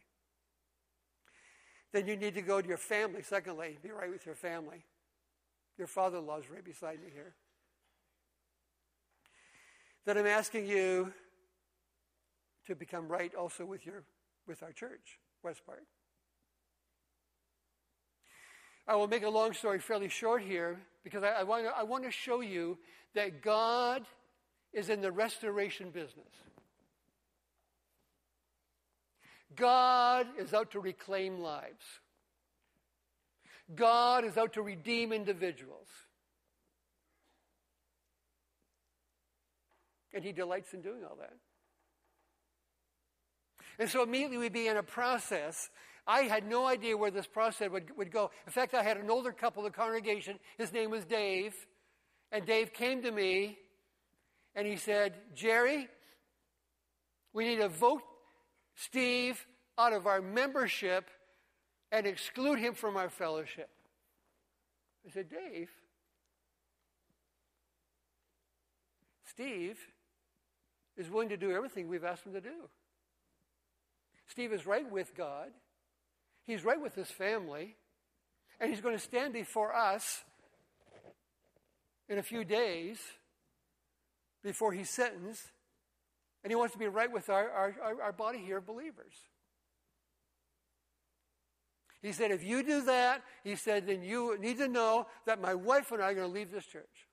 Then 1.91 2.07
you 2.07 2.15
need 2.15 2.35
to 2.35 2.41
go 2.41 2.61
to 2.61 2.67
your 2.69 2.77
family. 2.77 3.23
Secondly, 3.23 3.77
be 3.83 3.91
right 3.91 4.09
with 4.09 4.25
your 4.25 4.35
family. 4.35 4.85
Your 5.77 5.87
father 5.87 6.19
in 6.19 6.25
law 6.25 6.37
is 6.37 6.49
right 6.49 6.63
beside 6.63 7.01
me 7.01 7.09
here 7.13 7.33
that 10.05 10.17
I'm 10.17 10.25
asking 10.25 10.67
you 10.67 11.13
to 12.67 12.75
become 12.75 13.07
right 13.07 13.33
also 13.35 13.65
with 13.65 13.85
your 13.85 14.03
with 14.47 14.63
our 14.63 14.71
church, 14.71 15.19
West 15.43 15.61
Park. 15.65 15.83
I 18.87 18.95
will 18.95 19.07
make 19.07 19.23
a 19.23 19.29
long 19.29 19.53
story 19.53 19.79
fairly 19.79 20.09
short 20.09 20.41
here 20.41 20.79
because 21.03 21.23
I, 21.23 21.29
I, 21.29 21.43
want 21.43 21.63
to, 21.63 21.71
I 21.71 21.83
want 21.83 22.03
to 22.03 22.11
show 22.11 22.41
you 22.41 22.77
that 23.15 23.41
God 23.41 24.03
is 24.73 24.89
in 24.89 25.01
the 25.01 25.11
restoration 25.11 25.89
business. 25.89 26.27
God 29.55 30.27
is 30.37 30.53
out 30.53 30.71
to 30.71 30.79
reclaim 30.79 31.39
lives. 31.39 31.85
God 33.73 34.25
is 34.25 34.37
out 34.37 34.53
to 34.53 34.61
redeem 34.61 35.13
individuals. 35.13 35.87
And 40.13 40.23
he 40.23 40.31
delights 40.31 40.73
in 40.73 40.81
doing 40.81 41.03
all 41.03 41.17
that. 41.19 41.33
And 43.79 43.89
so 43.89 44.03
immediately 44.03 44.37
we 44.37 44.49
began 44.49 44.77
a 44.77 44.83
process. 44.83 45.69
I 46.05 46.21
had 46.21 46.47
no 46.47 46.67
idea 46.67 46.95
where 46.95 47.11
this 47.11 47.25
process 47.25 47.71
would, 47.71 47.95
would 47.97 48.11
go. 48.11 48.29
In 48.45 48.51
fact, 48.51 48.73
I 48.73 48.83
had 48.83 48.97
an 48.97 49.09
older 49.09 49.31
couple 49.31 49.65
in 49.65 49.71
the 49.71 49.75
congregation. 49.75 50.37
His 50.57 50.71
name 50.71 50.91
was 50.91 51.05
Dave. 51.05 51.55
And 52.31 52.45
Dave 52.45 52.73
came 52.73 53.01
to 53.03 53.11
me 53.11 53.57
and 54.55 54.67
he 54.67 54.75
said, 54.75 55.13
Jerry, 55.33 55.87
we 57.33 57.45
need 57.47 57.57
to 57.57 57.69
vote 57.69 58.03
Steve 58.75 59.45
out 59.77 59.93
of 59.93 60.05
our 60.05 60.21
membership 60.21 61.09
and 61.91 62.05
exclude 62.05 62.59
him 62.59 62.73
from 62.73 62.97
our 62.97 63.09
fellowship. 63.09 63.69
I 65.05 65.11
said, 65.11 65.29
Dave, 65.29 65.69
Steve 69.25 69.79
is 70.97 71.09
willing 71.09 71.29
to 71.29 71.37
do 71.37 71.51
everything 71.51 71.87
we've 71.87 72.03
asked 72.03 72.25
him 72.25 72.33
to 72.33 72.41
do. 72.41 72.69
Steve 74.27 74.53
is 74.53 74.65
right 74.65 74.89
with 74.89 75.15
God, 75.15 75.49
he's 76.45 76.63
right 76.63 76.81
with 76.81 76.95
his 76.95 77.09
family, 77.09 77.75
and 78.59 78.69
he's 78.69 78.81
going 78.81 78.95
to 78.95 79.01
stand 79.01 79.33
before 79.33 79.75
us 79.75 80.23
in 82.07 82.17
a 82.17 82.23
few 82.23 82.43
days 82.43 82.97
before 84.43 84.73
he's 84.73 84.89
sentenced, 84.89 85.51
and 86.43 86.51
he 86.51 86.55
wants 86.55 86.73
to 86.73 86.79
be 86.79 86.87
right 86.87 87.11
with 87.11 87.29
our, 87.29 87.49
our, 87.49 87.75
our 88.03 88.11
body 88.11 88.39
here 88.39 88.57
of 88.57 88.65
believers. 88.65 89.13
He 92.01 92.11
said, 92.11 92.31
if 92.31 92.43
you 92.43 92.63
do 92.63 92.83
that, 92.83 93.23
he 93.45 93.55
said, 93.55 93.87
then 93.87 94.03
you 94.03 94.37
need 94.37 94.57
to 94.57 94.67
know 94.67 95.07
that 95.25 95.39
my 95.39 95.55
wife 95.55 95.93
and 95.93 96.01
I 96.01 96.11
are 96.11 96.13
going 96.13 96.27
to 96.27 96.33
leave 96.33 96.51
this 96.51 96.65
church. 96.65 97.07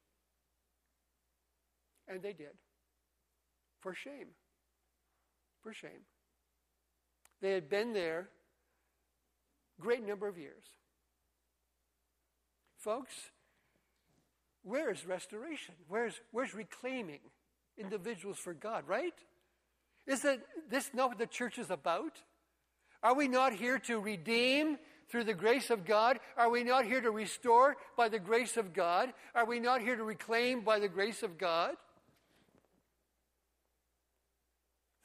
And 2.08 2.20
they 2.20 2.32
did. 2.32 2.48
For 3.80 3.94
shame. 3.94 4.28
For 5.62 5.72
shame. 5.72 6.04
They 7.40 7.52
had 7.52 7.68
been 7.68 7.92
there 7.92 8.28
great 9.80 10.06
number 10.06 10.28
of 10.28 10.38
years. 10.38 10.64
Folks, 12.78 13.14
where 14.62 14.90
is 14.90 15.06
restoration? 15.06 15.74
Where's, 15.88 16.20
where's 16.32 16.54
reclaiming 16.54 17.20
individuals 17.78 18.38
for 18.38 18.54
God, 18.54 18.84
right? 18.86 19.14
Is 20.06 20.22
that 20.22 20.40
this 20.70 20.90
not 20.92 21.10
what 21.10 21.18
the 21.18 21.26
church 21.26 21.58
is 21.58 21.70
about? 21.70 22.20
Are 23.02 23.14
we 23.14 23.28
not 23.28 23.54
here 23.54 23.78
to 23.80 23.98
redeem 23.98 24.76
through 25.08 25.24
the 25.24 25.34
grace 25.34 25.70
of 25.70 25.84
God? 25.84 26.20
Are 26.36 26.50
we 26.50 26.62
not 26.62 26.84
here 26.84 27.00
to 27.00 27.10
restore 27.10 27.76
by 27.96 28.08
the 28.08 28.18
grace 28.18 28.56
of 28.56 28.74
God? 28.74 29.12
Are 29.34 29.46
we 29.46 29.60
not 29.60 29.80
here 29.80 29.96
to 29.96 30.04
reclaim 30.04 30.60
by 30.60 30.78
the 30.78 30.88
grace 30.88 31.22
of 31.22 31.38
God? 31.38 31.74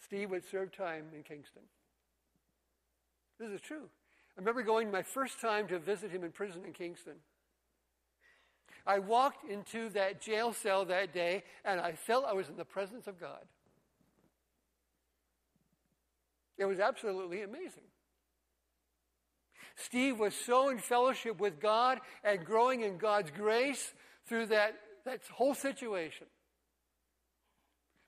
Steve 0.05 0.29
would 0.29 0.47
serve 0.47 0.71
time 0.71 1.05
in 1.15 1.23
Kingston. 1.23 1.63
This 3.39 3.49
is 3.49 3.59
true. 3.59 3.89
I 4.37 4.39
remember 4.39 4.61
going 4.61 4.91
my 4.91 5.01
first 5.01 5.41
time 5.41 5.67
to 5.69 5.79
visit 5.79 6.11
him 6.11 6.23
in 6.23 6.31
prison 6.31 6.61
in 6.63 6.73
Kingston. 6.73 7.15
I 8.85 8.99
walked 8.99 9.49
into 9.49 9.89
that 9.89 10.21
jail 10.21 10.53
cell 10.53 10.85
that 10.85 11.11
day 11.11 11.43
and 11.63 11.79
I 11.79 11.93
felt 11.93 12.25
I 12.25 12.33
was 12.33 12.49
in 12.49 12.55
the 12.55 12.65
presence 12.65 13.07
of 13.07 13.19
God. 13.19 13.41
It 16.59 16.65
was 16.65 16.79
absolutely 16.79 17.41
amazing. 17.41 17.89
Steve 19.75 20.19
was 20.19 20.35
so 20.35 20.69
in 20.69 20.77
fellowship 20.77 21.39
with 21.39 21.59
God 21.59 21.99
and 22.23 22.45
growing 22.45 22.81
in 22.81 22.97
God's 22.97 23.31
grace 23.31 23.95
through 24.27 24.45
that, 24.47 24.75
that 25.03 25.21
whole 25.33 25.55
situation. 25.55 26.27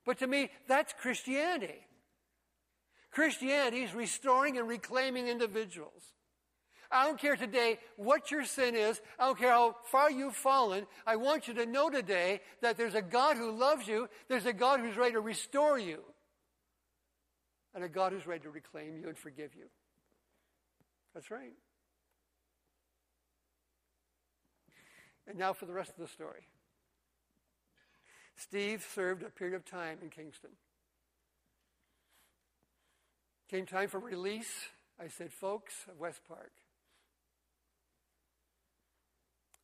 But 0.06 0.20
to 0.20 0.28
me, 0.28 0.52
that's 0.68 0.94
Christianity. 0.94 1.87
Christianity 3.18 3.82
is 3.82 3.96
restoring 3.96 4.60
and 4.60 4.68
reclaiming 4.68 5.28
individuals. 5.28 6.04
I 6.92 7.08
don't 7.08 7.20
care 7.20 7.36
today 7.36 7.80
what 7.96 8.30
your 8.30 8.46
sin 8.46 8.76
is. 8.76 9.02
I 9.18 9.26
don't 9.26 9.40
care 9.40 9.50
how 9.50 9.76
far 9.86 10.12
you've 10.12 10.36
fallen. 10.36 10.86
I 11.04 11.16
want 11.16 11.48
you 11.48 11.56
to 11.56 11.66
know 11.66 11.90
today 11.90 12.42
that 12.62 12.78
there's 12.78 12.94
a 12.94 13.02
God 13.02 13.36
who 13.36 13.58
loves 13.58 13.88
you. 13.88 14.08
There's 14.30 14.46
a 14.46 14.54
God 14.54 14.82
who's 14.82 14.96
ready 14.98 15.14
to 15.14 15.20
restore 15.20 15.80
you. 15.80 16.04
And 17.74 17.84
a 17.84 17.90
God 17.90 18.12
who's 18.12 18.28
ready 18.28 18.44
to 18.44 18.52
reclaim 18.52 18.98
you 18.98 19.08
and 19.08 19.18
forgive 19.18 19.56
you. 19.56 19.66
That's 21.16 21.32
right. 21.32 21.56
And 25.28 25.40
now 25.40 25.54
for 25.54 25.66
the 25.66 25.74
rest 25.74 25.90
of 25.90 25.98
the 25.98 26.08
story. 26.08 26.46
Steve 28.36 28.88
served 28.94 29.24
a 29.24 29.32
period 29.32 29.56
of 29.56 29.66
time 29.66 29.98
in 30.04 30.12
Kingston. 30.12 30.52
Came 33.50 33.66
time 33.66 33.88
for 33.88 34.00
release. 34.00 34.68
I 35.00 35.08
said, 35.08 35.32
folks, 35.32 35.74
of 35.90 35.98
West 36.00 36.20
Park, 36.28 36.52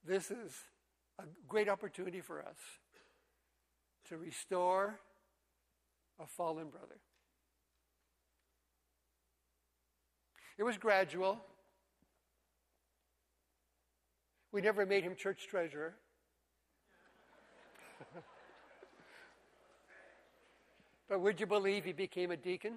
this 0.06 0.32
is 0.32 0.54
a 1.20 1.24
great 1.50 1.68
opportunity 1.68 2.22
for 2.22 2.42
us 2.42 2.56
to 4.08 4.18
restore 4.18 5.00
a 6.20 6.28
fallen 6.28 6.70
brother. 6.70 6.96
It 10.58 10.64
was 10.64 10.78
gradual. 10.78 11.42
We 14.54 14.62
never 14.62 14.86
made 14.86 15.04
him 15.04 15.16
church 15.16 15.48
treasurer. 15.50 15.96
but 21.10 21.20
would 21.20 21.40
you 21.40 21.48
believe 21.48 21.84
he 21.84 21.92
became 21.92 22.32
a 22.32 22.38
deacon 22.38 22.76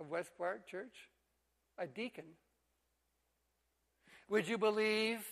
of 0.00 0.10
West 0.10 0.30
Park 0.36 0.66
Church? 0.66 1.10
A 1.78 1.86
deacon. 1.86 2.24
Would 4.28 4.48
you 4.48 4.58
believe 4.58 5.24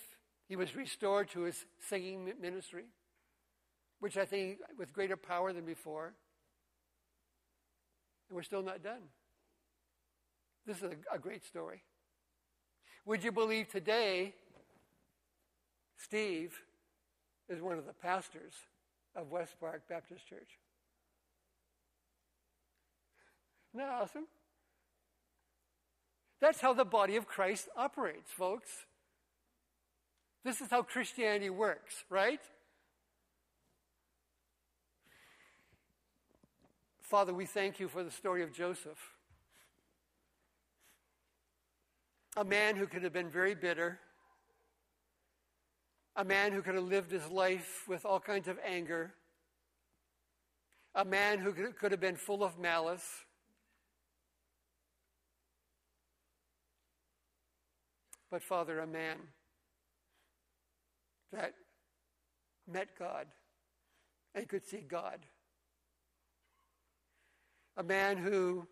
he 0.48 0.56
was 0.56 0.76
restored 0.76 1.28
to 1.30 1.42
his 1.42 1.64
singing 1.88 2.30
ministry, 2.40 2.84
which 4.00 4.16
I 4.16 4.24
think 4.24 4.58
with 4.78 4.92
greater 4.92 5.16
power 5.16 5.52
than 5.52 5.64
before? 5.64 6.14
And 8.28 8.36
we're 8.36 8.42
still 8.42 8.62
not 8.62 8.82
done. 8.82 9.02
This 10.66 10.78
is 10.78 10.84
a, 10.84 11.14
a 11.14 11.18
great 11.18 11.44
story. 11.44 11.82
Would 13.06 13.22
you 13.22 13.32
believe 13.32 13.68
today 13.68 14.34
Steve 15.96 16.58
is 17.48 17.60
one 17.60 17.78
of 17.78 17.86
the 17.86 17.92
pastors 17.92 18.54
of 19.14 19.30
West 19.30 19.56
Park 19.60 19.82
Baptist 19.88 20.26
Church? 20.26 20.58
Isn't 23.74 23.86
that 23.86 23.92
awesome? 23.92 24.26
That's 26.45 26.61
how 26.61 26.74
the 26.74 26.84
body 26.84 27.16
of 27.16 27.26
Christ 27.26 27.70
operates, 27.74 28.30
folks. 28.30 28.68
This 30.45 30.61
is 30.61 30.68
how 30.68 30.82
Christianity 30.82 31.49
works, 31.49 32.05
right? 32.11 32.40
Father, 37.01 37.32
we 37.32 37.47
thank 37.47 37.80
you 37.80 37.88
for 37.88 38.05
the 38.05 38.11
story 38.11 38.42
of 38.42 38.53
Joseph. 38.53 38.99
A 42.36 42.45
man 42.45 42.76
who 42.76 42.86
could 42.86 43.05
have 43.05 43.14
been 43.14 43.30
very 43.30 43.55
bitter, 43.55 43.99
a 46.14 46.26
man 46.26 46.53
who 46.53 46.61
could 46.61 46.74
have 46.74 46.84
lived 46.84 47.11
his 47.11 47.26
life 47.28 47.84
with 47.88 48.05
all 48.05 48.20
kinds 48.20 48.49
of 48.49 48.59
anger, 48.62 49.14
a 50.95 51.07
man 51.07 51.38
who 51.38 51.55
could 51.55 51.90
have 51.90 52.03
been 52.03 52.16
full 52.16 52.45
of 52.45 52.59
malice. 52.59 53.24
But, 58.35 58.43
Father, 58.43 58.80
a 58.80 58.87
man 58.89 59.16
that 61.32 61.55
met 62.68 62.89
God 62.99 63.28
and 64.35 64.49
could 64.49 64.66
see 64.66 64.78
God. 64.80 65.20
A 67.76 67.85
man 67.85 68.16
who 68.16 68.66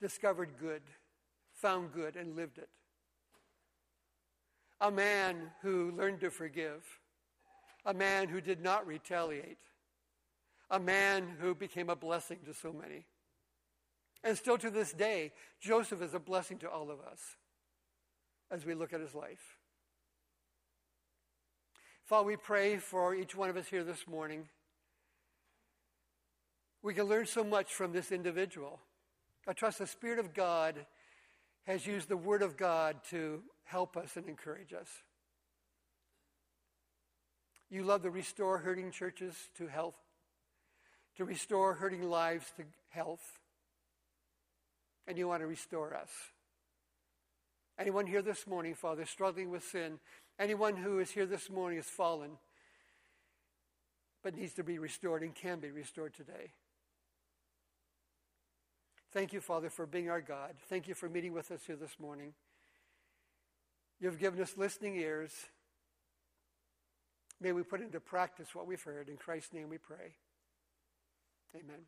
discovered 0.00 0.50
good, 0.60 0.82
found 1.52 1.92
good, 1.92 2.14
and 2.14 2.36
lived 2.36 2.58
it. 2.58 2.68
A 4.80 4.92
man 4.92 5.50
who 5.60 5.90
learned 5.96 6.20
to 6.20 6.30
forgive. 6.30 6.84
A 7.84 7.92
man 7.92 8.28
who 8.28 8.40
did 8.40 8.62
not 8.62 8.86
retaliate. 8.86 9.58
A 10.70 10.78
man 10.78 11.26
who 11.40 11.56
became 11.56 11.90
a 11.90 11.96
blessing 11.96 12.38
to 12.44 12.54
so 12.54 12.72
many. 12.72 13.04
And 14.22 14.38
still 14.38 14.58
to 14.58 14.70
this 14.70 14.92
day, 14.92 15.32
Joseph 15.60 16.02
is 16.02 16.14
a 16.14 16.20
blessing 16.20 16.58
to 16.58 16.70
all 16.70 16.88
of 16.88 17.00
us 17.00 17.36
as 18.54 18.64
we 18.64 18.74
look 18.74 18.92
at 18.92 19.00
his 19.00 19.14
life. 19.14 19.58
Father, 22.04 22.26
we 22.26 22.36
pray 22.36 22.76
for 22.76 23.12
each 23.14 23.34
one 23.34 23.50
of 23.50 23.56
us 23.56 23.66
here 23.66 23.82
this 23.82 24.06
morning. 24.06 24.48
We 26.82 26.94
can 26.94 27.04
learn 27.04 27.26
so 27.26 27.42
much 27.42 27.74
from 27.74 27.92
this 27.92 28.12
individual. 28.12 28.78
I 29.48 29.54
trust 29.54 29.80
the 29.80 29.86
Spirit 29.88 30.20
of 30.20 30.34
God 30.34 30.86
has 31.66 31.84
used 31.84 32.08
the 32.08 32.16
Word 32.16 32.42
of 32.42 32.56
God 32.56 32.96
to 33.10 33.42
help 33.64 33.96
us 33.96 34.16
and 34.16 34.28
encourage 34.28 34.72
us. 34.72 34.88
You 37.70 37.82
love 37.82 38.02
to 38.02 38.10
restore 38.10 38.58
hurting 38.58 38.92
churches 38.92 39.34
to 39.56 39.66
health, 39.66 39.96
to 41.16 41.24
restore 41.24 41.74
hurting 41.74 42.08
lives 42.08 42.52
to 42.56 42.62
health, 42.90 43.40
and 45.08 45.18
you 45.18 45.26
want 45.26 45.40
to 45.40 45.46
restore 45.46 45.94
us. 45.94 46.10
Anyone 47.78 48.06
here 48.06 48.22
this 48.22 48.46
morning, 48.46 48.74
Father, 48.74 49.04
struggling 49.04 49.50
with 49.50 49.64
sin, 49.64 49.98
Anyone 50.38 50.76
who 50.76 50.98
is 50.98 51.10
here 51.10 51.26
this 51.26 51.48
morning 51.48 51.78
has 51.78 51.86
fallen, 51.86 52.32
but 54.22 54.36
needs 54.36 54.54
to 54.54 54.64
be 54.64 54.78
restored 54.78 55.22
and 55.22 55.34
can 55.34 55.60
be 55.60 55.70
restored 55.70 56.12
today. 56.12 56.52
Thank 59.12 59.32
you, 59.32 59.40
Father, 59.40 59.70
for 59.70 59.86
being 59.86 60.10
our 60.10 60.20
God. 60.20 60.54
Thank 60.68 60.88
you 60.88 60.94
for 60.94 61.08
meeting 61.08 61.32
with 61.32 61.52
us 61.52 61.60
here 61.66 61.76
this 61.76 62.00
morning. 62.00 62.34
You've 64.00 64.18
given 64.18 64.42
us 64.42 64.56
listening 64.56 64.96
ears. 64.96 65.32
May 67.40 67.52
we 67.52 67.62
put 67.62 67.80
into 67.80 68.00
practice 68.00 68.56
what 68.56 68.66
we've 68.66 68.82
heard. 68.82 69.08
In 69.08 69.16
Christ's 69.16 69.52
name 69.52 69.68
we 69.68 69.78
pray. 69.78 70.16
Amen. 71.54 71.82